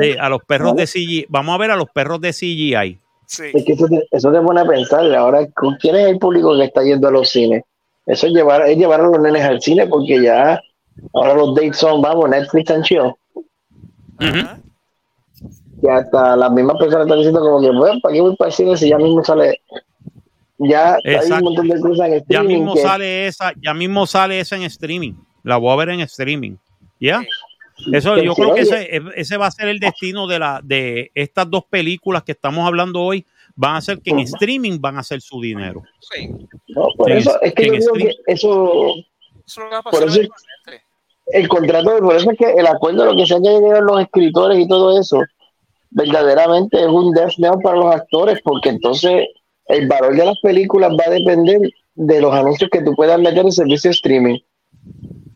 [0.00, 1.26] Sí, a los perros de CGI.
[1.28, 2.98] Vamos a ver a los perros de CGI.
[3.26, 3.44] Sí.
[3.52, 6.56] Es que eso te, eso te pone a pensar, ahora, ¿con quién es el público
[6.56, 7.62] que está yendo a los cines?
[8.06, 10.60] Eso es llevar, es llevar a los nenes al cine porque ya,
[11.12, 13.12] ahora los dates son, vamos, Netflix and chill.
[14.18, 14.60] Ajá.
[15.82, 18.54] Que hasta las mismas personas están diciendo como que, bueno, ¿para qué voy para el
[18.54, 19.60] cine si ya mismo sale?
[20.58, 24.06] Ya hay un montón de cosas en Ya streaming mismo que- sale esa, ya mismo
[24.06, 25.12] sale esa en streaming.
[25.44, 26.56] La voy a ver en streaming.
[27.00, 27.22] ¿Ya?
[27.92, 31.48] Eso, yo creo que ese, ese va a ser el destino de la de estas
[31.48, 33.24] dos películas que estamos hablando hoy.
[33.54, 35.82] Van a ser que en streaming van a hacer su dinero.
[36.00, 36.28] Sí.
[36.68, 38.08] no, por Sí, eso es que en yo digo stream.
[38.26, 38.94] que eso,
[39.46, 40.84] Eso va a Por pasar eso- eventualmente.
[41.28, 44.58] el contrato, por eso es que el acuerdo, lo que se han llegado los escritores
[44.58, 45.20] y todo eso,
[45.90, 47.32] verdaderamente es un death
[47.62, 49.26] para los actores, porque entonces
[49.68, 51.60] el valor de las películas va a depender
[51.94, 54.38] de los anuncios que tú puedas meter en servicio de streaming.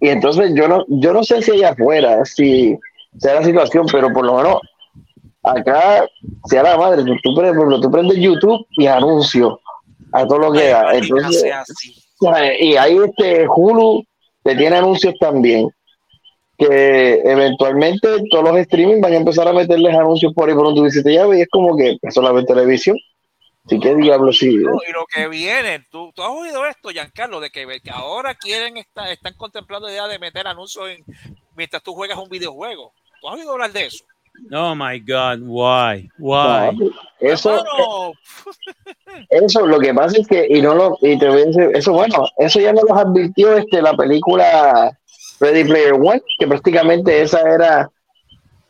[0.01, 2.77] Y entonces yo no, yo no sé si allá afuera, si
[3.19, 4.57] sea la situación, pero por lo menos
[5.43, 6.07] acá,
[6.47, 9.59] sea la madre, tú, prendes- tú prendes YouTube y anuncios
[10.13, 10.95] a todo lo que da.
[10.95, 11.45] Entonces,
[12.61, 14.05] y ahí este Hulu
[14.45, 15.69] te tiene anuncios también
[16.59, 20.83] que eventualmente todos los streaming van a empezar a meterles anuncios por ahí por donde
[20.85, 22.97] dices ya ves, y es como que es solamente televisión
[23.65, 27.41] así que diablo sí No, y lo que viene, ¿tú, tú has oído esto, Giancarlo,
[27.41, 31.05] de que, que ahora quieren estar, están contemplando la idea de meter anuncios en-
[31.57, 32.93] mientras tú juegas un videojuego.
[33.21, 34.05] ¿Tú has oído hablar de eso?
[34.51, 36.09] Oh my God, why?
[36.19, 36.75] Why?
[36.75, 36.91] No,
[37.21, 38.13] eso Hermano,
[39.29, 41.93] eso lo que pasa es que y no lo y te voy a decir, eso
[41.93, 44.99] bueno eso ya nos lo advirtió este la película
[45.39, 47.91] Ready Player One que prácticamente esa era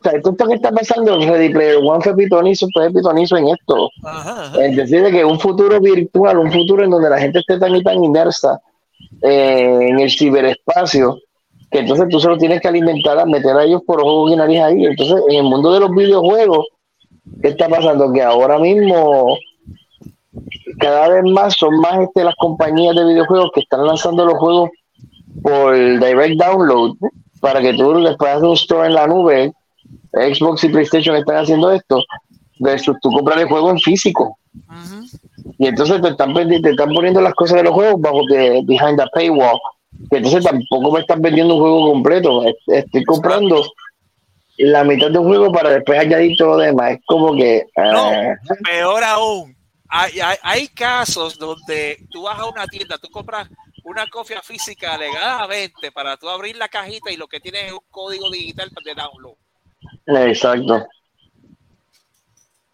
[0.03, 3.47] o sea, esto, que está pasando en Ready Player One fue pitonizo, fue pitonizo en
[3.49, 3.89] esto.
[4.03, 4.65] ajá, ajá.
[4.65, 7.75] Es decir, de que un futuro virtual, un futuro en donde la gente esté tan
[7.75, 8.59] y tan inmersa
[9.21, 11.17] eh, en el ciberespacio,
[11.71, 14.59] que entonces tú solo tienes que alimentar, a meter a ellos por ojo y nariz
[14.59, 14.85] ahí.
[14.85, 16.67] Entonces, en el mundo de los videojuegos,
[17.41, 18.11] ¿qué está pasando?
[18.11, 19.37] Que ahora mismo
[20.79, 24.69] cada vez más son más este, las compañías de videojuegos que están lanzando los juegos
[25.41, 26.95] por direct download
[27.39, 29.53] para que tú después hagas un store en la nube.
[30.13, 32.01] Xbox y PlayStation están haciendo esto
[32.59, 34.37] versus tú comprar el juego en físico.
[35.57, 38.97] Y entonces te están, te están poniendo las cosas de los juegos bajo de behind
[38.99, 39.59] the paywall.
[40.09, 42.43] Que entonces tampoco me están vendiendo un juego completo.
[42.45, 43.63] Est- Estoy comprando
[44.57, 46.91] la mitad de un juego para después añadir todo lo demás.
[46.93, 47.63] Es como que.
[47.75, 49.55] No, ah, peor aún.
[49.89, 53.47] Hay, hay, hay casos donde tú vas a una tienda, tú compras
[53.83, 57.79] una copia física alegadamente para tú abrir la cajita y lo que tienes es un
[57.91, 59.35] código digital de download.
[60.07, 60.85] Exacto.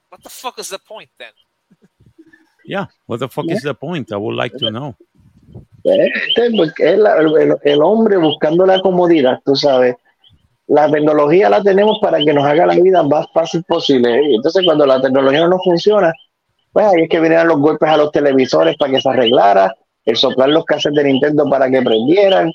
[0.10, 1.32] What the fuck is the point then?
[2.66, 4.12] Yeah, what the fuck is the point?
[4.12, 4.96] I would like to know.
[5.84, 9.96] Este, pues, es la- el, el hombre buscando la comodidad, tú sabes.
[10.68, 14.22] La tecnología la tenemos para que nos haga la vida más fácil posible.
[14.30, 16.14] Y entonces, cuando la tecnología no funciona,
[16.72, 19.76] pues ahí es que vinieron los golpes a los televisores para que se arreglara,
[20.06, 22.52] el soplar los cassettes de Nintendo para que prendieran,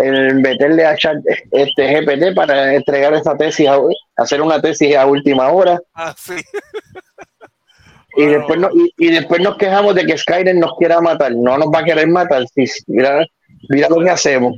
[0.00, 1.16] el meterle a chat
[1.52, 3.78] este GPT para entregar esa tesis, a-
[4.16, 5.80] hacer una tesis a última hora.
[5.94, 6.34] Ah, sí.
[8.16, 11.30] Y Bueno, después, no, y, y después nos quejamos de que Skyrim nos quiera matar.
[11.32, 12.44] No nos va a querer matar.
[12.52, 13.24] Si, mira,
[13.68, 14.56] Mira lo que hacemos.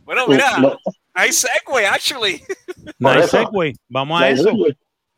[0.00, 0.76] Bueno, mira, No,
[1.14, 2.42] hay segue, actually.
[2.98, 3.72] No hay segue.
[3.88, 4.50] Vamos a eso.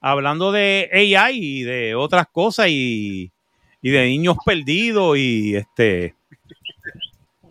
[0.00, 3.32] Hablando de AI y de otras cosas y,
[3.80, 6.14] y de niños perdidos y este.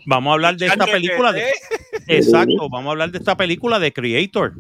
[0.05, 1.31] Vamos a hablar de esta película.
[1.31, 1.51] De,
[2.07, 4.55] exacto, vamos a hablar de esta película de Creator.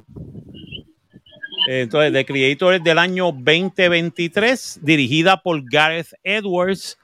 [1.67, 6.97] Entonces, The Creator es del año 2023, dirigida por Gareth Edwards,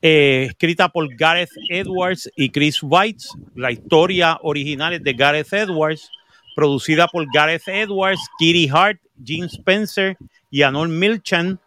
[0.00, 3.30] eh, escrita por Gareth Edwards y Chris Weitz.
[3.54, 6.08] La historia original es de Gareth Edwards,
[6.54, 10.16] producida por Gareth Edwards, Kitty Hart, Gene Spencer
[10.50, 11.58] y Arnold Milchan,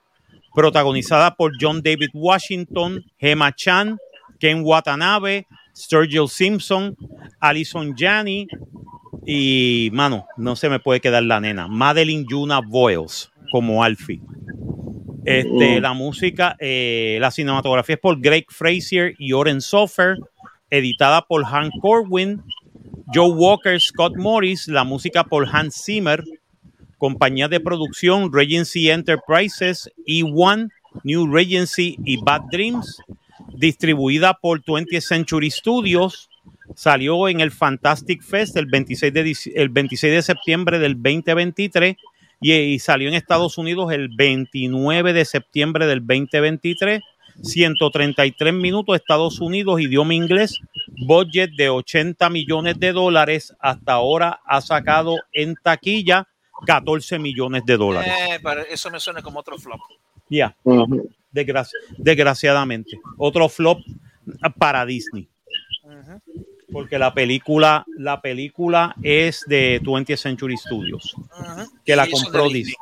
[0.54, 3.98] protagonizada por John David Washington, Gemma Chan,
[4.40, 5.46] Ken Watanabe,
[5.76, 6.96] Sturgill Simpson,
[7.40, 8.48] Alison Janney
[9.26, 14.22] y, mano, no se me puede quedar la nena, Madeline Yuna Boyles como Alfie.
[15.26, 15.82] Este, Mm.
[15.82, 20.18] La música, eh, la cinematografía es por Greg Frazier y Oren Sofer,
[20.70, 22.42] editada por Han Corwin,
[23.14, 26.24] Joe Walker, Scott Morris, la música por Hans Zimmer,
[26.98, 30.70] compañía de producción Regency Enterprises, E1,
[31.04, 32.98] New Regency y Bad Dreams,
[33.56, 36.30] distribuida por 20th Century Studios,
[36.76, 41.96] salió en el Fantastic Fest el 26 de, el 26 de septiembre del 2023
[42.42, 47.02] y, salió en Estados Unidos el 29 de septiembre del 2023.
[47.42, 50.60] 133 minutos Estados Unidos, idioma inglés,
[51.08, 53.56] budget de 80 millones de dólares.
[53.60, 56.28] Hasta ahora ha sacado en taquilla
[56.68, 58.14] 14 millones de dólares.
[58.30, 58.40] Eh,
[58.70, 59.82] eso me suena como otro flop.
[60.30, 60.56] Ya,
[61.34, 63.00] desgraci- desgraciadamente.
[63.18, 63.80] Otro flop
[64.58, 65.28] para Disney.
[66.72, 71.16] Porque la película, la película es de 20th Century Studios,
[71.86, 72.76] que la compró Disney.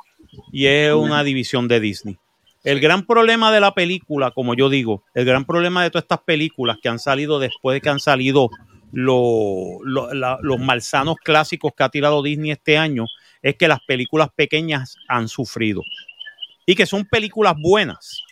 [0.54, 2.18] Y es una división de Disney.
[2.64, 6.22] El gran problema de la película, como yo digo, el gran problema de todas estas
[6.22, 8.50] películas que han salido después de que han salido
[8.94, 13.08] lo- lo- la- los malsanos clásicos que ha tirado Disney este año,
[13.42, 15.82] es que las películas pequeñas han sufrido.
[16.66, 18.24] Y que son películas buenas.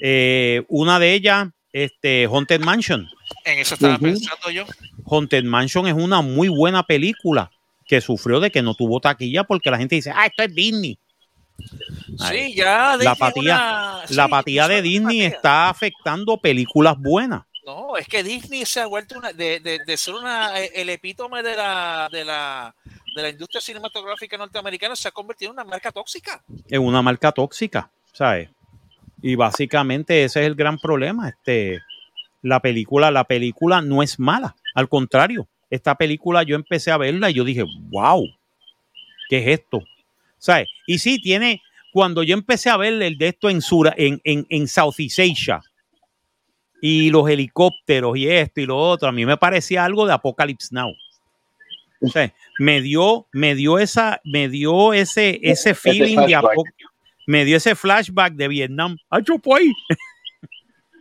[0.00, 3.08] Eh, una de ellas, este, Haunted Mansion.
[3.44, 4.64] En eso estaba pensando yo.
[5.06, 7.50] Haunted Mansion es una muy buena película
[7.86, 10.98] que sufrió de que no tuvo taquilla porque la gente dice, ah, esto es Disney.
[12.20, 12.96] Ay, Sí, ya.
[12.96, 15.36] la apatía, una- la apatía de Disney apatía.
[15.36, 17.42] está afectando películas buenas.
[17.66, 20.90] No, es que Disney se ha vuelto una, de, de, de ser una, eh, el
[20.90, 22.74] epítome de la, de la,
[23.14, 26.42] de la industria cinematográfica norteamericana, se ha convertido en una marca tóxica.
[26.68, 28.50] Es una marca tóxica, ¿sabes?
[29.22, 31.28] Y básicamente ese es el gran problema.
[31.28, 31.80] Este,
[32.42, 34.54] la película, la película no es mala.
[34.74, 38.26] Al contrario, esta película yo empecé a verla y yo dije, wow,
[39.28, 39.82] ¿qué es esto?
[40.38, 40.68] ¿Sabes?
[40.86, 41.62] Y sí, tiene,
[41.92, 45.62] cuando yo empecé a ver el de esto en, Sura, en, en, en Southeast Asia
[46.82, 50.68] y los helicópteros y esto y lo otro, a mí me parecía algo de Apocalypse
[50.70, 50.92] Now.
[52.04, 56.52] O sea, me dio, me dio esa, me dio ese, ese feeling de flashback.
[56.56, 56.72] Apoc-
[57.26, 58.96] me dio ese flashback de Vietnam.
[59.10, 59.64] ¡Ay, yo pues!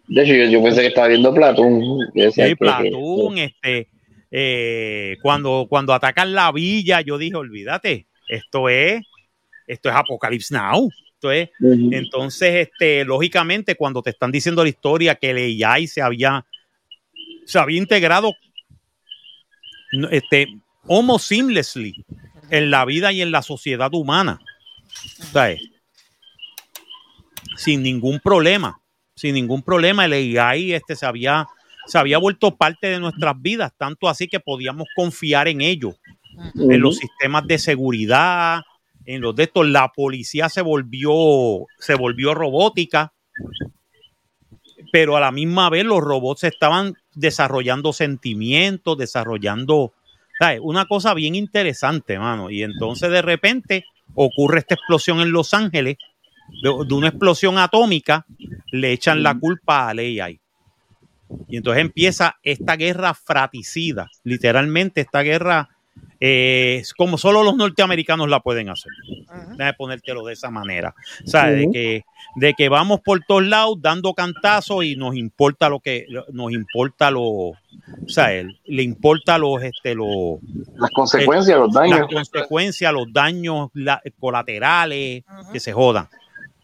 [0.07, 1.81] De hecho, yo, yo pensé que estaba viendo Platón.
[2.13, 3.89] Sí, que- Platoon, este,
[4.31, 9.01] eh, cuando, cuando atacan la villa, yo dije, olvídate, esto es,
[9.67, 10.89] esto es Apocalypse Now.
[11.13, 16.01] Esto es, entonces, este, lógicamente, cuando te están diciendo la historia que el AI se
[16.01, 16.45] había,
[17.45, 18.34] se había integrado
[20.11, 20.47] este,
[20.88, 22.05] almost seamlessly
[22.49, 24.39] en la vida y en la sociedad humana.
[25.31, 25.61] ¿sabes?
[27.55, 28.80] Sin ningún problema.
[29.15, 30.05] Sin ningún problema.
[30.05, 31.47] El AI este, se, había,
[31.85, 35.95] se había vuelto parte de nuestras vidas, tanto así que podíamos confiar en ello
[36.55, 38.64] en los sistemas de seguridad,
[39.05, 43.14] en los de estos, la policía se volvió, se volvió robótica,
[44.91, 49.93] pero a la misma vez los robots estaban desarrollando sentimientos, desarrollando,
[50.61, 52.49] Una cosa bien interesante, mano.
[52.49, 53.85] Y entonces de repente
[54.15, 55.97] ocurre esta explosión en Los Ángeles,
[56.61, 58.26] de, una explosión atómica,
[58.72, 60.39] le echan la culpa a AI.
[61.47, 65.69] Y entonces empieza esta guerra fraticida, literalmente esta guerra
[66.26, 68.94] eh, es como solo los norteamericanos la pueden hacer.
[69.58, 70.95] Déjame ponértelo de esa manera.
[71.26, 72.06] O sea, de, que,
[72.38, 77.12] de que vamos por todos lados dando cantazos y nos importa lo que nos importa
[77.12, 77.56] lo, o
[78.08, 78.30] sea,
[78.66, 80.38] le importa los, este, los,
[80.78, 82.08] Las consecuencias, los las daños.
[82.10, 86.08] consecuencias, los daños la- colaterales, que se jodan.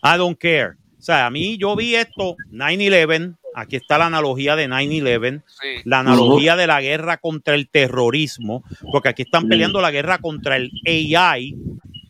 [0.01, 0.75] I don't care.
[0.97, 5.67] O sea, a mí yo vi esto, 9-11, aquí está la analogía de 9-11, Sí.
[5.85, 10.55] la analogía de la guerra contra el terrorismo, porque aquí están peleando la guerra contra
[10.57, 11.55] el AI.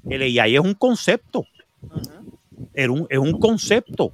[0.09, 1.45] El AI es un concepto,
[2.73, 4.11] es un, es un concepto.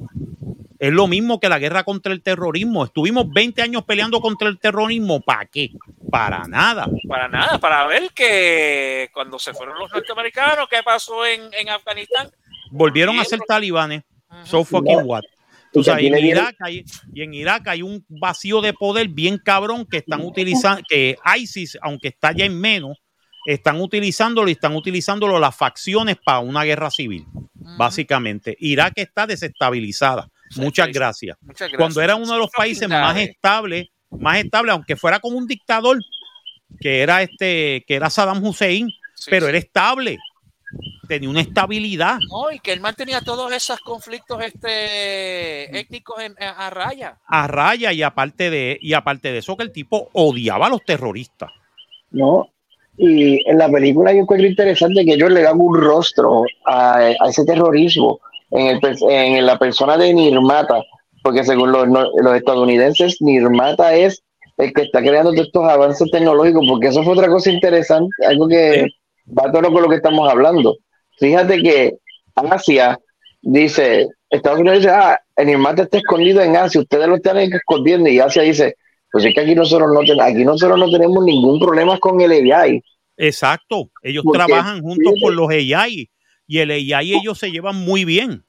[0.78, 2.84] Es lo mismo que la guerra contra el terrorismo.
[2.84, 5.22] Estuvimos 20 años peleando contra el terrorismo.
[5.22, 5.72] ¿Para qué?
[6.12, 6.88] Para nada.
[7.08, 12.30] Para nada, para ver que cuando se fueron los norteamericanos, ¿qué pasó en, en Afganistán?
[12.72, 14.04] Volvieron a ser talibanes.
[14.44, 15.24] So fucking what.
[15.76, 19.38] Tú sabes, y, en Irak hay, y en Irak hay un vacío de poder bien
[19.38, 22.98] cabrón que están utilizando, que ISIS, aunque está ya en menos,
[23.46, 27.26] están utilizándolo y están utilizándolo las facciones para una guerra civil,
[27.78, 28.56] básicamente.
[28.60, 30.30] Irak está desestabilizada.
[30.56, 31.38] Muchas gracias.
[31.42, 31.78] Muchas gracias.
[31.78, 36.00] Cuando era uno de los países más estables, más estable, aunque fuera como un dictador,
[36.80, 39.50] que era este, que era Saddam Hussein, Sí, pero sí.
[39.50, 40.18] era estable,
[41.08, 42.18] tenía una estabilidad.
[42.30, 47.18] No, y que él mantenía todos esos conflictos este, étnicos en- a, a raya.
[47.28, 50.84] a raya y aparte de y aparte de eso que el tipo odiaba a los
[50.84, 51.52] terroristas.
[52.12, 52.48] ¿no?
[52.98, 57.30] Y en la película yo encuentro interesante que ellos le dan un rostro a, a
[57.30, 58.20] ese terrorismo
[58.52, 60.82] en, el en la persona de Nirmata,
[61.22, 64.24] porque según los, no- los estadounidenses, Nirmata es
[64.58, 68.48] el que está creando todos estos avances tecnológicos, porque eso fue otra cosa interesante, algo
[68.48, 68.88] que
[69.28, 70.78] va a todo con lo que estamos hablando.
[71.18, 71.94] Fíjate que
[72.36, 73.00] Asia
[73.42, 78.10] dice, Estados Unidos dice, ah, el Nirmata está escondido en Asia, ustedes lo están escondiendo,
[78.10, 78.76] y Asia dice,
[79.12, 82.52] pues es que aquí nosotros no, ten- aquí nosotros no tenemos ningún problema con el
[82.52, 82.82] AI.
[83.18, 86.10] Exacto, ellos Porque, trabajan juntos con los AI
[86.48, 88.44] y el AI ellos se llevan muy bien.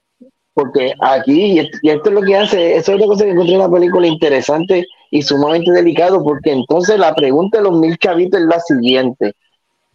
[0.55, 3.31] Porque aquí, y esto, y esto es lo que hace, eso es otra cosa que
[3.31, 7.97] encontré en la película interesante y sumamente delicado, porque entonces la pregunta de los mil
[7.99, 9.35] chavitos es la siguiente.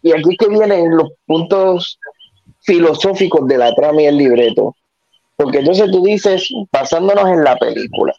[0.02, 1.98] Y aquí es que vienen los puntos
[2.60, 4.74] filosóficos de la trama y el libreto.
[5.36, 8.14] Porque entonces tú dices, basándonos en la película,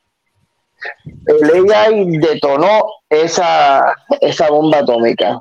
[1.28, 5.40] el AI detonó esa, esa bomba atómica.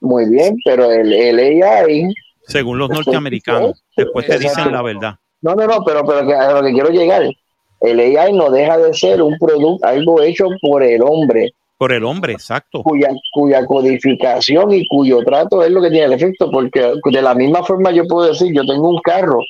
[0.00, 2.14] Muy bien, pero el, el AI
[2.46, 4.04] Según los Eso norteamericanos, es.
[4.04, 5.14] después te dicen la verdad.
[5.40, 7.22] No, no, no, pero, pero a lo que quiero llegar,
[7.80, 12.04] el AI no deja de ser un producto, algo hecho por el hombre, Por el
[12.04, 12.82] hombre, exacto.
[12.82, 17.34] cuya, cuya codificación y cuyo trato es lo que tiene el efecto, porque de la
[17.34, 19.40] misma forma yo puedo decir, yo tengo un carro,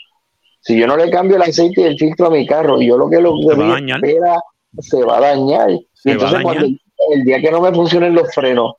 [0.64, 3.10] si yo no le cambio el aceite y el filtro a mi carro, yo lo
[3.10, 4.36] que lo Se va a que espera
[4.78, 5.70] se va a dañar.
[5.92, 8.72] Se y entonces cuando el día que no me funcionen los frenos,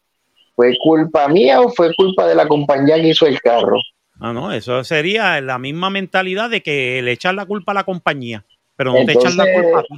[0.56, 3.78] ¿fue culpa mía o fue culpa de la compañía que hizo el carro?
[4.20, 7.84] Ah, no, eso sería la misma mentalidad de que le echan la culpa a la
[7.84, 8.44] compañía,
[8.76, 9.96] pero no te echan la culpa a ti.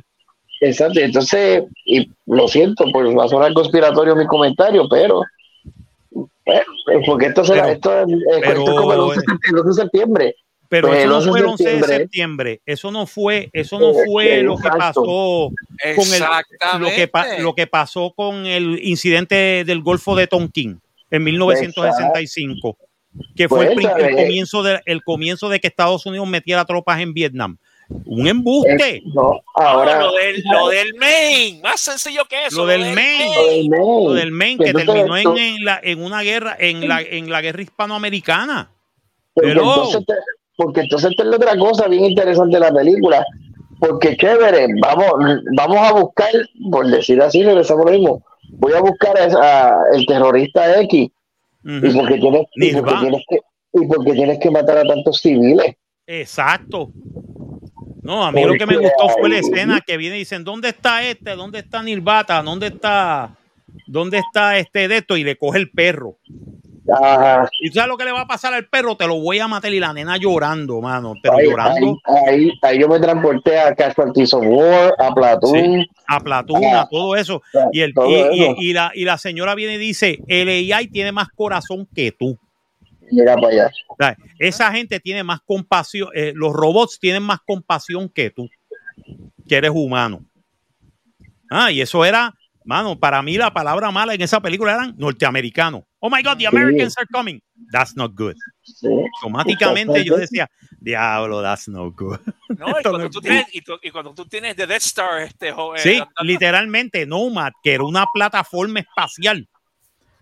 [0.62, 5.22] Exacto, entonces, y lo siento, pues va a sonar conspiratorio mi comentario, pero
[6.46, 6.62] eh,
[7.06, 8.08] porque esto, será, Pero- esto, es-
[8.42, 10.36] pero- esto es como el 11 de septiembre, el 11 de septiembre.
[10.70, 12.62] Pero Pues eso el no 11 fue el 11 de septiembre.
[12.66, 15.54] Eso no fue, eso no Eh, fue lo que pasó con
[16.14, 21.24] el, lo que, pa- lo que pasó con el incidente del Golfo de Tonkin en
[21.24, 22.78] 1965,
[23.36, 26.28] que fue el, Pues, prin- el eh, comienzo de, el comienzo de que Estados Unidos
[26.28, 27.58] metiera tropas en Vietnam.
[28.06, 28.98] Un embuste.
[28.98, 32.58] Eh, no, Ahora, lo, del, lo del Maine, más sencillo que eso.
[32.58, 33.32] Lo del Maine.
[33.36, 36.56] lo del Maine, Lo del Maine que entonces terminó en, en la, en una guerra,
[36.60, 38.70] en la, en la guerra hispanoamericana.
[39.34, 39.62] porque Hello.
[39.76, 40.14] entonces, te-
[40.58, 43.24] porque entonces esta es la otra cosa bien interesante de la película,
[43.80, 45.12] porque chévere, vamos,
[45.56, 46.30] vamos a buscar,
[46.72, 48.24] por decir así, regresamos lo mismo,
[48.54, 51.10] voy a buscar a, a el terrorista X,
[51.64, 53.00] y porque tienes, y porque Nirvana.
[53.02, 53.40] tienes que
[53.74, 55.76] y porque tienes que matar a tantos civiles.
[56.08, 56.90] Exacto.
[58.08, 60.70] No, a mí lo que me gustó fue la escena que viene y dicen, ¿dónde
[60.70, 61.36] está este?
[61.36, 62.42] ¿Dónde está Nirvata?
[62.42, 63.36] ¿Dónde está?
[63.86, 65.18] ¿Dónde está este de esto?
[65.18, 66.16] Y le coge el perro.
[66.90, 68.96] Ah, ¿Y tú sabes lo que le va a pasar al perro?
[68.96, 71.16] Te lo voy a matar y la nena llorando, mano.
[71.22, 75.86] Pero ahí, llorando ahí, ahí, ahí yo me transporté a Casualties of War, a Platoon.
[76.08, 77.42] a Platón, a todo eso.
[77.74, 81.28] Y, el, y, y la, y la señora viene y dice, el AI tiene más
[81.36, 82.40] corazón que tú.
[83.26, 84.18] Para allá.
[84.40, 88.50] Esa gente tiene más compasión, eh, los robots tienen más compasión que tú,
[89.48, 90.26] que eres humano.
[91.50, 92.34] Ah, y eso era,
[92.66, 95.84] mano, para mí la palabra mala en esa película eran norteamericanos.
[96.00, 97.40] Oh my God, the Americans are coming.
[97.72, 98.36] That's not good.
[98.64, 98.88] Sí.
[99.22, 100.48] Automáticamente yo decía,
[100.80, 102.20] diablo, that's not good.
[102.50, 104.84] No, y cuando, no tú es- tienes, y, tú- y cuando tú tienes The Death
[104.84, 105.80] Star, este joven.
[105.82, 109.48] Sí, literalmente Nomad, que era una plataforma espacial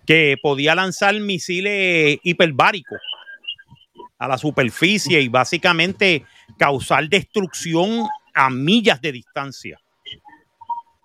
[0.06, 3.00] que podía lanzar misiles hiperbáricos
[4.18, 6.24] a la superficie y básicamente
[6.58, 9.80] causar destrucción a millas de distancia.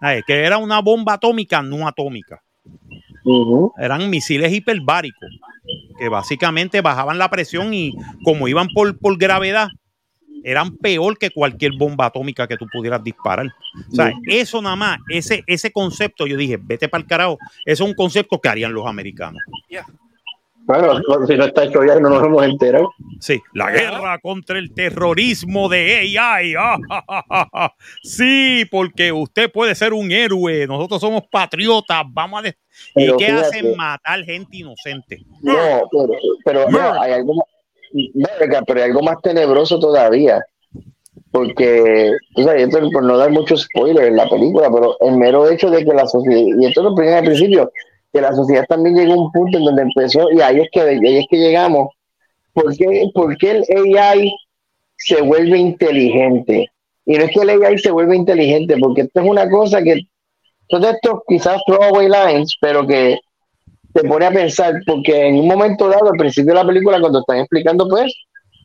[0.01, 2.43] Ay, que era una bomba atómica no atómica.
[3.78, 5.31] Eran misiles hiperbáricos
[5.98, 7.93] que básicamente bajaban la presión y
[8.24, 9.68] como iban por, por gravedad,
[10.44, 13.46] eran peor que cualquier bomba atómica que tú pudieras disparar.
[13.90, 17.84] O sea, eso nada más, ese, ese concepto, yo dije, vete para el carajo, eso
[17.84, 19.40] es un concepto que harían los americanos.
[19.68, 19.86] Yeah.
[20.70, 22.92] Bueno, si no está hecho ya, no nos hemos enterado.
[23.18, 26.54] Sí, la guerra contra el terrorismo de AI.
[26.56, 27.74] Ah.
[28.04, 30.68] Sí, porque usted puede ser un héroe.
[30.68, 32.04] Nosotros somos patriotas.
[32.10, 32.48] Vamos a.
[32.48, 32.54] ¿Y
[32.94, 33.46] Pero qué fíjate.
[33.46, 33.76] hacen?
[33.76, 35.24] Matar gente inocente.
[35.42, 36.12] No, pero,
[36.44, 37.46] pero no, hay algo más,
[38.14, 40.42] verga, pero hay algo más tenebroso todavía.
[41.30, 45.48] Porque, tú sabes, esto por no dar mucho spoiler en la película, pero el mero
[45.48, 47.70] hecho de que la sociedad, y esto lo explican al principio,
[48.12, 50.80] que la sociedad también llegó a un punto en donde empezó, y ahí es que,
[50.80, 51.90] ahí es que llegamos.
[52.52, 54.32] ¿Por qué, por qué el AI
[54.96, 56.66] se vuelve inteligente?
[57.06, 59.94] Y no es que el AI se vuelve inteligente, porque esto es una cosa que,
[59.94, 63.18] de estos quizás throwaway lines, pero que
[63.92, 67.20] te pone a pensar, porque en un momento dado, al principio de la película, cuando
[67.20, 68.12] están explicando, pues,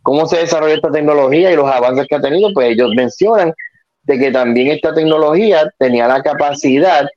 [0.04, 3.54] cómo se desarrolla esta tecnología y los avances que ha tenido, pues ellos mencionan
[4.04, 7.08] de que también esta tecnología tenía la capacidad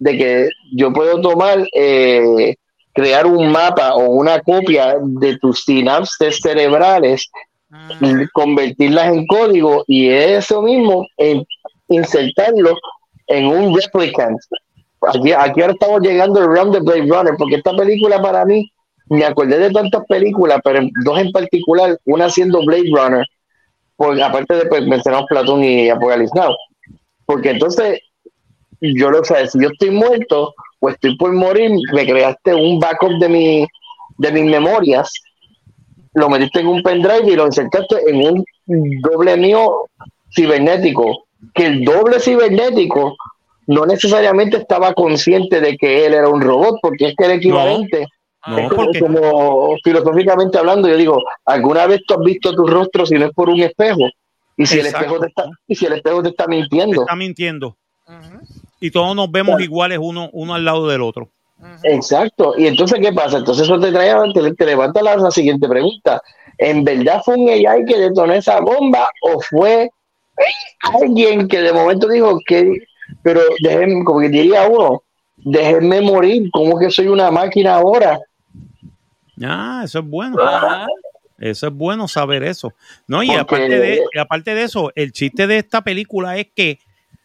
[0.00, 2.56] de que yo puedo tomar, eh,
[2.92, 7.30] crear un mapa o una copia de tus sinapses cerebrales,
[8.00, 11.44] y convertirlas en código y eso mismo, en
[11.88, 12.76] insertarlo
[13.28, 14.38] en un replicant.
[15.08, 18.70] Aquí, aquí ahora estamos llegando al round de Blade Runner, porque esta película para mí,
[19.08, 23.26] me acordé de tantas películas, pero dos en particular, una siendo Blade Runner,
[23.96, 26.54] porque aparte de pues, mencionamos Platón y Apocalypse Now,
[27.26, 28.00] porque entonces
[28.80, 33.18] yo lo sé, si yo estoy muerto o estoy por morir, me creaste un backup
[33.20, 33.66] de mi
[34.18, 35.12] de mis memorias,
[36.14, 38.44] lo metiste en un pendrive y lo insertaste en un
[39.00, 39.86] doble mío
[40.34, 41.24] cibernético,
[41.54, 43.16] que el doble cibernético
[43.66, 48.06] no necesariamente estaba consciente de que él era un robot, porque es que el equivalente,
[48.46, 52.66] No, es como, porque- como filosóficamente hablando, yo digo, ¿alguna vez tú has visto tu
[52.66, 54.08] rostro si no es por un espejo?
[54.56, 57.02] Y si, el espejo te está, y si el espejo te está Te mintiendo.
[57.02, 57.76] está mintiendo.
[58.80, 61.28] Y todos nos vemos iguales uno, uno al lado del otro.
[61.84, 62.54] Exacto.
[62.58, 63.38] Y entonces, ¿qué pasa?
[63.38, 66.20] Entonces eso te trae, te, te levanta la, la siguiente pregunta.
[66.58, 69.88] ¿En verdad fue un AI que detonó esa bomba o fue
[71.00, 72.72] alguien que de momento dijo que,
[73.22, 75.02] pero déjenme, como que diría uno,
[75.36, 78.18] déjenme morir, ¿cómo que soy una máquina ahora?
[79.42, 80.40] Ah, eso es bueno.
[80.40, 80.86] Ajá.
[81.38, 82.72] Eso es bueno saber eso.
[83.08, 86.46] No, y Porque- aparte, de, y aparte de eso, el chiste de esta película es
[86.54, 86.78] que,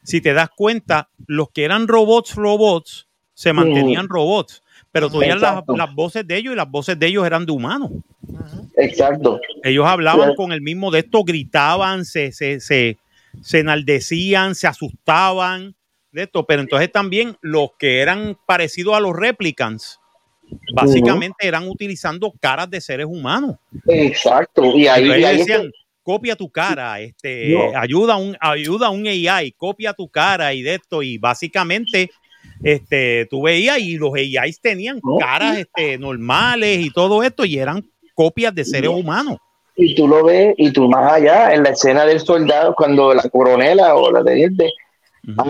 [0.04, 4.64] si te das cuenta, los que eran robots, robots, se mantenían robots.
[4.92, 7.92] Pero oías las, las voces de ellos y las voces de ellos eran de humanos.
[8.78, 9.40] Exacto.
[9.64, 10.36] Ellos hablaban Sí.
[10.36, 12.98] con el mismo de esto, gritaban, se, se, se,
[13.44, 15.76] se enaldecían, se asustaban
[16.18, 16.46] de esto.
[16.46, 20.00] Pero entonces también los que eran parecidos a los replicants,
[20.74, 23.56] básicamente eran utilizando caras de seres humanos.
[23.88, 24.64] Exacto.
[24.76, 25.72] Y ahí, Y es decían,
[26.04, 27.78] copia tu cara, este, No.
[27.80, 31.04] ayuda a un, ayuda a un AI, copia tu cara y de esto.
[31.04, 32.10] Y básicamente,
[32.64, 35.18] este, tú veías y los AIs tenían No.
[35.18, 37.84] caras este, normales y todo esto, y eran
[38.16, 38.98] copias de seres No.
[38.98, 39.38] humanos.
[39.80, 43.22] y tú lo ves, y tú más allá, en la escena del soldado, cuando la
[43.30, 44.72] coronela o la teniente.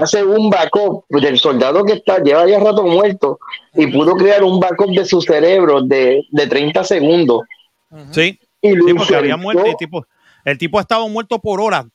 [0.01, 3.39] Hace un backup del soldado que está, lleva ya rato muerto,
[3.75, 7.41] y pudo crear un backup de su cerebro de, de 30 segundos.
[8.11, 9.65] Sí, Y lo sí, porque había muerto.
[9.65, 10.05] El tipo,
[10.43, 11.85] el tipo ha estado muerto por horas.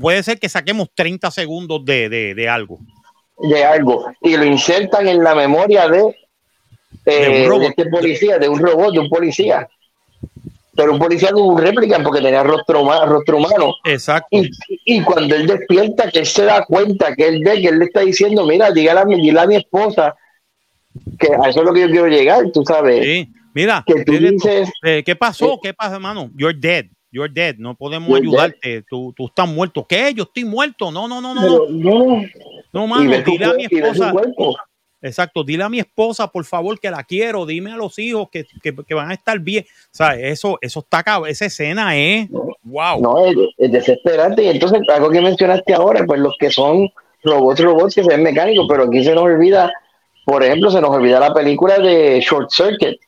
[0.00, 2.78] Puede ser que saquemos 30 segundos de, de, de algo.
[3.38, 6.16] de algo, y lo insertan en la memoria de,
[7.06, 7.60] eh, De un robot.
[7.62, 9.68] de este policía, de un robot, de un policía.
[10.74, 13.74] Pero un policía con un réplica porque tenía rostro, rostro humano.
[13.84, 14.28] Exacto.
[14.30, 14.50] Y,
[14.86, 17.84] y cuando él despierta, que él se da cuenta, que él ve, que él le
[17.84, 20.14] está diciendo, mira, dígale a mi, dile a mi esposa,
[21.18, 23.04] que a eso es lo que yo quiero llegar, tú sabes.
[23.04, 23.28] Sí.
[23.54, 24.48] Mira, Que tú dile esto.
[24.48, 25.54] dices, Eh, ¿qué pasó?
[25.54, 26.30] Eh, ¿Qué pasa, hermano?
[26.34, 26.86] You're dead.
[27.10, 27.56] You're dead.
[27.58, 28.82] No podemos You're ayudarte.
[28.88, 29.84] Tú, tú estás muerto.
[29.86, 30.14] ¿Qué?
[30.14, 30.90] Yo estoy muerto.
[30.90, 31.40] No, no, no, no.
[31.42, 32.22] pero no,
[32.72, 33.10] No, mano.
[33.26, 34.14] Dile a mi esposa.
[35.02, 35.42] Exacto.
[35.44, 37.44] Dile a mi esposa, por favor, que la quiero.
[37.44, 39.64] Dime a los hijos que, que, que van a estar bien.
[39.68, 42.28] O sea, eso, eso está cab- Esa escena es.
[42.62, 43.00] Wow.
[43.00, 44.44] No, es, es desesperante.
[44.44, 46.88] Y entonces, algo que mencionaste ahora, pues los que son
[47.24, 49.70] robots, robots que se ven mecánicos, pero aquí se nos olvida,
[50.24, 52.98] por ejemplo, se nos olvida la película de Short Circuit,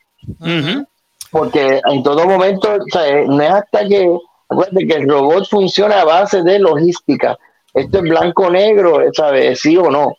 [1.31, 4.09] porque en todo momento, o sea, eh, no es hasta que,
[4.49, 7.37] acuérdate que el robot funciona a base de logística.
[7.73, 9.59] Esto es blanco-negro, ¿sabes?
[9.59, 10.13] Sí o no.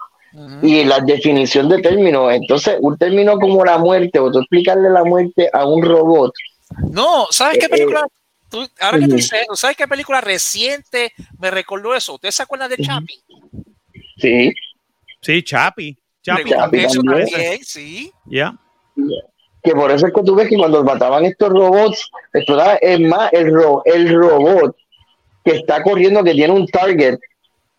[0.62, 2.32] Y la definición de términos.
[2.32, 6.32] Entonces, un término como la muerte, o tú explicarle la muerte a un robot,
[6.90, 8.06] No, ¿sabes qué Eh, película?
[8.50, 12.14] Tú- ahora que tú dices eso, ¿sabes qué película reciente me recordó eso?
[12.14, 12.76] ¿Ustedes se acuerdan de.
[12.78, 13.14] Chapi?
[14.18, 14.52] sí,
[15.22, 15.96] Sí, Chapi.
[16.22, 16.42] Chapi.
[16.50, 16.88] Eso también.
[17.30, 18.12] también, sí.
[18.26, 18.54] Ya.
[19.62, 23.32] que por eso es que tú ves que cuando mataban estos robots, explotaba, es más
[23.32, 24.76] el, ro- el robot
[25.44, 27.18] que está corriendo, que tiene un target,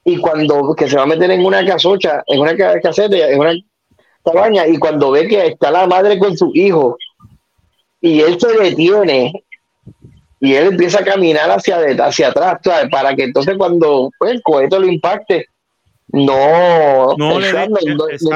[0.07, 3.39] y cuando que se va a meter en una casocha, en una ca- caseta, en
[3.39, 3.53] una
[4.23, 6.97] cabaña, y cuando ve que está la madre con su hijo,
[7.99, 9.33] y él se detiene
[10.39, 12.59] y él empieza a caminar hacia, hacia atrás,
[12.89, 15.47] Para que entonces cuando pues, el cohete lo impacte,
[16.07, 17.49] no, no, le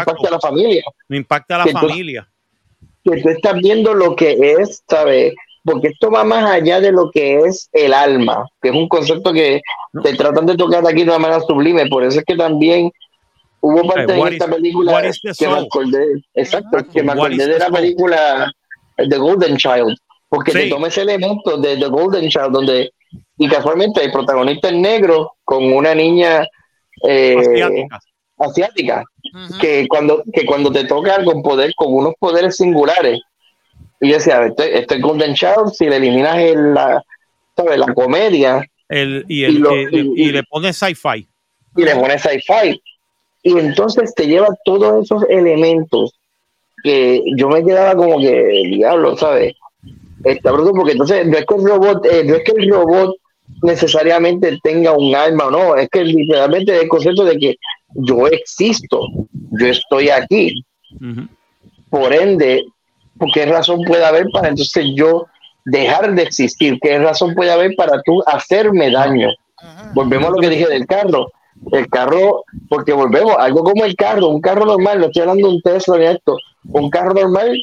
[0.02, 0.84] impacte a la familia.
[1.08, 2.28] No impacta a la familia.
[3.04, 5.34] que tú estás viendo lo que es, ¿sabes?
[5.64, 9.32] Porque esto va más allá de lo que es el alma, que es un concepto
[9.32, 9.62] que
[10.04, 11.88] te tratan de tocar aquí de una manera sublime.
[11.88, 12.92] Por eso es que también
[13.62, 18.52] hubo parte de esta película que me acordé, exacto, que me acordé de la película
[18.98, 19.96] The Golden Child,
[20.30, 22.92] porque te toma ese elemento de The Golden Child, donde,
[23.38, 26.46] y casualmente el protagonista es negro con una niña
[27.08, 27.88] eh,
[28.38, 29.04] asiática,
[29.60, 33.20] que, cuando, que cuando te toca con poder, con unos poderes singulares,
[34.02, 37.04] y yo decía, este, este Golden Child, si le eliminas el, la,
[37.58, 41.26] la comedia, el, y, el, y, le pones sci-fi.
[41.78, 42.82] Y le pones sci-fi.
[43.44, 46.14] Y entonces te lleva todos esos elementos
[46.84, 49.56] que yo me quedaba como que, diablo, ¿sabes?
[50.24, 53.16] Está bruto porque entonces no es que el robot, eh, no es que el robot
[53.62, 57.56] necesariamente tenga un alma o no, es que literalmente el concepto de que
[57.94, 59.08] yo existo,
[59.52, 60.64] yo estoy aquí.
[61.90, 62.66] Por ende,
[63.34, 65.28] ¿qué razón puede haber para entonces yo
[65.66, 66.80] dejar de existir?
[66.82, 69.30] ¿Qué razón puede haber para tú hacerme daño?
[69.94, 71.28] Volvemos a lo que dije del carro.
[71.72, 75.54] El carro, porque volvemos, algo como el carro, un carro normal, no estoy hablando de
[75.56, 77.56] un Tesla esto, un carro normal,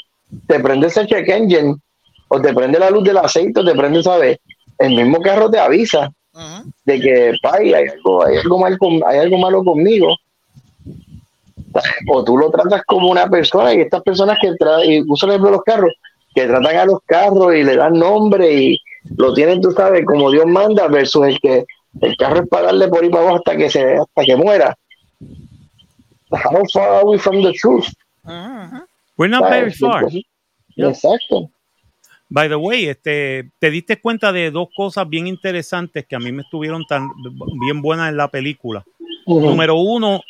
[0.47, 1.75] te prende ese check engine,
[2.29, 4.39] o te prende la luz del aceite, o te prende, ¿sabes?
[4.79, 6.13] El mismo carro te avisa
[6.85, 10.15] de que, pay, hay algo, hay algo, mal hay algo malo conmigo.
[12.09, 14.55] O tú lo tratas como una persona, y estas personas que
[14.87, 15.93] y usan ejemplo los carros,
[16.35, 18.79] que tratan a los carros y le dan nombre y
[19.17, 21.65] lo tienen, tú sabes, como Dios manda, versus el que
[22.01, 24.77] el carro es para darle por ahí para abajo hasta que se, hasta que muera.
[26.31, 27.87] How far are we from the truth?
[29.17, 30.05] We're not very far.
[30.77, 31.51] Exacto.
[32.31, 36.31] By the way, este, te diste cuenta de dos cosas bien interesantes que a mí
[36.31, 37.11] me estuvieron tan
[37.61, 38.85] bien buenas en la película.
[39.27, 40.21] Número uno,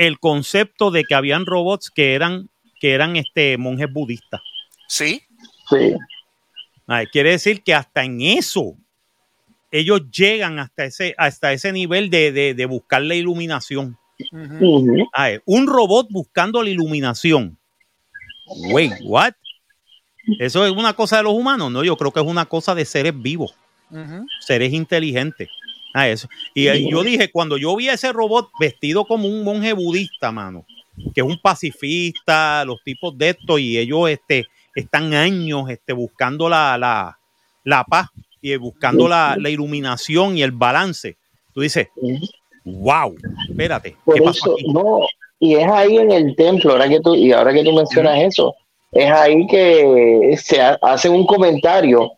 [0.00, 2.48] el concepto de que habían robots que eran,
[2.80, 4.40] que eran este, monjes budistas.
[4.88, 5.20] Sí.
[5.68, 5.94] Sí.
[7.12, 8.76] quiere decir que hasta en eso
[9.70, 13.98] ellos llegan hasta ese, hasta ese nivel de, buscar la iluminación.
[15.44, 17.58] un robot buscando la iluminación.
[18.72, 19.34] Wait, what?
[20.38, 21.70] ¿Eso es una cosa de los humanos?
[21.70, 23.54] No, yo creo que es una cosa de seres vivos,
[24.40, 25.50] seres inteligentes.
[25.92, 26.28] Ah, eso.
[26.54, 30.64] Y yo dije, cuando yo vi a ese robot vestido como un monje budista, mano,
[31.14, 36.48] que es un pacifista, los tipos de esto, y ellos este, están años este, buscando
[36.48, 37.18] la, la,
[37.64, 38.08] la paz
[38.40, 41.16] y buscando la, la, iluminación y el balance.
[41.52, 41.88] Tú dices,
[42.64, 43.14] wow,
[43.48, 43.96] espérate.
[44.14, 44.64] ¿qué pasó aquí?
[44.72, 45.00] No,
[45.38, 48.54] y es ahí en el templo, ahora que tú, y ahora que tú mencionas eso,
[48.92, 52.12] es ahí que se hace un comentario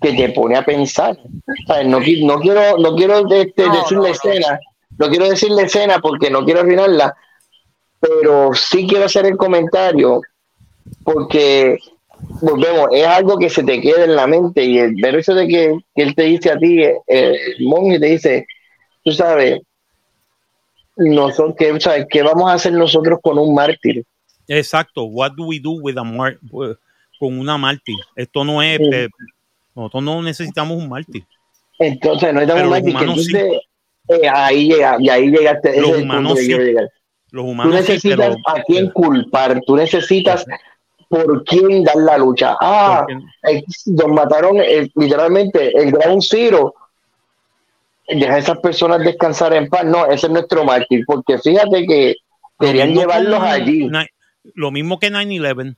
[0.00, 1.18] que te pone a pensar.
[1.84, 4.60] No, no quiero, no quiero este, decir la escena,
[4.98, 7.14] no quiero decir la escena porque no quiero arruinarla,
[8.00, 10.20] pero sí quiero hacer el comentario
[11.04, 11.78] porque
[12.40, 15.48] volvemos, es algo que se te queda en la mente y el ver eso de
[15.48, 18.46] que, él te dice a ti, eh, el monje te dice,
[19.04, 19.60] tú sabes,
[20.96, 24.04] nosotros, ¿qué, sabes, ¿qué vamos a hacer nosotros con un mártir?
[24.48, 26.02] Exacto, what do we do with a
[27.18, 27.96] con una mártir?
[28.14, 28.78] Esto no es,
[29.76, 31.24] nosotros no necesitamos un mártir.
[31.78, 33.60] Entonces, no necesitamos un mártir.
[34.08, 35.80] Eh, ahí llega, y ahí llegaste.
[35.80, 36.54] Los humanos, sí.
[37.30, 40.46] Los humanos tú necesitas a quién culpar, tú necesitas
[41.08, 42.56] por quién dar la lucha.
[42.60, 43.04] Ah,
[43.48, 46.74] eh, nos mataron eh, literalmente el Ground Zero.
[48.08, 49.84] Deja a esas personas descansar en paz.
[49.84, 52.14] No, ese es nuestro mártir, porque fíjate que
[52.58, 53.90] querían llevarlos allí.
[54.54, 55.76] Lo mismo que 9-11.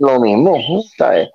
[0.00, 1.28] Lo mismo, ¿sabes?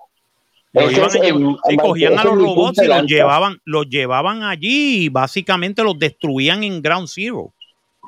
[1.78, 6.82] Cogían a los robots y los llevaban, los llevaban allí y básicamente los destruían en
[6.82, 7.54] Ground Zero.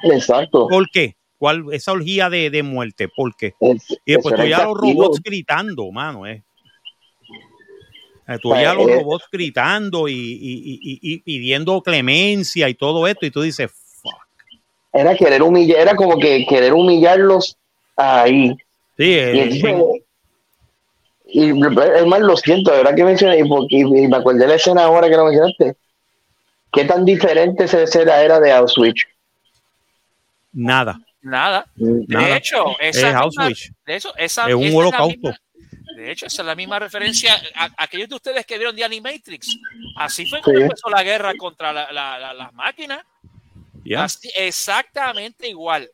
[0.03, 0.67] Exacto.
[0.67, 1.15] ¿Por qué?
[1.37, 3.07] ¿Cuál, esa orgía de, de muerte?
[3.07, 3.53] ¿Por qué?
[4.05, 6.25] y después tú ya los robots gritando, mano.
[6.25, 6.43] Eh.
[8.41, 13.31] Tú ya los eh, robots gritando y, y, y, pidiendo clemencia y todo esto, y
[13.31, 13.71] tú dices,
[14.01, 14.15] fuck.
[14.91, 17.55] Era querer humillar, era como que querer humillarlos
[17.95, 18.55] ahí.
[18.97, 20.03] Sí, eh,
[21.35, 24.55] y, es más, lo siento, de verdad que mencioné, y, y, me acordé de la
[24.55, 25.75] escena ahora que lo mencionaste.
[26.71, 29.03] ¿Qué tan diferente esa escena era de Auschwitz?
[30.53, 30.97] Nada.
[31.21, 31.65] Nada.
[31.75, 33.69] De hecho, esa es Auschwitz.
[33.85, 35.33] De hecho, esa, es un holocausto.
[35.97, 39.59] de hecho, esa es la misma referencia a, aquellos de ustedes que vieron de Animatrix.
[39.97, 43.03] Así fue como empezó la guerra contra la, la, las máquinas.
[43.97, 45.89] Así, exactamente igual.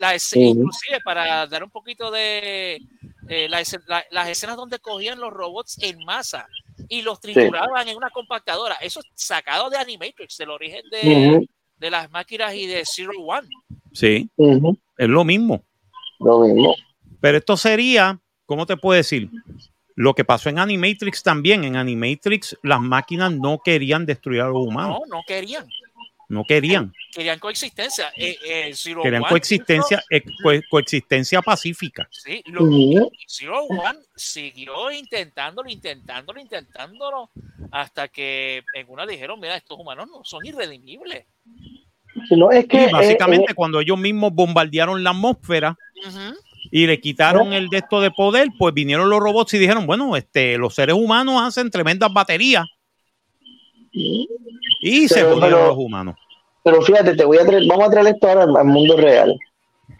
[0.00, 0.14] La,
[0.50, 2.80] Inclusive para dar un poquito de
[3.28, 6.48] eh, la escena- la- las escenas donde cogían los robots en masa
[6.88, 8.76] y los trituraban en una compactadora.
[8.80, 11.46] Eso es sacado de Animatrix, del origen de,
[11.78, 13.46] de las máquinas y de Zero One.
[13.92, 14.28] Sí,
[14.96, 15.62] es lo mismo.
[16.18, 16.74] Lo mismo.
[17.20, 19.28] Pero esto sería, ¿cómo te puedo decir?
[19.96, 21.62] Lo que pasó en Animatrix también.
[21.64, 25.00] En Animatrix las máquinas no querían destruir a los humanos.
[25.06, 25.66] No, no querían.
[26.30, 26.92] No querían.
[27.12, 28.12] Querían coexistencia.
[28.16, 32.08] Eh, eh, Zero Querían One coexistencia, eh, co- coexistencia pacífica.
[32.12, 33.10] Sí, lo.
[33.26, 37.30] Zero One siguió intentándolo, intentándolo, intentándolo,
[37.72, 41.26] hasta que en una dijeron, mira, estos humanos no son irredimibles.
[42.30, 45.76] No, es que Y básicamente eh, cuando ellos mismos bombardearon la atmósfera
[46.70, 50.16] y le quitaron el de esto de poder, pues vinieron los robots y dijeron, bueno,
[50.16, 52.66] este, los seres humanos hacen tremendas baterías.
[53.92, 56.16] Y se Pero- jodieron pero- los humanos.
[56.62, 59.34] Pero fíjate, te voy a traer, vamos a traer esto ahora al, al mundo real,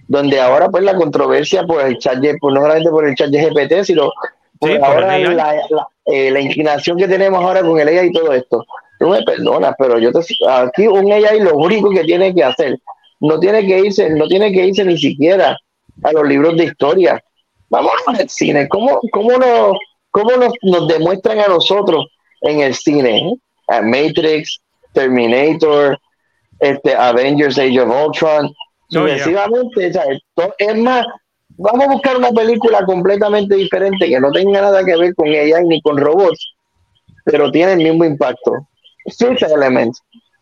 [0.09, 3.83] donde ahora pues la controversia por el chat, pues, no solamente por el chat GPT,
[3.85, 4.13] sino
[4.59, 8.09] por Sí, por ahora la, la, eh, la inclinación que tenemos ahora con el AI
[8.09, 8.63] y todo esto.
[8.99, 12.79] Tú me perdonas, pero yo te, aquí un AI lo único que tiene que hacer,
[13.21, 15.57] no tiene que irse, no tiene que irse ni siquiera
[16.03, 17.25] a los libros de historia.
[17.71, 19.79] Vamos al cine, ¿cómo, cómo, nos,
[20.11, 22.07] cómo nos, nos demuestran a nosotros
[22.43, 23.33] en el cine?
[23.83, 24.61] Matrix,
[24.93, 25.99] Terminator,
[26.59, 29.19] este, Avengers Age of Ultron, Oh, yeah.
[29.19, 31.07] sucesivamente, o sea, esto- es más,
[31.57, 35.65] vamos a buscar una película completamente diferente que no tenga nada que ver con AI
[35.67, 36.55] ni con robots,
[37.25, 38.67] pero tiene el mismo impacto.
[39.17, 39.95] Fifth Element,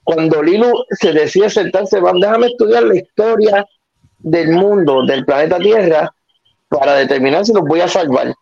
[0.03, 3.67] cuando Lilu se decide sentarse, "Vamos, déjame estudiar la historia
[4.21, 6.11] del mundo, del planeta Tierra,
[6.69, 8.33] para determinar si los voy a salvar.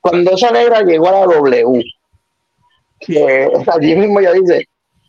[0.00, 1.82] Cuando esa negra llegó a la W,
[3.06, 4.66] que allí mismo ya dice,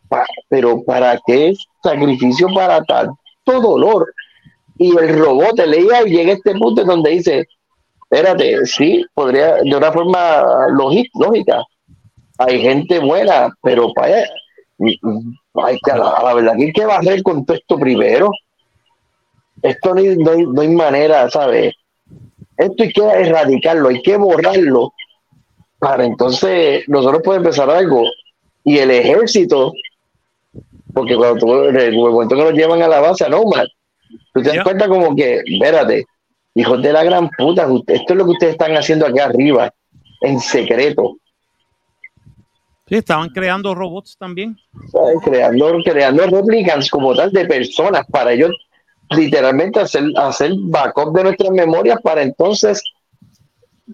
[0.10, 1.54] "Pa- pero ¿para qué
[1.84, 3.16] sacrificio para tanto
[3.46, 4.14] dolor?
[4.78, 7.48] Y el robot te leía y llega a este punto donde dice,
[8.04, 11.64] espérate, sí, podría, de una forma lógi- lógica,
[12.38, 14.26] hay gente buena, pero vaya,
[14.80, 18.32] hay que, la, verdad que hay que barrer con todo esto primero.
[19.62, 21.74] Esto no hay, no no hay manera, ¿sabes?
[22.58, 24.94] Esto hay que erradicarlo, hay que borrarlo
[25.84, 28.06] para entonces nosotros poder empezar algo.
[28.64, 29.74] Y el ejército,
[30.94, 33.68] porque cuando tú, en el momento que nos llevan a la base, no, man,
[34.34, 36.06] tú te das cuenta como que, espérate,
[36.56, 39.74] hijos de la gran puta, esto es lo que ustedes están haciendo aquí arriba,
[40.22, 41.18] en secreto,
[42.86, 44.58] Sí, estaban creando robots también.
[45.24, 48.52] creando, creando replicants como tal de personas para ellos
[49.10, 52.84] literalmente hacer, hacer backup de nuestras memorias para entonces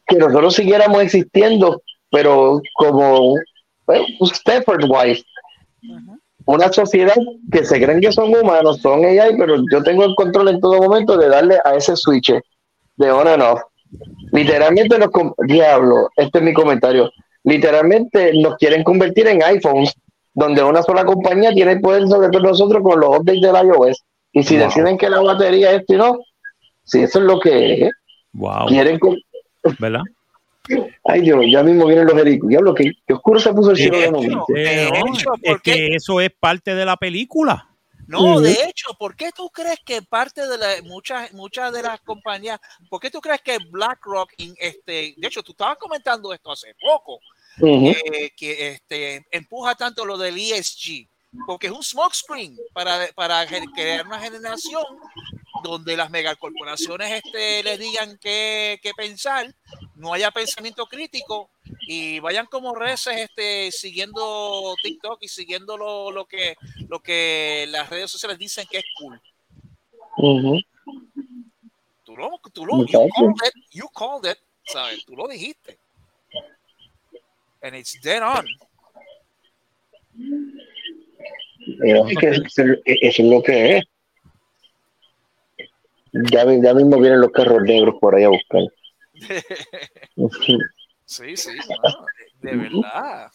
[0.07, 3.35] que nosotros siguiéramos existiendo, pero como
[3.85, 5.23] bueno, un Stepford Wife,
[6.45, 7.15] una sociedad
[7.51, 10.81] que se creen que son humanos, son AI, pero yo tengo el control en todo
[10.81, 12.31] momento de darle a ese switch
[12.97, 13.61] de on and off.
[14.31, 17.09] Literalmente nos, com- diablo, este es mi comentario,
[17.43, 19.93] literalmente nos quieren convertir en iPhones,
[20.33, 24.03] donde una sola compañía tiene el poder sobre todos nosotros con los updates del iOS.
[24.31, 24.65] Y si Wow.
[24.67, 26.19] deciden que la batería es esto y no,
[26.83, 27.91] si eso es lo que es,
[28.33, 28.99] Wow, quieren...
[29.77, 30.01] ¿verdad?
[31.03, 32.47] Ay Dios, ya mismo vienen los heridos.
[32.47, 34.45] Diablo, que, que oscuro se puso el cielo de hecho, momento.
[34.49, 35.73] De Eh, no, hecho, es ¿por qué?
[35.73, 37.65] que eso es parte de la película.
[38.07, 38.41] No, Ujú.
[38.41, 42.59] de hecho, ¿por qué tú crees que parte de la, muchas, muchas de las compañías,
[42.89, 46.75] por qué tú crees que BlackRock, in- este, de hecho, tú estabas comentando esto hace
[46.81, 47.19] poco,
[47.59, 47.89] Ujú.
[47.89, 51.07] eh, que este, empuja tanto lo del ESG,
[51.45, 54.83] porque es un smokescreen para, para crear una generación
[55.63, 59.53] donde las megacorporaciones este, le digan qué, qué pensar,
[59.95, 61.49] no haya pensamiento crítico
[61.81, 66.55] y vayan como reces este, siguiendo TikTok y siguiendo lo, lo, que,
[66.87, 69.21] lo que las redes sociales dicen que es cool.
[72.03, 75.05] Tú lo, tú lo, you called it, you called it, ¿sabes?
[75.05, 75.77] Tú lo dijiste.
[77.61, 78.45] And it's dead on.
[81.83, 82.43] Es que eso,
[82.85, 83.83] eso es lo que es.
[86.11, 88.61] Ya, mismo vienen los carros negros por ahí a buscar.
[91.05, 92.05] Sí, sí, no,
[92.41, 93.31] de verdad.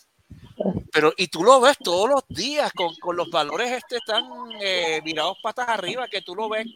[0.92, 4.24] Pero, y tú lo ves todos los días con, con los valores este tan
[4.62, 6.66] eh, virados patas arriba que tú lo ves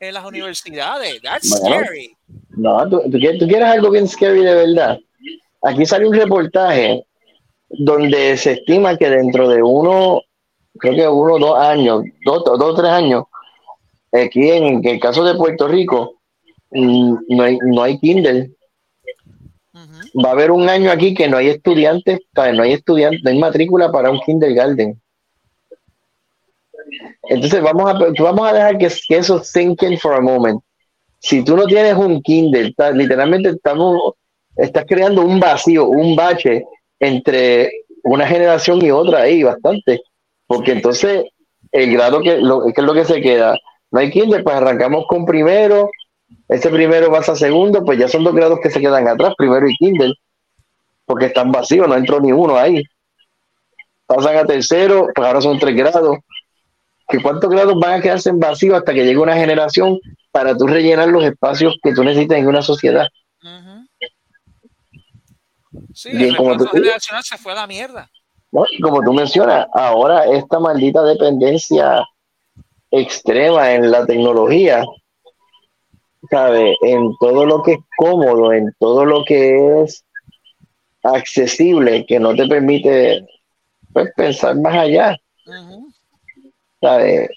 [0.00, 1.20] en las universidades.
[1.20, 1.84] That's Bueno.
[1.84, 2.16] scary.
[2.56, 4.98] No, ¿tú, tú quieres, tú quieres algo bien scary de verdad.
[5.62, 7.04] Aquí sale un reportaje
[7.68, 10.22] donde se estima que dentro de uno,
[10.78, 13.24] creo que uno o dos años, dos dos o tres años,
[14.12, 16.20] aquí en el caso de Puerto Rico,
[16.70, 18.50] mm, no hay, no hay Kindle.
[20.24, 23.38] Va a haber un año aquí que no hay estudiantes, no hay estudiantes, no hay
[23.38, 25.00] matrícula para un kindergarten.
[27.24, 30.60] Entonces vamos a, vamos a dejar que, que eso sink in for a moment.
[31.18, 34.14] Si tú no tienes un Kindle, literalmente estamos,
[34.56, 36.64] estás creando un vacío, un bache
[37.00, 37.70] entre
[38.04, 40.02] una generación y otra ahí, bastante.
[40.46, 41.24] Porque entonces,
[41.72, 43.58] el grado que, lo, que es lo que se queda,
[43.90, 45.90] no hay Kindle, pues arrancamos con primero,
[46.48, 49.68] ese primero pasa a segundo, pues ya son dos grados que se quedan atrás, primero
[49.68, 50.14] y Kindle,
[51.04, 52.82] porque están vacíos, no entró ni uno ahí.
[54.06, 56.18] Pasan a tercero, pues ahora son tres grados.
[57.08, 59.98] ¿Que ¿Cuántos grados van a quedarse en vacío hasta que llegue una generación
[60.32, 63.06] para tú rellenar los espacios que tú necesitas en una sociedad?
[65.92, 68.10] Sí, el como generacional se fue a la mierda.
[68.70, 72.04] Y como tú mencionas, ahora esta maldita dependencia
[72.90, 74.84] extrema en la tecnología
[76.30, 76.76] ¿sabe?
[76.82, 80.04] En todo lo que es cómodo, en todo lo que es
[81.02, 83.26] accesible, que no te permite
[83.92, 85.16] pues, pensar más allá.
[86.80, 87.30] ¿Sabe?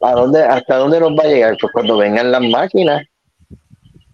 [0.00, 1.56] ¿A dónde, ¿Hasta dónde nos va a llegar?
[1.60, 3.06] Pues cuando vengan las máquinas.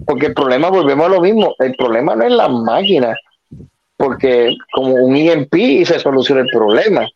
[0.07, 3.19] Porque el problema, volvemos a lo mismo, el problema no es las máquinas,
[3.97, 7.09] porque como un IMP se soluciona el problema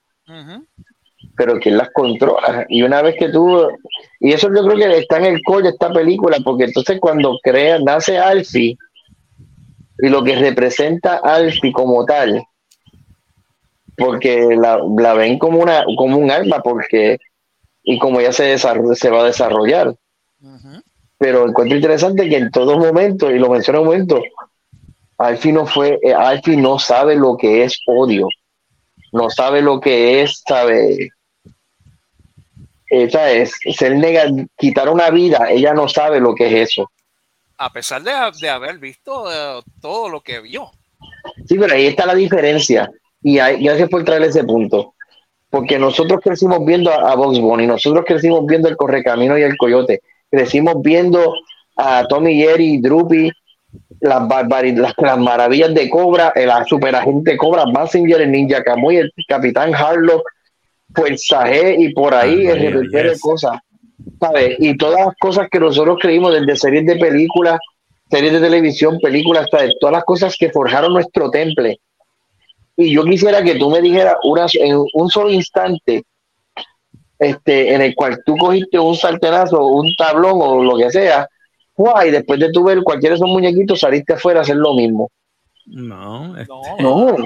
[1.40, 2.66] pero ¿quién las controla?
[2.68, 3.66] Y una vez que tú,
[4.20, 7.38] y eso yo creo que está en el core de esta película, porque entonces cuando
[7.42, 8.76] crea, nace Alfie,
[10.00, 12.44] y lo que representa Alfie como tal,
[13.96, 17.16] porque la, ven como una como un arma, porque,
[17.84, 19.94] y como ya se, se va a desarrollar.
[21.16, 24.22] Pero encuentro interesante que en todo momento, y lo menciono un momento,
[25.16, 28.28] Alfie no fue, eh, Alfie no sabe lo que es odio,
[29.14, 31.08] no sabe lo que es, sabe,
[32.90, 34.24] esa es ser nega,
[34.58, 36.90] quitar una vida, ella no sabe lo que es eso.
[37.56, 40.70] A pesar de, haber visto eh, todo lo que vio.
[41.46, 42.90] Sí, pero ahí está la diferencia.
[43.22, 44.94] Y gracias por traer ese punto.
[45.50, 49.56] Porque nosotros crecimos viendo a, a Box Bunny, nosotros crecimos viendo el Correcamino y el
[49.56, 50.00] Coyote,
[50.30, 51.34] crecimos viendo
[51.76, 53.30] a Tommy Jerry, Droopy,
[54.00, 59.74] las, las, las, maravillas de Cobra, el superagente Cobra, Massinger, el Ninja Kamui, el Capitán
[59.74, 60.22] Harlock,
[60.94, 63.58] Fuerza G y por ahí ah, el de cosas,
[64.18, 64.56] ¿sabes?
[64.58, 67.58] Y todas las cosas que nosotros creímos desde series de películas,
[68.10, 69.74] series de televisión, películas, ¿sabes?
[69.80, 71.80] todas las cosas que forjaron nuestro temple.
[72.76, 76.04] Y yo quisiera que tú me dijeras una, en un solo instante,
[77.18, 81.28] este, en el cual tú cogiste un sartenazo, un tablón o lo que sea,
[82.06, 85.10] y después de tu ver cualquiera de esos muñequitos saliste afuera a hacer lo mismo.
[85.66, 86.34] No,
[86.78, 87.16] no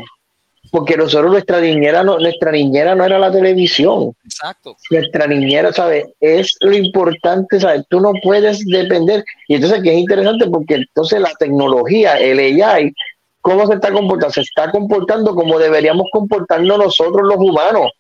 [0.75, 4.13] porque nosotros nuestra niñera no, nuestra niñera no era la televisión.
[4.25, 4.75] Exacto.
[4.91, 6.07] Nuestra niñera, ¿sabes?
[6.19, 7.85] Es lo importante, ¿sabes?
[7.89, 9.25] Tú no puedes depender.
[9.47, 12.93] Y entonces que es interesante porque entonces la tecnología, el AI,
[13.41, 14.33] ¿cómo se está comportando?
[14.33, 17.93] Se está comportando como deberíamos comportarnos nosotros los humanos.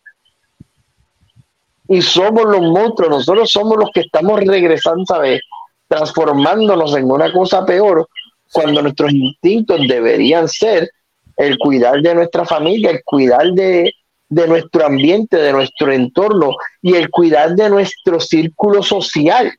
[1.86, 5.40] Y somos los monstruos, nosotros somos los que estamos regresando, ¿sabes?
[5.86, 8.09] Transformándonos en una cosa peor
[8.52, 10.90] cuando nuestros instintos deberían ser
[11.36, 13.93] el cuidar de nuestra familia, el cuidar de,
[14.28, 19.52] nuestro ambiente, de nuestro entorno y el cuidar de nuestro círculo social.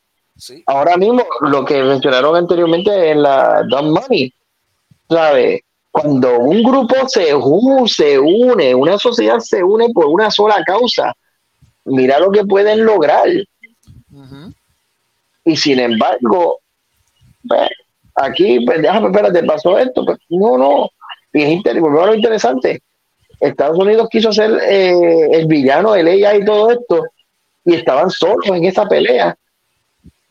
[0.66, 4.34] Ahora mismo, lo que mencionaron anteriormente en la Dumb Money,
[5.10, 5.62] ¿sabes?
[5.92, 7.28] Cuando un grupo se,
[7.88, 11.14] se une, una sociedad se une por una sola causa,
[11.86, 13.30] mira lo que pueden lograr.
[15.46, 16.60] Y sin embargo,
[17.48, 17.70] pues,
[18.16, 20.04] aquí, pues déjame, espérate, pasó esto.
[20.06, 20.90] Pues, no, no,
[21.36, 22.82] y es lo interesante.
[23.42, 27.04] Estados Unidos quiso ser eh, el villano de ella y todo esto,
[27.66, 29.36] y estaban solos en esa pelea.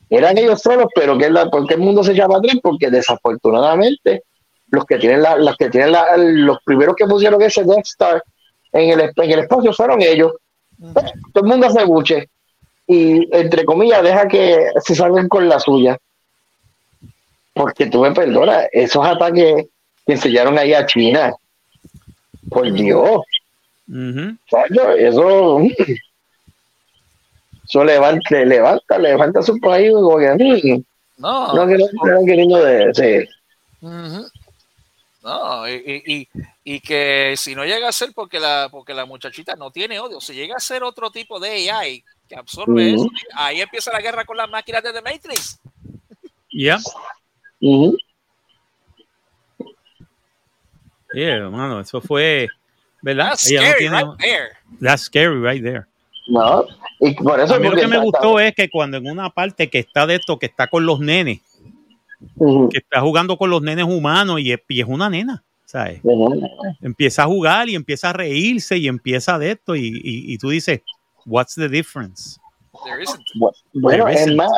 [0.08, 2.56] Eran ellos solos, pero que la, ¿por qué el mundo se llama atrás?
[2.62, 4.22] Porque desafortunadamente
[4.68, 8.22] los que tienen la, los que tienen la, los primeros que pusieron ese Death Star
[8.72, 10.32] en el, en el espacio fueron ellos.
[11.34, 12.30] Todo el mundo se buche
[12.86, 15.98] y entre comillas deja que se salgan con la suya.
[17.52, 19.66] Porque tú me perdonas, esos ataques
[20.06, 21.34] que enseñaron ahí a China.
[22.48, 23.20] Por Dios.
[24.98, 25.60] Eso,
[27.64, 29.92] eso levanta, levanta, levanta su país.
[29.92, 30.82] Mm,
[31.18, 33.28] no, no, que no queriendo de,
[35.22, 36.28] No, y,
[36.64, 40.20] y, que si no llega a ser porque la, porque la muchachita no tiene odio,
[40.20, 44.24] si llega a ser otro tipo de AI que absorbe eso, ahí empieza la guerra
[44.24, 45.58] con las máquinas de The Matrix.
[46.50, 46.78] Ya.
[47.60, 47.92] Yeah,
[51.50, 52.48] mano, eso fue,
[53.02, 53.30] ¿verdad?
[53.30, 54.48] That's scary right there.
[54.80, 55.86] That's scary right there.
[56.26, 56.64] No,
[57.00, 59.68] y por eso a mí lo que me gustó es que cuando en una parte
[59.68, 61.40] que está de esto, que está con los nenes,
[62.70, 66.00] que está jugando con los nenes humanos y es, una nena, ¿sabes?
[66.80, 70.80] Empieza a jugar y empieza a reírse y empieza de esto y, y, tú dices,
[71.26, 72.38] what's the difference?
[73.74, 74.50] Bueno, es más,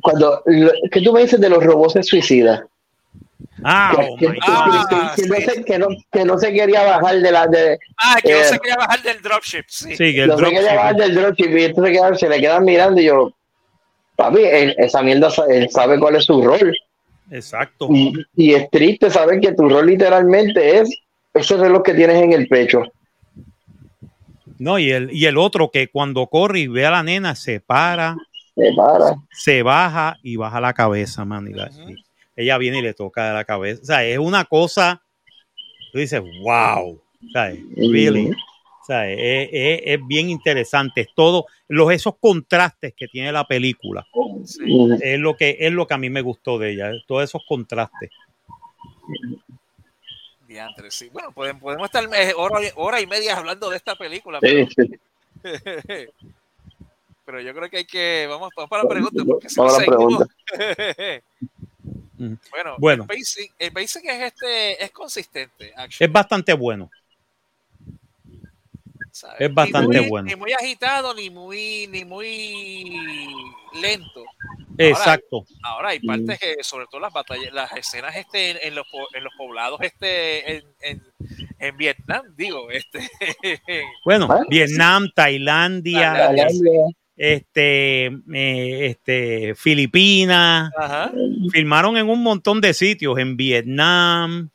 [0.00, 0.42] cuando,
[0.90, 2.62] ¿qué tú me dices de los robots suicidas?
[3.62, 7.78] Ah, que, oh no se, que, no, que no se quería bajar de la de,
[8.02, 9.64] Ah, que no Eh, se quería bajar del dropship.
[9.68, 9.90] Sí.
[9.96, 11.14] Sí, que el no se quería bajar dropship.
[11.14, 13.32] del dropship y entonces quedan- se le quedan mirando y yo,
[14.16, 16.74] papi, él- esa mierda él sabe cuál es su rol
[17.30, 17.88] Exacto.
[17.90, 20.90] y, y es triste saber que tu rol literalmente es
[21.32, 22.82] ese reloj que tienes en el pecho.
[24.58, 27.60] No, y el, y el otro que cuando corre y ve a la nena se
[27.60, 28.16] para,
[28.54, 29.16] Se para.
[29.32, 31.48] se baja y baja la cabeza, man.
[31.48, 31.90] Y la- Ujú.
[31.90, 32.03] y
[32.36, 33.82] ella viene y le toca de la cabeza.
[33.82, 35.02] O sea, es una cosa.
[35.92, 37.00] Tú dices, wow.
[37.32, 37.60] ¿sabes?
[37.76, 38.30] Really.
[38.30, 41.02] O sea, es, es- es bien interesante.
[41.02, 44.06] Es todo, los, esos contrastes que tiene la película.
[44.44, 44.88] Sí.
[45.00, 46.90] Es lo que, es lo que a mí me gustó de ella.
[47.06, 48.10] Todos esos contrastes.
[50.46, 51.08] Diantre, sí.
[51.12, 54.38] Bueno, podemos, podemos estar eh, hora, hora y media hablando de esta película.
[54.42, 54.90] sí, sí.
[55.42, 56.12] Pero,
[57.24, 58.26] pero yo creo que hay que.
[58.28, 59.22] Vamos, vamos para la pregunta.
[59.26, 61.44] Porque si Vamos a la seguimos- Mm.
[62.16, 63.02] bueno, Bueno.
[63.04, 65.72] El, pacing, el es, este, es consistente.
[65.76, 66.90] actually, Es bastante bueno.
[69.10, 69.36] ¿sabes?
[69.40, 70.26] es Ni bastante muy- bueno.
[70.28, 72.96] Ni muy agitado, ni muy, ni muy
[73.80, 74.24] lento.
[74.76, 75.44] Exacto.
[75.62, 79.22] Ahora hay partes que, sobre todo las batallas, las escenas este en, en los, en
[79.22, 81.02] los poblados este en, en,
[81.60, 83.08] en Vietnam, digo, este
[84.04, 84.42] Bueno, ¿Ah?
[84.48, 86.80] Vietnam, Tailandia, Tailandia.
[87.16, 90.70] Este, eh, este, Filipinas.
[90.76, 91.12] Ajá.
[91.52, 94.50] filmaron en un montón de sitios, en Vietnam.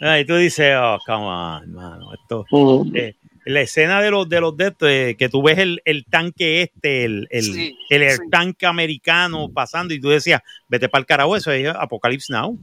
[0.00, 2.12] Y tú dices, oh, come on, mano.
[2.14, 2.46] Esto,
[2.94, 3.14] eh,
[3.46, 6.62] la escena de los de los de estos, eh, que tú ves el, el tanque
[6.62, 8.18] este, el, el, Sí, el sí.
[8.30, 12.58] tank americano pasando, y tú decías, vete para el carajo, eso es Apocalypse Now.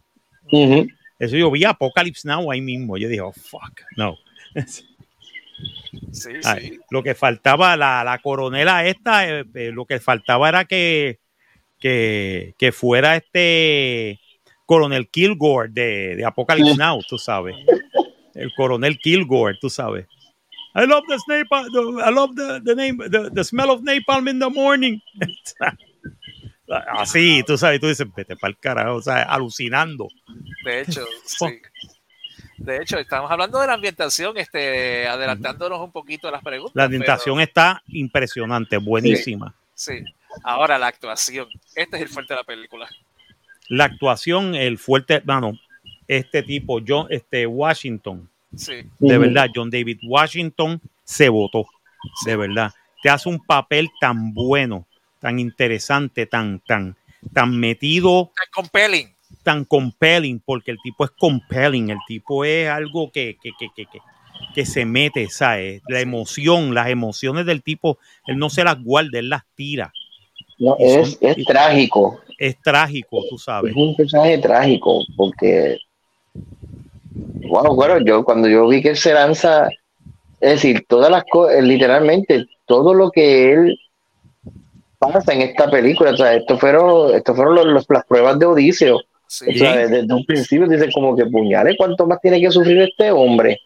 [1.20, 2.98] Eso yo vi Apocalypse Now ahí mismo.
[2.98, 4.18] Yo dije, oh, fuck, no.
[6.12, 6.80] Sí, Ay, sí.
[6.90, 11.20] Lo que faltaba, la, la coronela esta, eh, eh, lo que faltaba era que,
[11.80, 14.20] que, que fuera este
[14.66, 16.78] coronel Kilgore de, de Apocalypse.
[16.78, 17.56] Now, tú sabes.
[18.34, 20.06] El coronel Kilgore, tú sabes.
[20.74, 24.30] I love the napalm, the- I love the, the name, the, the smell of napalm
[24.30, 25.00] in the morning.
[26.94, 30.08] Así, tú sabes, tú dices, vete para el carajo, o sea, alucinando.
[30.64, 31.46] De hecho, sí.
[32.64, 36.76] De hecho, estamos hablando de la ambientación, este, adelantándonos un poquito a las preguntas.
[36.76, 39.54] La ambientación pero- está impresionante, buenísima.
[39.74, 40.04] sí.
[40.46, 41.48] Ahora la actuación.
[41.76, 42.88] Este es el fuerte de la película.
[43.68, 45.54] la actuación, el fuerte, mano,
[46.08, 48.84] este tipo, John, este Washington, Sí.
[49.00, 51.66] de verdad, John David Washington se votó,
[52.26, 52.72] de verdad.
[53.04, 54.86] Te hace un papel tan bueno,
[55.20, 56.96] tan interesante, tan, tan,
[57.34, 59.14] tan metido, Tan compelling.
[59.44, 63.86] Tan compelling, porque el tipo es compelling, el tipo es algo que, que, que, que,
[63.86, 64.00] que,
[64.54, 65.82] que se mete, ¿sabes?
[65.88, 67.98] La emoción, las emociones del tipo,
[68.28, 69.92] él no se las guarda, él las tira.
[70.60, 72.20] No, Y son- es, es trágico.
[72.38, 73.72] Es trágico, tú sabes.
[73.72, 75.78] Es un personaje trágico porque,
[77.48, 79.70] wow, bueno, yo cuando yo vi que él se lanza,
[80.40, 83.80] es decir, todas las cosas, literalmente, todo lo que él
[84.98, 88.46] pasa en esta película, o sea, esto fueron, esto fueron los- los- las pruebas de
[88.46, 89.02] Odiseo,
[89.34, 89.46] Sí.
[89.50, 92.82] o sea, desde, desde un principio dice como que puñales, ¿cuánto más tiene que sufrir
[92.82, 93.60] este hombre?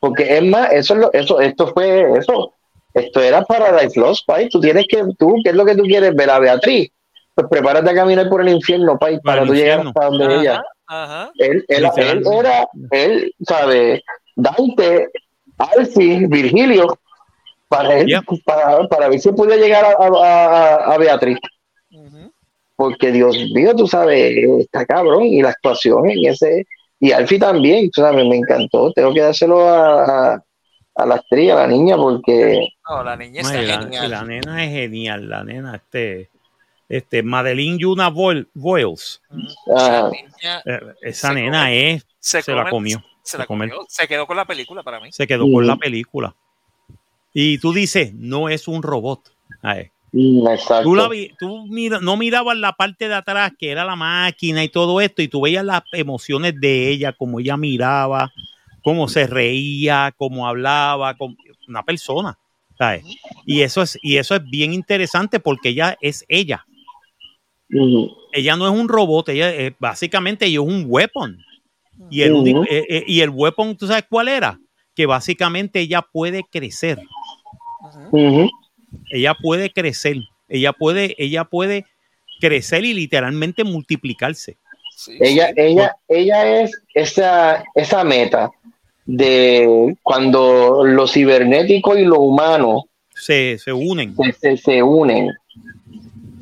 [0.00, 2.54] Porque es más, eso es lo, eso, esto fue, eso,
[2.92, 5.84] esto era para Dice Lost, Pai, tú tienes que, tú, ¿qué es lo que tú
[5.84, 6.90] quieres ver a Beatriz?
[7.36, 10.62] Pues prepárate a caminar por el infierno, Pai, Para para tú llegar hasta donde ella.
[10.88, 11.30] Ajá.
[11.38, 11.86] Él, él,
[12.40, 14.02] era, él, sabe,
[14.34, 15.08] Dante,
[15.56, 16.98] Alfie, Virgilio,
[17.68, 18.12] para él,
[18.44, 20.46] para, para ver si podía llegar a, a,
[20.88, 21.38] a- a Beatriz.
[22.82, 25.22] Porque Dios mío, tú sabes, está cabrón.
[25.24, 26.66] Y la actuación en ese,
[26.98, 28.92] y Alfie también, tú sabes, me encantó.
[28.92, 30.44] Tengo que dárselo a, a,
[30.96, 34.10] a la actriz, a la niña, porque No, la niña está la, genial.
[34.10, 36.28] la nena es genial, la nena, este,
[36.88, 39.22] este, Madeline Yuna Boy- Boyles.
[39.76, 40.10] Ah.
[40.12, 43.74] Niña eh, esa Se nena come- es, se, se la comió, Se la comió.
[43.88, 45.12] Se quedó con la película para mí.
[45.12, 45.68] se quedó con Mm.
[45.68, 46.34] la película.
[47.32, 49.20] Y tú dices, no es un robot.
[49.62, 50.82] Ay, mm, exacto.
[50.84, 54.62] Tú, la vi- tú mira- no mirabas la parte de atrás, que era la máquina
[54.62, 58.30] y todo esto, y tú veías las emociones de ella, cómo ella miraba,
[58.82, 61.36] cómo se reía, cómo hablaba, con
[61.68, 62.38] una persona.
[62.78, 63.04] ¿sabes?
[63.46, 66.66] Y eso es, y eso es bien interesante porque ella es ella.
[68.32, 71.38] Ella no es un robot, ella es, básicamente ella es un weapon.
[72.10, 72.32] Y el,
[72.68, 74.58] eh, eh, y el weapon, ¿tú sabes cuál era?
[74.96, 76.98] Que básicamente ella puede crecer.
[79.10, 80.16] Ella puede crecer.
[80.48, 81.86] Ella puede, ella puede
[82.40, 84.56] crecer y literalmente multiplicarse.
[84.96, 85.54] Sí, Ella, sí.
[85.56, 88.50] ella, ella es esa, esa meta
[89.06, 95.30] de cuando lo cibernético y lo humano Se, se unen se, se, se unen.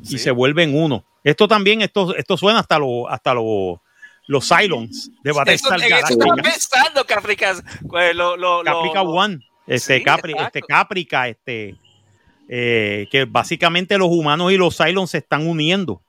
[0.03, 0.19] y Sí.
[0.19, 1.05] se vuelven uno.
[1.25, 3.79] Esto también, esto, esto suena hasta los hasta los
[4.27, 5.99] los Cylons de Galactica.
[6.09, 7.55] estaba pensando, Caprica.
[7.89, 11.75] Pues, lo, lo, lo- Caprica lo- One, este, Sí, Capri, este Caprica, este,
[12.53, 16.03] eh, que básicamente los humanos y los Cylons se están uniendo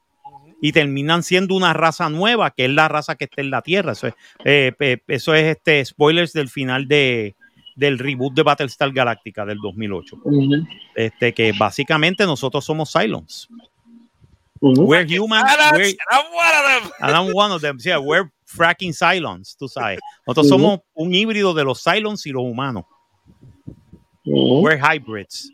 [0.60, 3.92] y terminan siendo una raza nueva, que es la raza que está en la Tierra.
[3.92, 7.36] Eso es, eh, eso es este spoilers del final de,
[7.76, 10.18] del reboot de Battlestar Galactica del 2008.
[10.24, 13.48] Ujú, Este, que básicamente nosotros somos Cylons.
[14.64, 15.44] We're human,
[15.74, 16.92] we're, and I'm one of them.
[17.00, 17.78] and I'm one of them.
[17.84, 20.00] Yeah, we're fracking Cylons, tú sabes.
[20.26, 22.86] Nosotros somos un híbrido de los Cylons y los humanos.
[24.26, 25.52] We're hybrids.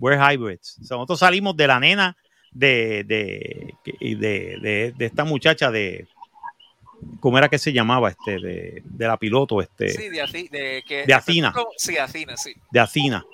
[0.00, 0.78] We're hybrids.
[0.82, 2.16] O sea, nosotros salimos de la nena
[2.52, 6.06] de, de, de, de- esta muchacha de.
[7.20, 8.08] ¿Cómo era que se llamaba?
[8.10, 11.52] Este, de, de la piloto, este, Sí, de, Aci- de, que, De Athena.
[11.76, 12.54] Sí, Athena, sí.
[12.70, 13.24] de Acina.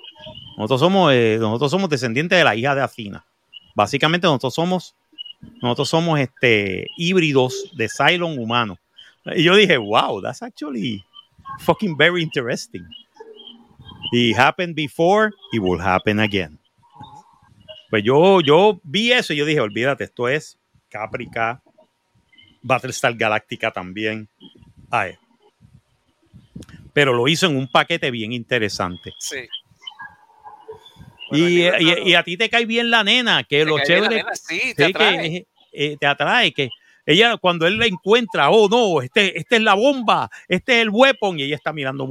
[0.57, 3.25] Nosotros somos, eh, nosotros somos descendientes de la hija de Acina.
[3.73, 4.95] Básicamente nosotros somos,
[5.61, 8.77] nosotros somos este híbridos de Cylon humano.
[9.35, 11.03] Y yo dije, wow, that's actually
[11.59, 12.83] fucking very interesting.
[14.11, 16.57] It happened before, it will happen again.
[17.89, 20.57] Pues yo, yo vi eso y yo dije, olvídate, esto es
[20.89, 21.61] Caprica,
[22.61, 24.27] Battlestar Galactica también.
[24.89, 25.15] Ay.
[26.93, 29.13] Pero lo hizo en un paquete bien interesante.
[29.19, 29.47] Sí.
[31.29, 33.79] Bueno, Y, libro y- y a ti te cae bien la nena, que te lo
[33.79, 35.47] chévere nena, sí, te sí, que, atrae.
[35.71, 36.69] eh, te atrae, que
[37.05, 40.89] ella cuando él la encuentra, oh no, este, este es la bomba, este es el
[40.89, 42.05] weapon, y ella está mirando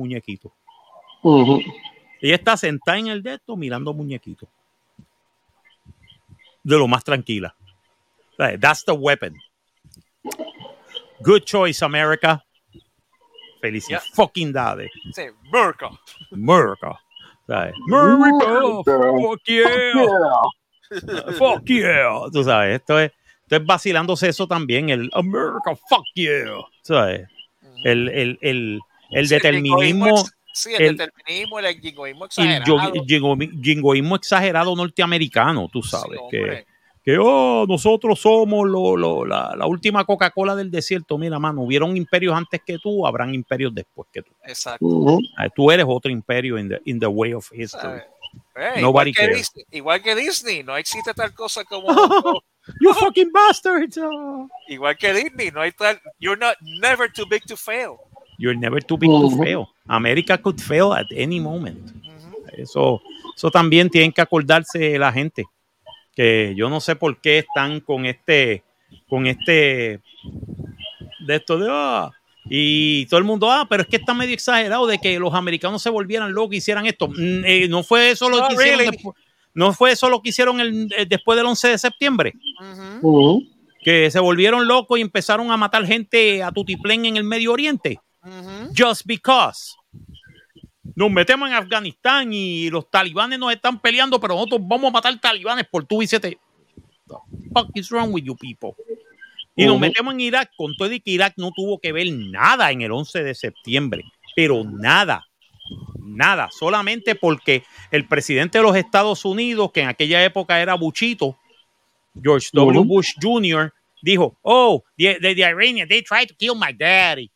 [1.23, 1.75] muñequitos.
[1.75, 1.75] Ujú.
[2.21, 4.49] Ella está sentada en el de esto mirando muñequitos.
[6.63, 7.55] De lo más tranquila.
[8.37, 9.35] That's the weapon.
[11.21, 12.45] Good choice, America.
[13.61, 14.05] Felicidades.
[14.07, 14.15] Yeah.
[14.15, 14.91] Fucking dade.
[15.13, 15.23] Sí.
[16.33, 17.01] America.
[17.47, 17.75] ¿Sabes?
[17.87, 18.83] America.
[18.85, 19.93] Fuck yeah.
[21.39, 22.31] Fuck yeah.
[22.33, 26.65] Tú sabes, esto es, esto es vacilándose eso también, el America, fuck yeah.
[26.83, 27.29] ¿Sabes?
[27.85, 28.81] El, el, el,
[29.11, 30.25] el determinismo,
[30.63, 32.93] Sí, el, el- determinismo, el jingoísmo el exagerado.
[33.07, 36.67] jingo- jingoísmo exagerado norteamericano, tú Sí, sabes, que, hombre.
[37.05, 41.17] que oh, nosotros somos lo, lo- la, la última Coca-Cola del desierto.
[41.19, 44.33] Mira, mano, hubieron imperios antes que tú, habrán imperios después que tú.
[44.45, 44.85] Exacto.
[44.85, 45.21] Ujú.
[45.37, 48.01] Ah, Tú eres otro imperio in the, in the way of history.
[48.55, 49.37] Eh, Nobody igual, que cares.
[49.39, 51.89] Disney, igual que Disney, no existe tal cosa como.
[52.81, 53.99] You fucking bastards.
[53.99, 54.47] oh.
[54.69, 55.99] igual que Disney, no hay tal.
[56.21, 57.97] You're not never too big to fail.
[58.39, 59.43] You're never too big to Ujú.
[59.43, 59.67] fail.
[59.91, 61.79] America could fail at any moment.
[62.57, 63.01] Eso,
[63.37, 65.45] eso también tienen que acordarse la gente.
[66.15, 68.63] Que yo no sé por qué están con este,
[69.09, 70.01] con este,
[71.27, 72.11] de esto de, ah,
[72.45, 75.83] y todo el mundo, ah, pero es que está medio exagerado de que los americanos
[75.83, 77.09] se volvieran locos y hicieran esto.
[77.09, 78.91] Mm, eh, no fue eso lo que hicieron really.
[78.91, 79.17] después.
[79.55, 82.35] No fue eso lo que hicieron el- eh, después del 11 de septiembre,
[83.01, 83.09] Ujú.
[83.09, 83.47] Ujú.
[83.83, 87.99] que se volvieron locos y empezaron a matar gente a tutiplén en el Medio Oriente
[88.25, 88.73] Ujú.
[88.77, 89.75] just because.
[90.95, 95.21] Nos metemos en Afganistán y los talibanes nos están peleando, pero nosotros vamos a matar
[95.21, 96.39] talibanes por tú y siete.
[97.07, 97.15] The
[97.55, 98.73] fuck is wrong with you people?
[99.57, 102.71] Y nos metemos en Irak con todo y que Irak no tuvo que ver nada
[102.71, 104.05] en el 11 de septiembre,
[104.35, 105.27] pero nada,
[105.99, 111.37] nada, solamente porque el presidente de los Estados Unidos, que en aquella época era Buchito,
[112.23, 112.85] George W.
[112.85, 117.31] Bush Jr., dijo, oh, the, the, the Iranians, they tried to kill my daddy.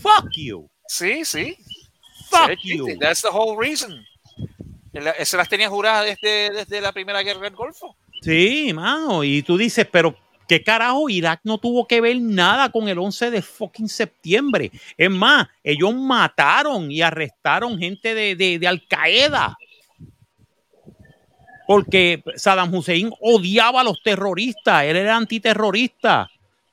[0.00, 0.70] Fuck you.
[0.86, 1.56] Sí, sí.
[2.28, 2.98] Fuck Sí, you.
[2.98, 4.04] That's the whole reason.
[5.24, 7.96] Se las tenía juradas desde, desde la primera guerra del Golfo.
[8.22, 9.22] Sí, mano.
[9.22, 10.16] Y tú dices, pero
[10.48, 11.08] ¿qué carajo?
[11.08, 14.70] Irak no tuvo que ver nada con el 11 de fucking septiembre.
[14.96, 19.56] Es más, ellos mataron y arrestaron gente de, de, de Al Qaeda.
[21.66, 24.84] Porque Saddam Hussein odiaba a los terroristas.
[24.84, 26.28] Él era antiterrorista.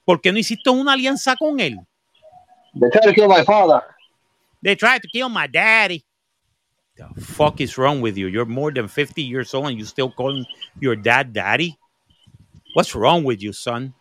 [0.06, 1.78] ¿Por qué no hiciste una alianza con él?
[2.80, 3.82] They tried to kill my father.
[4.66, 6.04] They tried to kill my daddy.
[6.98, 8.26] The fuck is wrong with you?
[8.26, 10.44] You're more than 50 years old and you still calling
[10.80, 11.78] your dad daddy?
[12.74, 13.94] What's wrong with you, son?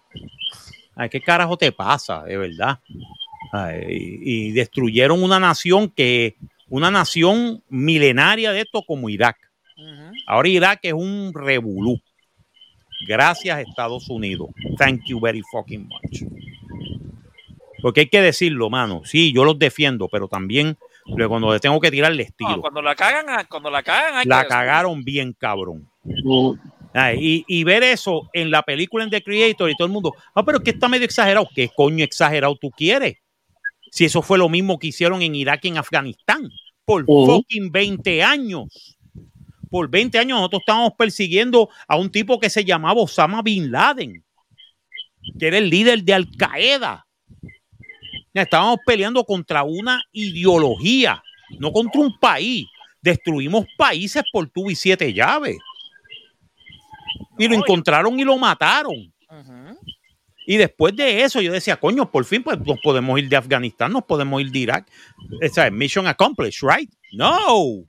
[0.96, 2.78] Ay, ¿Qué carajo te pasa, de verdad?
[3.52, 6.36] Ay, y, y destruyeron una nación que,
[6.70, 9.36] una nación milenaria de esto como Irak.
[10.26, 12.00] Ahora Irak es un revolú.
[13.06, 14.48] Gracias Estados Unidos.
[14.78, 16.24] Thank you very fucking much.
[17.84, 19.02] Porque hay que decirlo, mano.
[19.04, 22.60] Sí, yo los defiendo, pero también luego cuando les tengo que tirar les No, tiro.
[22.62, 25.86] cuando la cagan, cuando la cagan, hay La que- cagaron bien, cabrón.
[26.94, 30.14] Ay, y, y ver eso en la película en The Creator y todo el mundo,
[30.34, 31.46] ah, pero es que está medio exagerado.
[31.54, 33.16] ¿Qué coño exagerado tú quieres?
[33.90, 36.48] Si eso fue lo mismo que hicieron en Irak y en Afganistán
[36.86, 38.96] por fucking 20 años.
[39.70, 44.24] Por 20 años nosotros estábamos persiguiendo a un tipo que se llamaba Osama Bin Laden.
[45.38, 47.03] que era el líder de Al Qaeda.
[48.42, 51.22] Estábamos peleando contra una ideología,
[51.58, 52.66] no contra un país.
[53.00, 55.56] Destruimos países por tubo y siete llaves.
[57.38, 59.12] Y lo encontraron y lo mataron.
[60.46, 63.92] Y después de eso yo decía, coño, por fin pues nos podemos ir de Afganistán,
[63.92, 64.90] nos podemos ir de Irak.
[65.40, 66.90] Esa es mission accomplished, right?
[67.12, 67.84] No.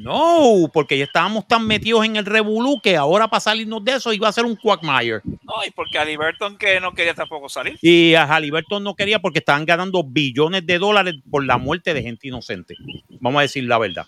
[0.00, 4.14] No, porque ya estábamos tan metidos en el revolú que ahora para salirnos de eso
[4.14, 5.20] iba a ser un quagmire.
[5.24, 7.78] No, y porque Halliburton que no quería tampoco salir.
[7.82, 12.02] Y a Halliburton no quería porque estaban ganando billones de dólares por la muerte de
[12.02, 12.76] gente inocente.
[13.20, 14.06] Vamos a decir la verdad.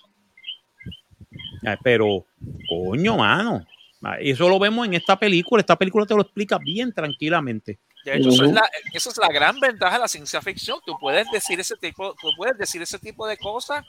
[1.84, 2.24] Pero,
[2.70, 3.66] coño, mano.
[4.18, 5.60] Eso lo vemos en esta película.
[5.60, 7.80] Esta película te lo explica bien tranquilamente.
[8.04, 10.78] De hecho, eso, es la, eso es la gran ventaja de la ciencia ficción.
[10.86, 13.84] Tú puedes decir ese tipo, tú puedes decir ese tipo de cosas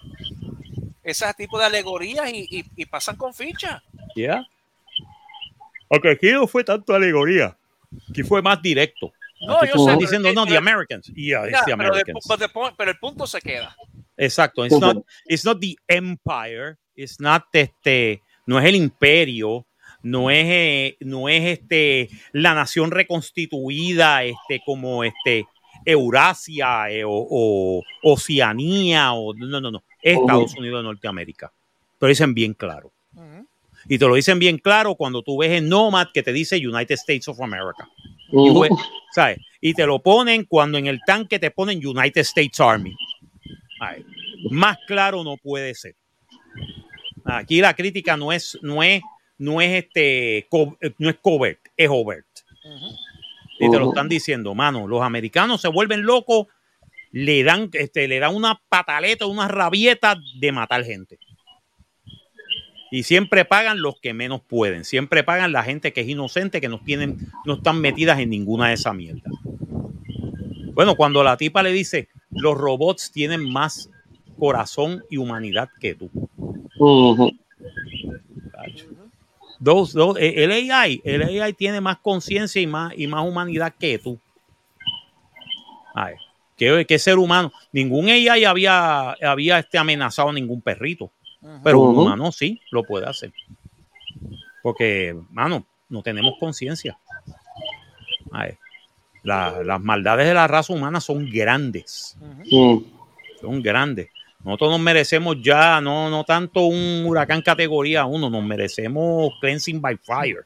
[1.04, 3.84] ese tipo de alegorías y, y, pasan con ficha.
[4.16, 4.46] Ya.
[5.90, 7.58] Aunque aquí no fue tanto alegoría,
[8.10, 9.14] aquí fue más directo.
[9.46, 11.12] No, yo sé, diciendo, no, the Americans.
[11.14, 12.26] Yeah, it's the Americans.
[12.26, 13.76] Pero, the, pero, el punto se queda.
[14.16, 14.66] Exacto.
[14.66, 16.78] It's not, it's not the empire.
[16.96, 19.66] It's not este, no es el imperio.
[20.02, 25.46] No es, eh, no es este, la nación reconstituida este, como este,
[25.86, 29.14] Eurasia eh, o, o, Oceanía.
[29.14, 29.84] O, no, no, no.
[30.04, 31.52] Estados Unidos de Norteamérica.
[32.00, 32.92] Te lo dicen bien claro.
[33.88, 36.96] Y te lo dicen bien claro cuando tú ves en Nomad que te dice United
[36.96, 37.90] States of America.
[39.62, 42.96] y, te lo ponen cuando en el tanque te ponen United States Army.
[44.50, 45.96] más claro no puede ser.
[47.26, 49.02] Aquí la crítica no es, no es,
[49.38, 50.48] no es este,
[50.98, 52.28] no es covert, es overt.
[53.60, 56.48] Y te lo están diciendo, mano, los americanos se vuelven locos
[57.14, 61.20] le dan, este, le dan una pataleta, una rabieta de matar gente.
[62.92, 64.84] Y siempre pagan los que menos pueden.
[64.84, 68.70] Siempre pagan la gente que es inocente, que no tienen, no están metidas en ninguna
[68.70, 69.30] de esa mierda.
[70.74, 73.92] Bueno, cuando la tipa le dice, los robots tienen más
[74.40, 76.10] corazón y humanidad que tú.
[79.60, 84.00] dos, dos, el AI, el AI tiene más conciencia y más, y más humanidad que
[84.00, 84.20] tú.
[85.94, 86.16] Ay.
[86.88, 87.52] ¿Qué, ser humano?
[87.72, 91.12] Ningún AI había, había este amenazado a ningún perrito.
[91.64, 93.34] Pero un humano sí lo puede hacer.
[94.62, 96.98] Porque, mano, no tenemos conciencia.
[99.24, 102.18] las maldades de la raza humana son grandes.
[103.42, 104.10] Son grandes.
[104.44, 109.98] Nosotros nos merecemos ya, no, no tanto un huracán categoría 1, nos merecemos cleansing by
[109.98, 110.44] fire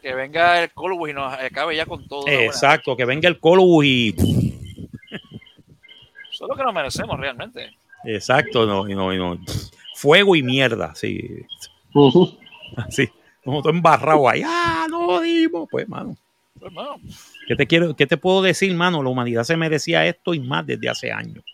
[0.00, 2.26] que venga el Colbus y nos acabe ya con todo.
[2.26, 4.14] Exacto, que venga el Colbus y.
[6.30, 7.70] Eso es lo que nos merecemos realmente.
[8.04, 9.38] Exacto, no, no, no.
[9.94, 11.44] Fuego y mierda, sí.
[12.76, 13.08] Así.
[13.44, 14.42] Nosotros embarrados ahí.
[14.44, 15.68] ¡Ah, no dimos!
[15.70, 16.16] Pues, mano.
[16.58, 16.96] Pues, mano.
[17.46, 19.02] ¿Qué te, quiero, ¿Qué te puedo decir, mano?
[19.02, 21.44] La humanidad se merecía esto y más desde hace años.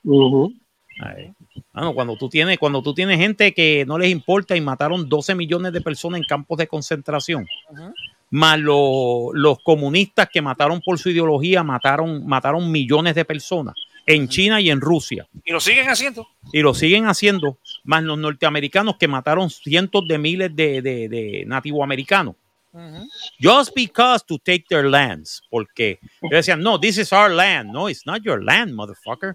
[1.94, 5.72] cuando tú tienes, cuando tú tienes gente que no les importa y mataron 12 millones
[5.72, 7.46] de personas en campos de concentración
[8.30, 13.74] más los comunistas que mataron por su ideología, mataron, mataron millones de personas
[14.06, 15.26] en China y en Rusia.
[15.44, 16.28] Y lo siguen haciendo.
[16.52, 21.44] Y lo siguen haciendo, más los norteamericanos que mataron cientos de miles de, de, de
[21.46, 22.36] nativoamericanos.
[23.40, 25.42] Just because to take their lands.
[25.50, 27.72] Porque ellos decían, no, this is our land.
[27.72, 29.34] No, it's not your land, motherfucker.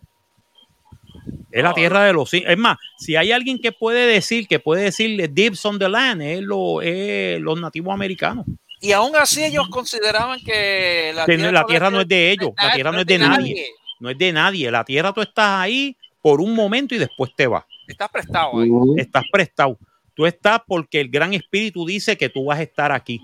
[1.51, 2.33] Es la tierra de los...
[2.33, 6.21] Es más, si hay alguien que puede decir, que puede decirle dibs on the land,
[6.21, 8.45] es, lo, es los nativos americanos.
[8.81, 12.99] Y aún así ellos consideraban que la, tierra, no es de ellos, la tierra no
[12.99, 13.67] es de nadie.
[13.99, 14.71] No es de nadie.
[14.71, 17.63] La tierra tú estás ahí por un momento y después te vas.
[17.87, 18.69] Estás prestado ahí.
[18.97, 19.77] Estás prestado.
[20.15, 23.21] Tú estás porque el gran espíritu dice que tú vas a estar aquí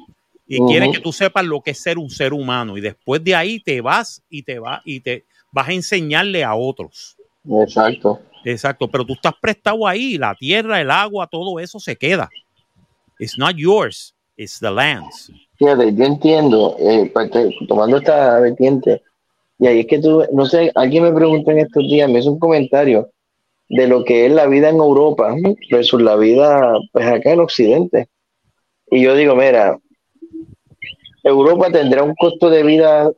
[0.48, 3.36] y quiere que tú sepas lo que es ser un ser humano y después de
[3.36, 7.18] ahí te vas y te vas y te vas a enseñarle a otros.
[7.50, 8.22] Exacto.
[8.46, 12.30] Exacto, pero tú estás prestado ahí, la tierra, el agua, todo eso se queda.
[13.20, 15.32] It's not yours, it's the land's.
[15.58, 17.12] Fíjate, yo entiendo, eh,
[17.68, 19.02] tomando esta vertiente,
[19.58, 22.32] y ahí es que tú, no sé, alguien me preguntó en estos días, me hizo
[22.32, 23.10] un comentario
[23.70, 25.36] de lo que es la vida en Europa
[25.72, 28.08] versus la vida pues acá en Occidente.
[28.92, 29.78] Y yo digo, mira,
[31.24, 33.12] Europa tendrá un costo de vida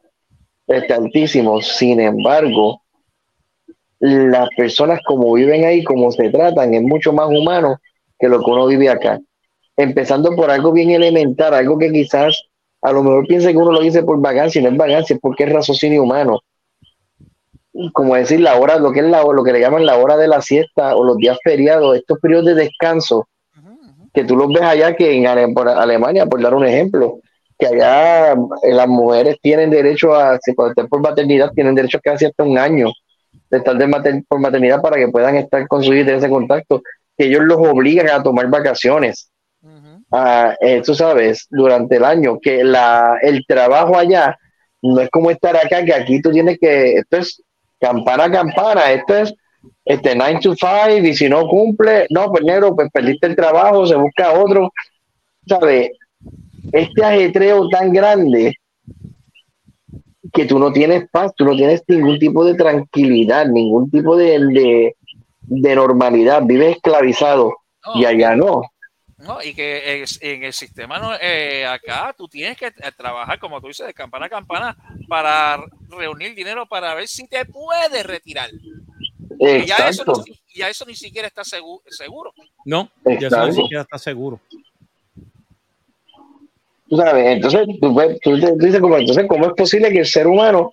[0.67, 2.81] este, altísimo, sin embargo,
[3.99, 7.75] las personas como viven ahí, como se tratan, es mucho más humano
[8.17, 9.19] que lo que uno vive acá
[9.79, 12.43] empezando por algo bien elemental, algo que quizás
[12.81, 15.45] a lo mejor piense que uno lo dice por vagancia, no es vagancia, es porque
[15.45, 16.41] es raciocinio humano.
[17.93, 20.27] Como decir la hora, lo que es la, lo que le llaman la hora de
[20.27, 23.27] la siesta o los días feriados, estos periodos de descanso,
[24.13, 27.19] que tú los ves allá que en Alemania, por dar un ejemplo,
[27.57, 31.99] que allá eh, las mujeres tienen derecho a, si cuando estén por maternidad, tienen derecho
[31.99, 32.89] a quedarse hasta un año
[33.49, 36.81] de estar de por maternidad para que puedan estar con su hija en ese contacto,
[37.17, 39.31] que ellos los obligan a tomar vacaciones,
[40.11, 44.37] A, eh, tú sabes, durante el año, que la, el trabajo allá
[44.81, 47.43] no es como estar acá, que aquí tú tienes que, esto es
[47.79, 49.33] campana a campana, esto es
[49.85, 53.85] este 9 to 5 y si no cumple, no, pues negro, pues perdiste el trabajo,
[53.85, 54.71] se busca otro,
[55.47, 55.91] ¿sabes?
[56.71, 58.55] Este ajetreo tan grande
[60.33, 64.39] que tú no tienes paz, tú no tienes ningún tipo de tranquilidad, ningún tipo de,
[64.39, 64.95] de,
[65.41, 67.53] de normalidad, vives esclavizado
[67.95, 68.61] y allá no.
[69.19, 73.59] No, y que en el sistema no, eh, acá tú tienes que eh, trabajar, como
[73.59, 74.77] tú dices, de campana a campana
[75.09, 78.49] para reunir dinero para ver si te puedes retirar.
[79.61, 80.03] Y ya eso,
[80.55, 82.33] ya eso ni siquiera está segu- seguro.
[82.63, 82.89] No,
[83.19, 84.39] ya eso ni siquiera está seguro.
[86.87, 90.71] Tú sabes, entonces tú, tú dices, como, entonces, ¿cómo es posible que el ser humano,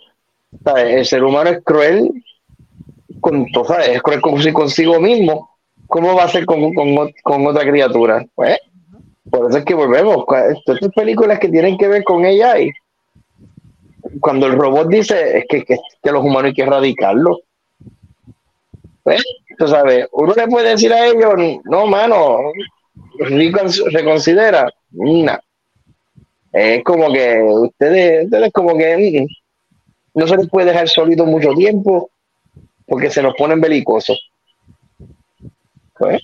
[0.64, 2.24] sabes, el ser humano es cruel
[3.20, 5.55] con, tú sabes, es cruel con- consigo mismo?
[5.88, 8.24] ¿Cómo va a ser con, con, con otra criatura?
[8.34, 8.58] Pues,
[9.30, 10.24] por eso es que volvemos.
[10.50, 12.70] Estas películas que tienen que ver con ella y
[14.20, 17.38] cuando el robot dice es que, que, que los humanos hay que erradicarlos.
[19.02, 19.22] Pues,
[19.58, 21.34] tú sabes, uno le puede decir a ellos,
[21.64, 22.38] no, mano,
[23.18, 24.68] recon- reconsidera.
[26.52, 31.50] Es como que ustedes, ustedes como que mm, no se les puede dejar solito mucho
[31.50, 32.10] tiempo
[32.86, 34.30] porque se nos ponen belicosos.
[35.98, 36.22] Pues,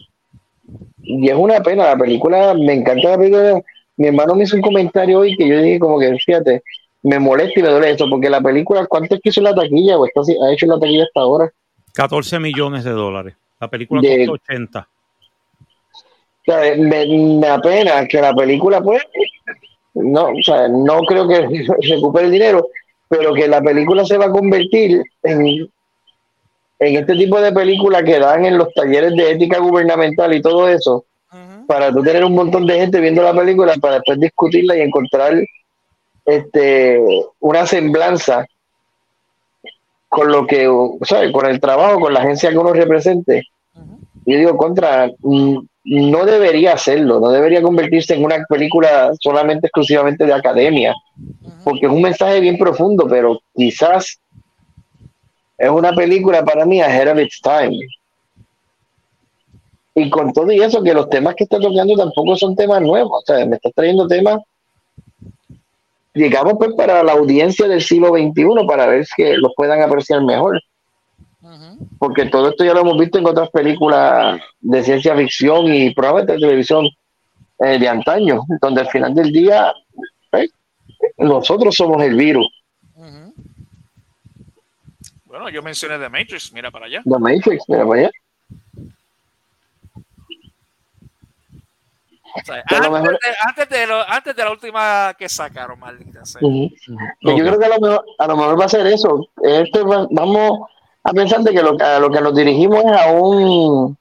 [1.03, 3.61] y es una pena, la película, me encanta la película.
[3.97, 6.63] Mi hermano me hizo un comentario hoy que yo dije como que, fíjate,
[7.03, 9.99] me molesta y me duele eso, porque la película, ¿cuánto es que hizo la taquilla?
[9.99, 11.53] O está, ha hecho la taquilla hasta ahora.
[11.95, 13.35] 14 millones de dólares.
[13.61, 14.89] La película De- costó 80.
[16.41, 19.03] O sea, me, me apena que la película, pues,
[19.95, 21.41] no, o sea, no creo que
[21.89, 22.69] recupere el dinero,
[23.09, 25.71] pero que la película se va a convertir en,
[26.83, 30.69] en este tipo de película que dan en los talleres de ética gubernamental y todo
[30.69, 31.67] eso, Ujú.
[31.67, 35.35] para tú tener un montón de gente viendo la película para después discutirla y encontrar
[36.25, 37.01] este
[37.41, 38.47] una semblanza
[40.09, 40.69] con lo que,
[41.03, 43.45] sea, con el trabajo, con la agencia que uno represente.
[44.27, 50.27] Yo digo, contra, mm, no debería hacerlo, no debería convertirse en una película solamente, exclusivamente
[50.27, 51.53] de academia, Ujú.
[51.65, 54.19] porque es un mensaje bien profundo, pero quizás
[55.63, 57.79] es una película para mí ahead of its time.
[59.95, 63.23] Y con todo y eso, que los temas que está tocando tampoco son temas nuevos,
[63.23, 64.39] o sea, me está trayendo temas,
[66.15, 70.61] digamos, pues para la audiencia del siglo XXI, para ver que los puedan apreciar mejor
[71.99, 76.27] porque todo esto ya lo hemos visto en otras películas de ciencia ficción y programas
[76.27, 76.89] de televisión
[77.59, 79.73] eh, de antaño, donde al final del día
[80.33, 80.49] eh,
[81.19, 82.47] nosotros somos el virus.
[85.33, 87.01] Bueno, yo mencioné The Matrix, mira para allá.
[87.05, 88.11] The Matrix, mira para allá.
[92.35, 95.29] O sea, A lo antes, mejor- de, antes, de lo- antes de la última que
[95.31, 96.41] sacaron, maldita sea.
[96.43, 96.77] Yo
[97.23, 99.27] creo que a lo, mejor, a lo mejor va a ser eso.
[99.43, 100.69] Este va- vamos
[101.03, 103.97] a pensar de que lo, a lo que nos dirigimos es a un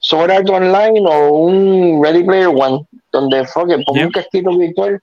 [0.00, 5.00] Sword Art Online o un Ready Player One, donde fuck pongo un casquito virtual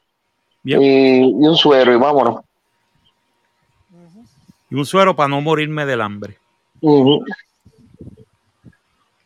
[0.81, 2.41] y un suero y vámonos.
[4.69, 6.37] Y un suero para no morirme del hambre.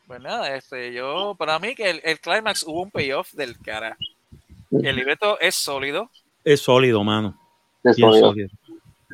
[0.07, 3.97] Pues nada, este, yo, para mí que el, el climax hubo un payoff del cara.
[4.72, 6.09] El libreto es sólido.
[6.43, 7.38] Es sólido, mano.
[7.84, 8.13] Digo.
[8.13, 8.49] sólido.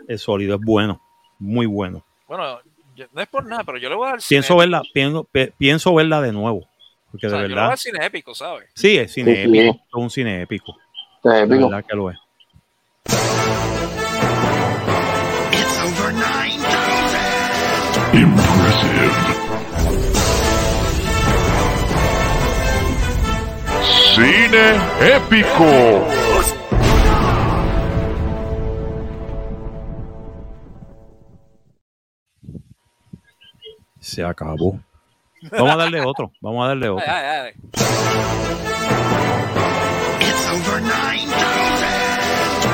[0.07, 1.01] Es sólido, es bueno.
[1.39, 2.03] Muy bueno.
[2.27, 2.59] Bueno,
[2.95, 5.23] yo- no es por nada, pero yo le voy a dar Pienso cine- verla, pienso,
[5.25, 6.67] pe- pienso verla de nuevo.
[7.11, 7.69] Porque o sea, de yo le voy a verdad.
[7.69, 8.69] dar cine épico, ¿sabes?
[8.73, 9.57] Sí, es cine Sí, sí.
[9.59, 9.83] épico.
[9.87, 10.75] Es un cine épico.
[11.17, 11.69] Está De épico.
[11.69, 12.17] verdad que lo es.
[24.15, 24.67] Cine
[25.15, 26.07] épico.
[33.99, 34.79] Se acabó.
[35.51, 36.31] Vamos a darle otro.
[36.41, 37.05] Vamos a darle otro.
[37.07, 37.53] Ay, ay,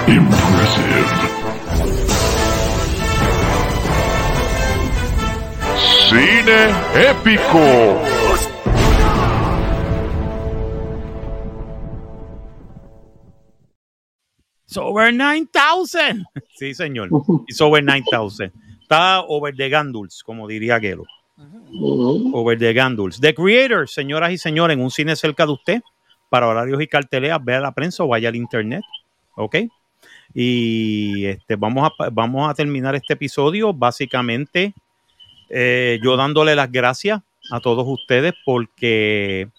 [0.08, 1.33] ay.
[6.14, 7.58] Cine épico.
[14.68, 16.24] It's over 9000.
[16.54, 17.10] Sí, señor.
[17.48, 18.52] It's over 9000.
[18.80, 21.04] Está over the Ganduls, como diría Gelo.
[21.82, 23.20] Over the Ganduls.
[23.20, 25.82] The Creator, señoras y señores, en un cine cerca de usted,
[26.30, 28.84] para horarios y carteleras, vea la prensa o vaya al internet.
[29.36, 29.56] ¿ok?
[30.36, 34.76] Y este, vamos, a, vamos a terminar este episodio básicamente
[35.56, 37.22] eh, yo dándole las gracias
[37.52, 39.50] a todos ustedes porque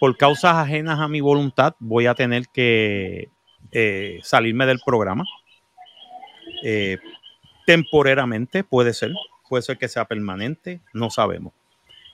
[0.00, 3.28] por causas ajenas a mi voluntad voy a tener que
[3.70, 5.24] eh, salirme del programa.
[6.64, 6.98] Eh,
[8.68, 9.12] puede ser,
[9.48, 11.52] puede ser que sea permanente, no sabemos.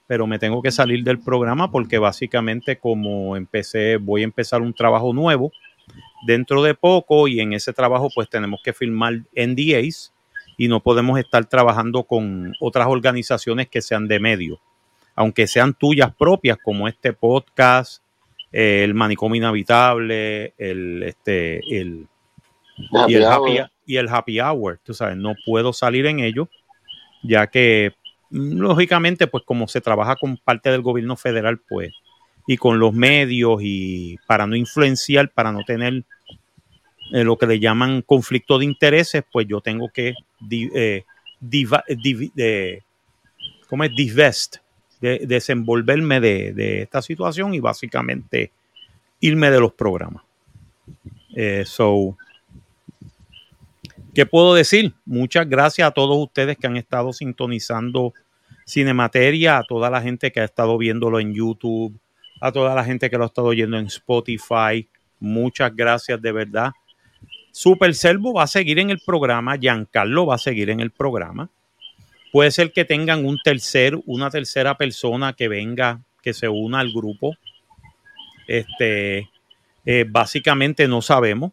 [0.06, 4.74] Pero me tengo que salir del programa porque básicamente como empecé, voy a empezar un
[4.74, 5.52] trabajo nuevo
[6.26, 10.12] dentro de poco y en ese trabajo pues tenemos que firmar NDAs
[10.60, 14.60] y no podemos estar trabajando con otras organizaciones que sean de medio,
[15.14, 18.02] aunque sean tuyas propias como este podcast,
[18.52, 22.06] eh, el manicomio inhabitable, el este el
[23.08, 26.50] y el, happy, y el happy hour, tú sabes, no puedo salir en ello,
[27.22, 27.94] ya que
[28.28, 31.90] mm, lógicamente, pues como se trabaja con parte del gobierno federal, pues,
[32.46, 36.04] y con los medios, y para no influenciar, para no tener
[37.12, 40.14] eh, lo que le llaman conflicto de intereses, pues yo tengo que
[40.50, 41.04] eh,
[41.40, 42.82] diva, div, de,
[43.68, 43.94] ¿cómo es?
[43.94, 44.56] divest,
[45.00, 48.52] de, desenvolverme de, de, esta situación y básicamente
[49.20, 50.22] irme de los programas.
[51.34, 52.16] Eh, so,
[54.14, 54.92] ¿Qué puedo decir?
[55.04, 58.12] Muchas gracias a todos ustedes que han estado sintonizando
[58.66, 61.98] Cinemateria, a toda la gente que ha estado viéndolo en YouTube,
[62.40, 64.88] a toda la gente que lo ha estado oyendo en Spotify.
[65.20, 66.70] Muchas gracias de verdad.
[67.52, 71.50] Super Servo va a seguir en el programa, Giancarlo va a seguir en el programa.
[72.32, 76.92] Puede ser que tengan un tercer, una tercera persona que venga, que se una al
[76.92, 77.36] grupo.
[78.46, 79.28] Este,
[79.84, 81.52] eh, básicamente no sabemos.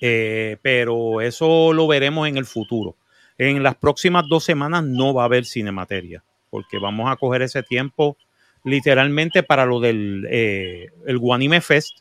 [0.00, 2.96] Eh, pero eso lo veremos en el futuro.
[3.38, 7.62] En las próximas dos semanas no va a haber cinemateria, porque vamos a coger ese
[7.62, 8.16] tiempo
[8.64, 11.98] literalmente para lo del eh, el Guanime Fest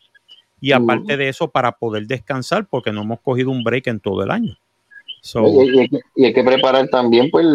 [0.65, 1.17] y aparte uh -huh.
[1.17, 4.57] de eso para poder descansar porque no hemos cogido un break en todo el año.
[5.21, 7.45] So, y, y, hay que, y, hay que, preparar también pues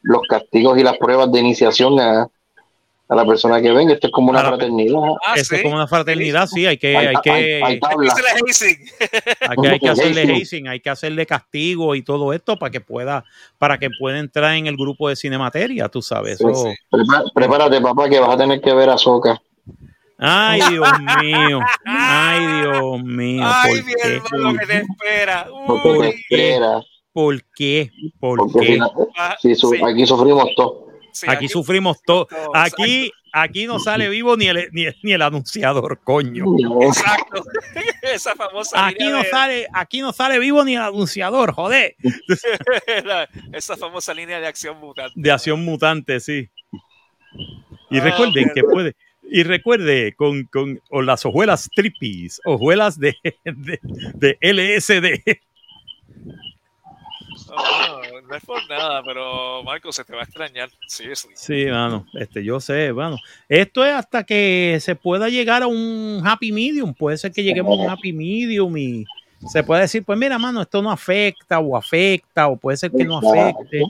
[0.00, 3.92] los castigos y las pruebas de iniciación a, a la persona que venga.
[3.92, 4.98] Esto es como una ah, fraternidad.
[5.26, 5.56] Ah, Esto sí.
[5.56, 6.64] es como una fraternidad, sí.
[6.64, 7.80] Hay que, hay, hay que, hay, hay, hay,
[9.68, 13.26] hay que hacerle hazing, hay que hacerle castigo y todo esto para que pueda,
[13.58, 16.38] para que pueda entrar en el grupo de Cinemateria, tú sabes.
[16.38, 16.74] Sí, sí.
[17.34, 19.38] Prepárate, papá, que vas a tener que ver a Soca.
[20.18, 20.88] Ay, Dios
[21.22, 21.60] mío.
[21.84, 23.42] Ay, Dios mío.
[23.44, 25.48] Ay, mi hermano, que te espera.
[25.66, 26.08] ¿Por qué?
[26.08, 26.82] Espera?
[27.12, 27.90] ¿Por qué?
[28.18, 28.78] ¿Por Porque qué?
[29.40, 30.86] Si, si, aquí sufrimos todo.
[31.12, 32.26] Sí, aquí, aquí, sufrimos todo.
[32.52, 36.44] Aquí, aquí no sale vivo ni el, ni, ni el anunciador, coño.
[36.82, 37.44] Exacto.
[38.02, 39.28] Esa famosa aquí no de...
[39.28, 41.94] sale, aquí no sale vivo ni el anunciador, joder.
[43.52, 45.12] Esa famosa línea de acción mutante.
[45.14, 46.50] De acción mutante, sí.
[47.90, 48.96] Y ah, recuerden que puede,
[49.34, 53.80] y recuerde con, con o las hojuelas trippies, hojuelas de, de,
[54.14, 55.38] de LSD.
[57.48, 60.70] Oh, no, no, es por nada, pero Marco, se te va a extrañar.
[60.86, 61.28] Sí, sí.
[61.34, 63.16] Sí, mano, este, yo sé, bueno.
[63.48, 66.94] Esto es hasta que se pueda llegar a un happy medium.
[66.94, 69.04] Puede ser que lleguemos a un happy medium y
[69.48, 73.04] se puede decir, pues mira, mano, esto no afecta o afecta, o puede ser que
[73.04, 73.82] no afecte.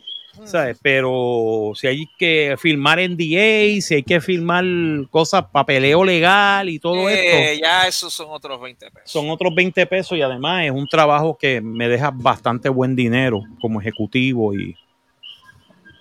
[0.44, 0.78] ¿Sabes?
[0.82, 4.64] Pero si hay que firmar NDA, si hay que firmar
[5.10, 7.62] cosas, papeleo legal y todo eh, esto.
[7.62, 9.10] Ya esos son otros 20 pesos.
[9.10, 13.42] Son otros 20 pesos y además es un trabajo que me deja bastante buen dinero
[13.60, 14.76] como ejecutivo y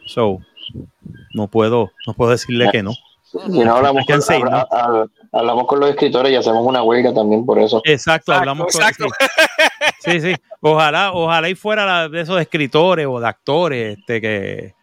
[0.05, 0.39] so
[1.33, 2.93] no puedo, no puedo decirle que no.
[3.47, 4.67] Y no hablamos, con, say, ¿no?
[5.31, 7.81] hablamos con los escritores y hacemos una huelga también por eso.
[7.83, 9.05] Exacto, exacto hablamos exacto.
[9.05, 9.27] con sí.
[10.03, 10.35] Sí, sí.
[10.61, 14.73] Ojalá, ojalá y fuera la, de esos escritores o de actores este, que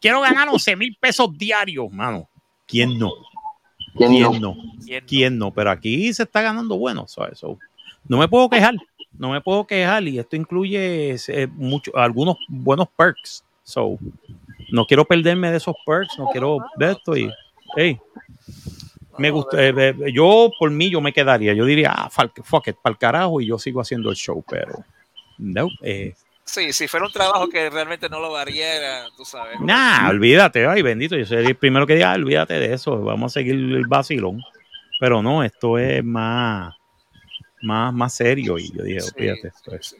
[0.00, 2.28] quiero ganar 11 mil pesos diarios, mano.
[2.66, 3.12] ¿Quién no?
[3.94, 4.56] ¿Quién, ¿Quién no?
[4.84, 5.50] ¿Quién, ¿Quién no?
[5.52, 7.38] Pero aquí se está ganando bueno, ¿sabes?
[7.38, 7.58] So,
[8.08, 8.74] no me puedo quejar,
[9.12, 13.44] no me puedo quejar y esto incluye eh, mucho, algunos buenos perks.
[13.62, 13.98] So,
[14.70, 17.30] no quiero perderme de esos perks, no quiero de esto y
[17.76, 18.00] hey,
[19.18, 22.92] me gusta, eh, yo por mí yo me quedaría, yo diría, ah, fuck it, para
[22.92, 24.84] el carajo y yo sigo haciendo el show, pero
[25.38, 25.68] no.
[25.82, 26.14] Eh,
[26.44, 29.60] sí, si fuera un trabajo que realmente no lo variera, tú sabes.
[29.60, 33.32] Nah, olvídate, ay bendito, yo soy el primero que diga, ah, olvídate de eso, vamos
[33.32, 34.42] a seguir el vacilón,
[34.98, 36.74] pero no, esto es más,
[37.62, 39.86] más, más serio y yo dije, sí, olvídate, esto es.
[39.88, 39.96] Sí.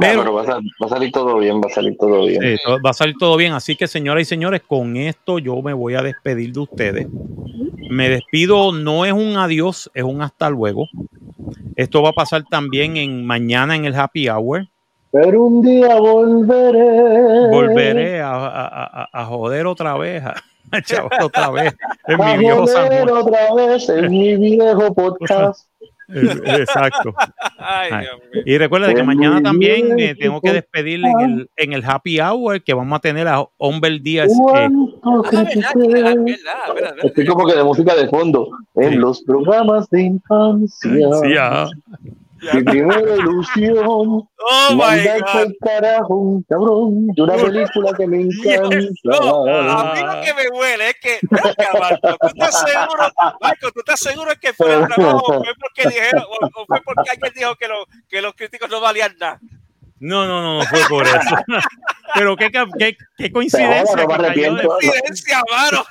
[0.00, 2.40] Pero, pero va, a, va, a, salir todo bien, va a salir todo bien.
[2.84, 3.52] Va a salir todo bien.
[3.52, 7.06] Así que, señoras y señores, con esto yo me voy a despedir de ustedes.
[7.90, 10.86] Me despido, no es un adiós, es un hasta luego.
[11.76, 14.68] Esto va a pasar también en mañana en el Happy Hour.
[15.12, 17.50] Pero un día volveré.
[17.50, 20.22] Volveré a, a, a joder otra vez.
[20.24, 20.34] A,
[20.82, 21.76] chaval, otra vez.
[22.06, 25.69] En mi viejo otra vez en mi viejo podcast.
[26.12, 27.14] Exacto.
[27.58, 28.04] Ay, Ay.
[28.06, 28.42] Dios mío.
[28.46, 32.62] Y recuerda que mañana también eh, tengo que despedirle en el, en el happy hour
[32.62, 34.30] que vamos a tener a Humber Díaz.
[34.30, 38.48] eh, ¿Cuánto Ah, Estoy como que de música de fondo.
[38.76, 38.96] En Sí.
[38.96, 40.90] los programas de infancia.
[41.22, 41.68] sí, ah.
[42.54, 43.84] Mi primera ilusión.
[43.86, 45.52] Oh my God.
[45.60, 48.76] carajo cabrón de una película que me encanta.
[49.04, 53.02] No, a mí lo que me huele es que, Marco, ¿tú estás seguro?
[53.40, 56.80] Marco, ¿tú estás seguro que fue el trabajo o fue porque dijeron, o, o fue
[56.84, 59.38] porque alguien dijo que, lo- que los críticos no valían nada?
[60.00, 61.16] No, no, no, no fue por eso.
[62.14, 63.84] Pero qué, qué, qué coincidencia.
[63.94, 65.86] Pero no me que cayó de- arrepiento.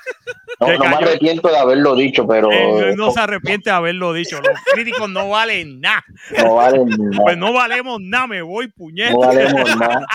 [0.60, 4.12] No, que no me arrepiento de haberlo dicho, pero Eh, no se arrepiente de haberlo
[4.12, 4.38] dicho.
[4.42, 6.04] Los críticos no valen nada.
[6.44, 7.22] no vale nada.
[7.24, 9.12] Pues no valemos nada, me voy, puñet.
[9.12, 10.06] No valemos nada.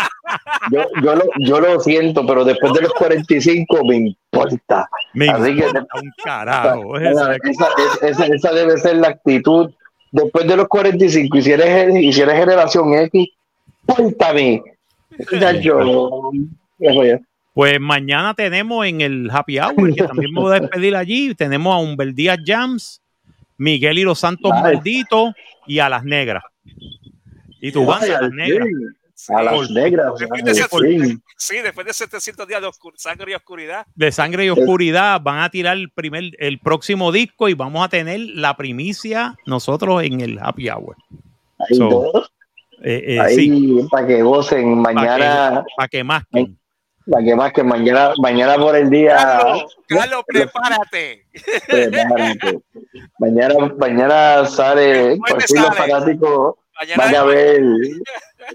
[0.70, 4.86] Yo, yo, lo, yo lo siento, pero después de los 45 me importa.
[5.14, 6.98] Me Así que- importa un carajo.
[6.98, 9.70] Esa, esa- esa- esa debe ser la actitud.
[10.12, 13.26] Después de los 45, y si eres, y si eres generación X,
[13.86, 14.62] cuéntame.
[15.40, 16.30] Ya yo.
[17.52, 21.72] Pues mañana tenemos en el Happy Hour, que también me voy a despedir allí, tenemos
[21.74, 23.00] a Humber Díaz Jams,
[23.56, 24.50] Miguel y los Santos.
[24.50, 25.32] Malditos
[25.66, 26.42] y a las negras.
[27.60, 28.68] Y tu banda, a las negras.
[29.28, 30.06] A las negras.
[30.18, 30.68] Después al de ese-
[31.08, 31.22] fin.
[31.36, 33.86] Sí, después de 700 días de oscur- sangre y oscuridad.
[33.94, 37.88] de Sangre y Oscuridad van a tirar el primer el próximo disco y vamos a
[37.88, 40.96] tener la primicia nosotros en el Happy Hour.
[41.58, 42.32] Ahí So, todos,
[42.86, 46.22] Eh, eh, ahí sí, para que gocen mañana, para que más
[47.06, 49.16] para que más que mañana, mañana por el día.
[49.16, 51.26] Carlos, Carlos, prepárate.
[51.66, 52.60] prepárate.
[53.18, 57.62] mañana, mañana sale, por fin los fanáticos Mañana van a ver,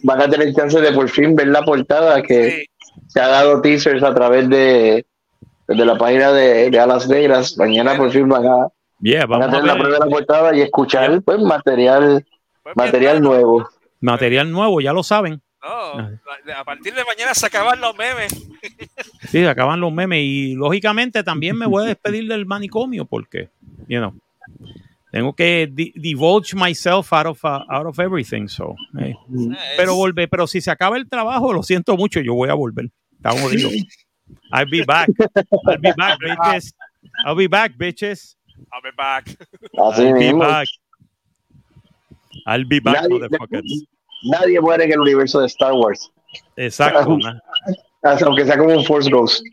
[0.04, 2.66] van a tener chance de por fin ver la portada que Sí.
[3.08, 5.06] se ha dado teasers a través de,
[5.68, 7.58] de la página de, de Alas Negras.
[7.58, 8.68] Mañana por fin van a,
[9.02, 12.26] Yeah, van a tener la la portada y escuchar pues material,
[12.64, 13.68] Pues, material nuevo.
[14.02, 15.42] Material nuevo, ya lo saben.
[15.62, 16.00] No,
[16.56, 18.50] a partir de mañana se acaban los memes.
[19.30, 23.50] Sí, acaban los memes y lógicamente también me voy a despedir del manicomio porque,
[23.88, 24.14] you know,
[25.12, 28.48] tengo que di- divulge myself out of, uh, out of everything.
[28.48, 29.14] So, eh.
[29.76, 32.90] Pero volver, pero si se acaba el trabajo, lo siento mucho, yo voy a volver.
[33.18, 33.70] Está jodido.
[34.54, 35.10] I'll be back.
[35.68, 36.74] I'll be back, bitches.
[37.26, 38.38] I'll be back, bitches.
[38.72, 39.26] I'll be back.
[39.78, 40.68] I'll be back.
[42.56, 43.86] I'll be back, Nadie, motherfuckers.
[44.24, 46.12] nadie muere en el universo de Star Wars,
[46.56, 47.18] Exacto.
[48.26, 49.44] aunque sea como un Force Ghost.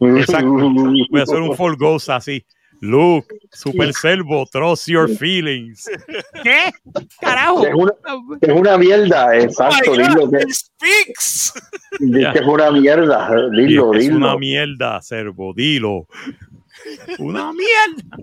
[0.00, 0.50] Exacto.
[1.10, 2.44] Voy a hacer un full ghost así.
[2.82, 5.84] Luke, Super Servo, trust your feelings.
[6.42, 6.72] ¿Qué?
[7.20, 7.66] Carajo.
[7.66, 7.92] Es una,
[8.40, 11.52] es una mierda, exacto, Oh my dilo que, speaks.
[11.98, 14.16] que es una mierda, dilo, es dilo.
[14.16, 16.06] una mierda, Servo, dilo.
[17.18, 18.16] Una mierda.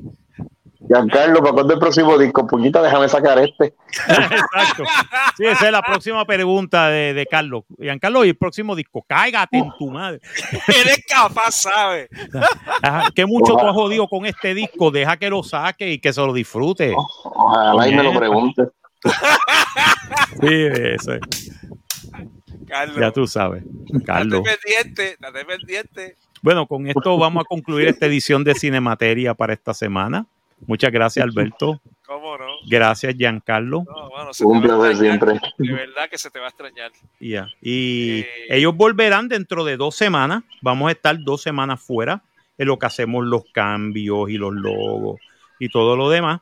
[0.88, 2.48] Giancarlo, ¿para cuándo el próximo disco?
[2.48, 3.76] Puñita, déjame sacar este.
[4.08, 4.84] Exacto.
[5.36, 7.64] Sí, esa es la próxima pregunta de, de Carlos.
[7.78, 10.22] Giancarlo, y el próximo disco, cáigate en tu madre.
[10.68, 12.10] Eres capaz, ¿sabes?
[13.14, 16.22] Que mucho tú has jodido con este disco, deja que lo saque y que se
[16.22, 16.94] lo disfrute.
[16.96, 18.64] Ojalá y me lo pregunte.
[20.42, 21.52] Sí, eso es.
[22.68, 22.98] Carlos.
[23.00, 23.64] ya tú sabes.
[24.06, 24.44] Carlos.
[24.44, 26.16] Date pendiente, date pendiente.
[26.42, 30.26] Bueno, con esto vamos a concluir esta edición de Cinemateria para esta semana.
[30.66, 31.80] Muchas gracias, Alberto.
[32.06, 32.46] ¿Cómo no?
[32.68, 33.84] Gracias, Giancarlo.
[33.86, 34.10] No,
[34.48, 35.34] Un placer siempre.
[35.58, 36.92] De verdad que se te va a extrañar.
[37.20, 37.48] Ya.
[37.62, 38.28] Y Eh.
[38.50, 40.44] ellos volverán dentro de dos semanas.
[40.62, 42.24] Vamos a estar dos semanas fuera
[42.58, 45.20] en lo que hacemos los cambios y los logos
[45.60, 46.42] y todo lo demás.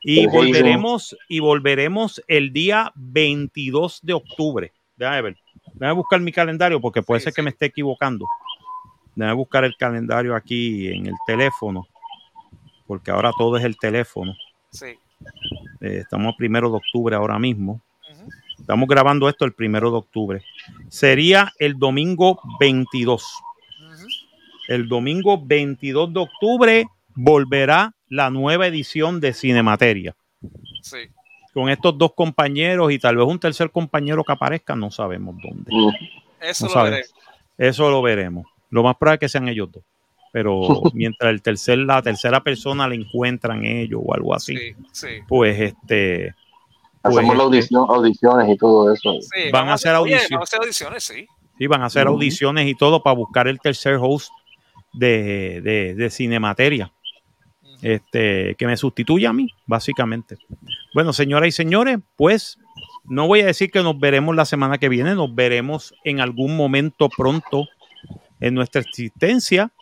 [0.00, 4.72] Y volveremos, y volveremos el día 22 de octubre.
[4.96, 5.36] Déjame ver.
[5.74, 8.24] Déjame buscar mi calendario porque puede Sí, ser que me esté equivocando.
[9.16, 11.88] Déjame buscar el calendario aquí en el teléfono.
[12.88, 14.34] Porque ahora todo es el teléfono.
[14.72, 14.86] Sí.
[15.80, 17.80] Eh, estamos a primero de octubre ahora mismo.
[18.58, 20.42] Estamos grabando esto el primero de octubre.
[20.88, 23.22] Sería el domingo 22.
[23.80, 24.06] Ujú.
[24.66, 30.16] El domingo 22 de octubre volverá la nueva edición de Cinemateria.
[30.82, 30.98] Sí.
[31.54, 35.70] Con estos dos compañeros y tal vez un tercer compañero que aparezca, no sabemos dónde.
[36.40, 36.90] Eso No lo sabes.
[36.92, 37.68] veré.
[37.70, 38.46] Eso lo veremos.
[38.70, 39.82] Lo más probable es que sean ellos dos.
[40.32, 40.60] Pero
[40.94, 45.06] mientras el tercer, la tercera persona la encuentran ellos o algo así, Sí, sí.
[45.26, 46.34] pues este
[47.02, 49.12] Hacemos Pues, la audición, audiciones y todo eso.
[49.20, 50.26] Sí, Van a hacer audición.
[50.32, 51.26] Vamos a hacer audiciones, sí.
[51.56, 54.30] Sí, van a hacer audiciones y todo para buscar el tercer host
[54.92, 56.92] de, de, de Cinemateria,
[57.82, 60.38] este, que me sustituya a mí, básicamente.
[60.94, 62.58] Bueno, señoras y señores, pues
[63.04, 66.56] no voy a decir que nos veremos la semana que viene, nos veremos en algún
[66.56, 67.66] momento pronto
[68.40, 69.72] en nuestra existencia.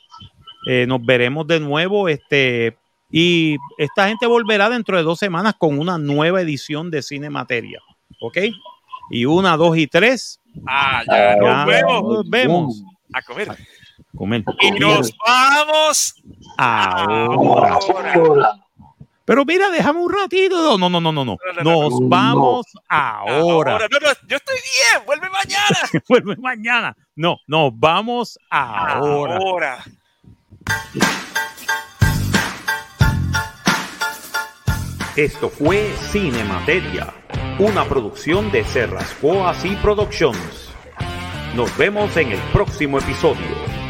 [0.66, 2.76] Eh, nos veremos de nuevo, este,
[3.10, 7.80] Y esta gente volverá dentro de dos semanas con una nueva edición de Cine Materia.
[8.20, 8.38] ¿Ok?
[9.10, 10.40] Y una, dos y tres.
[10.66, 12.82] Ah, ya, Ya nos vemos nos vemos.
[13.14, 13.48] a comer.
[14.16, 14.42] Comer.
[14.60, 16.14] Y nos vamos
[16.56, 17.78] Ahora.
[18.14, 18.52] ahora.
[19.24, 20.78] Pero mira, déjame un ratito.
[20.78, 21.24] No, no, no, no, no.
[21.24, 22.08] No, no, no, Nos no.
[22.08, 23.72] vamos ahora.
[23.72, 25.78] Ahora, no, no, yo estoy bien, vuelve mañana.
[26.08, 26.96] Vuelve mañana.
[27.16, 29.36] No, nos vamos ahora.
[29.36, 29.84] Ahora.
[35.16, 37.14] Esto fue Cinemateria,
[37.58, 40.68] una producción de Cerrasco Así Productions.
[41.54, 43.85] Nos vemos en el próximo episodio.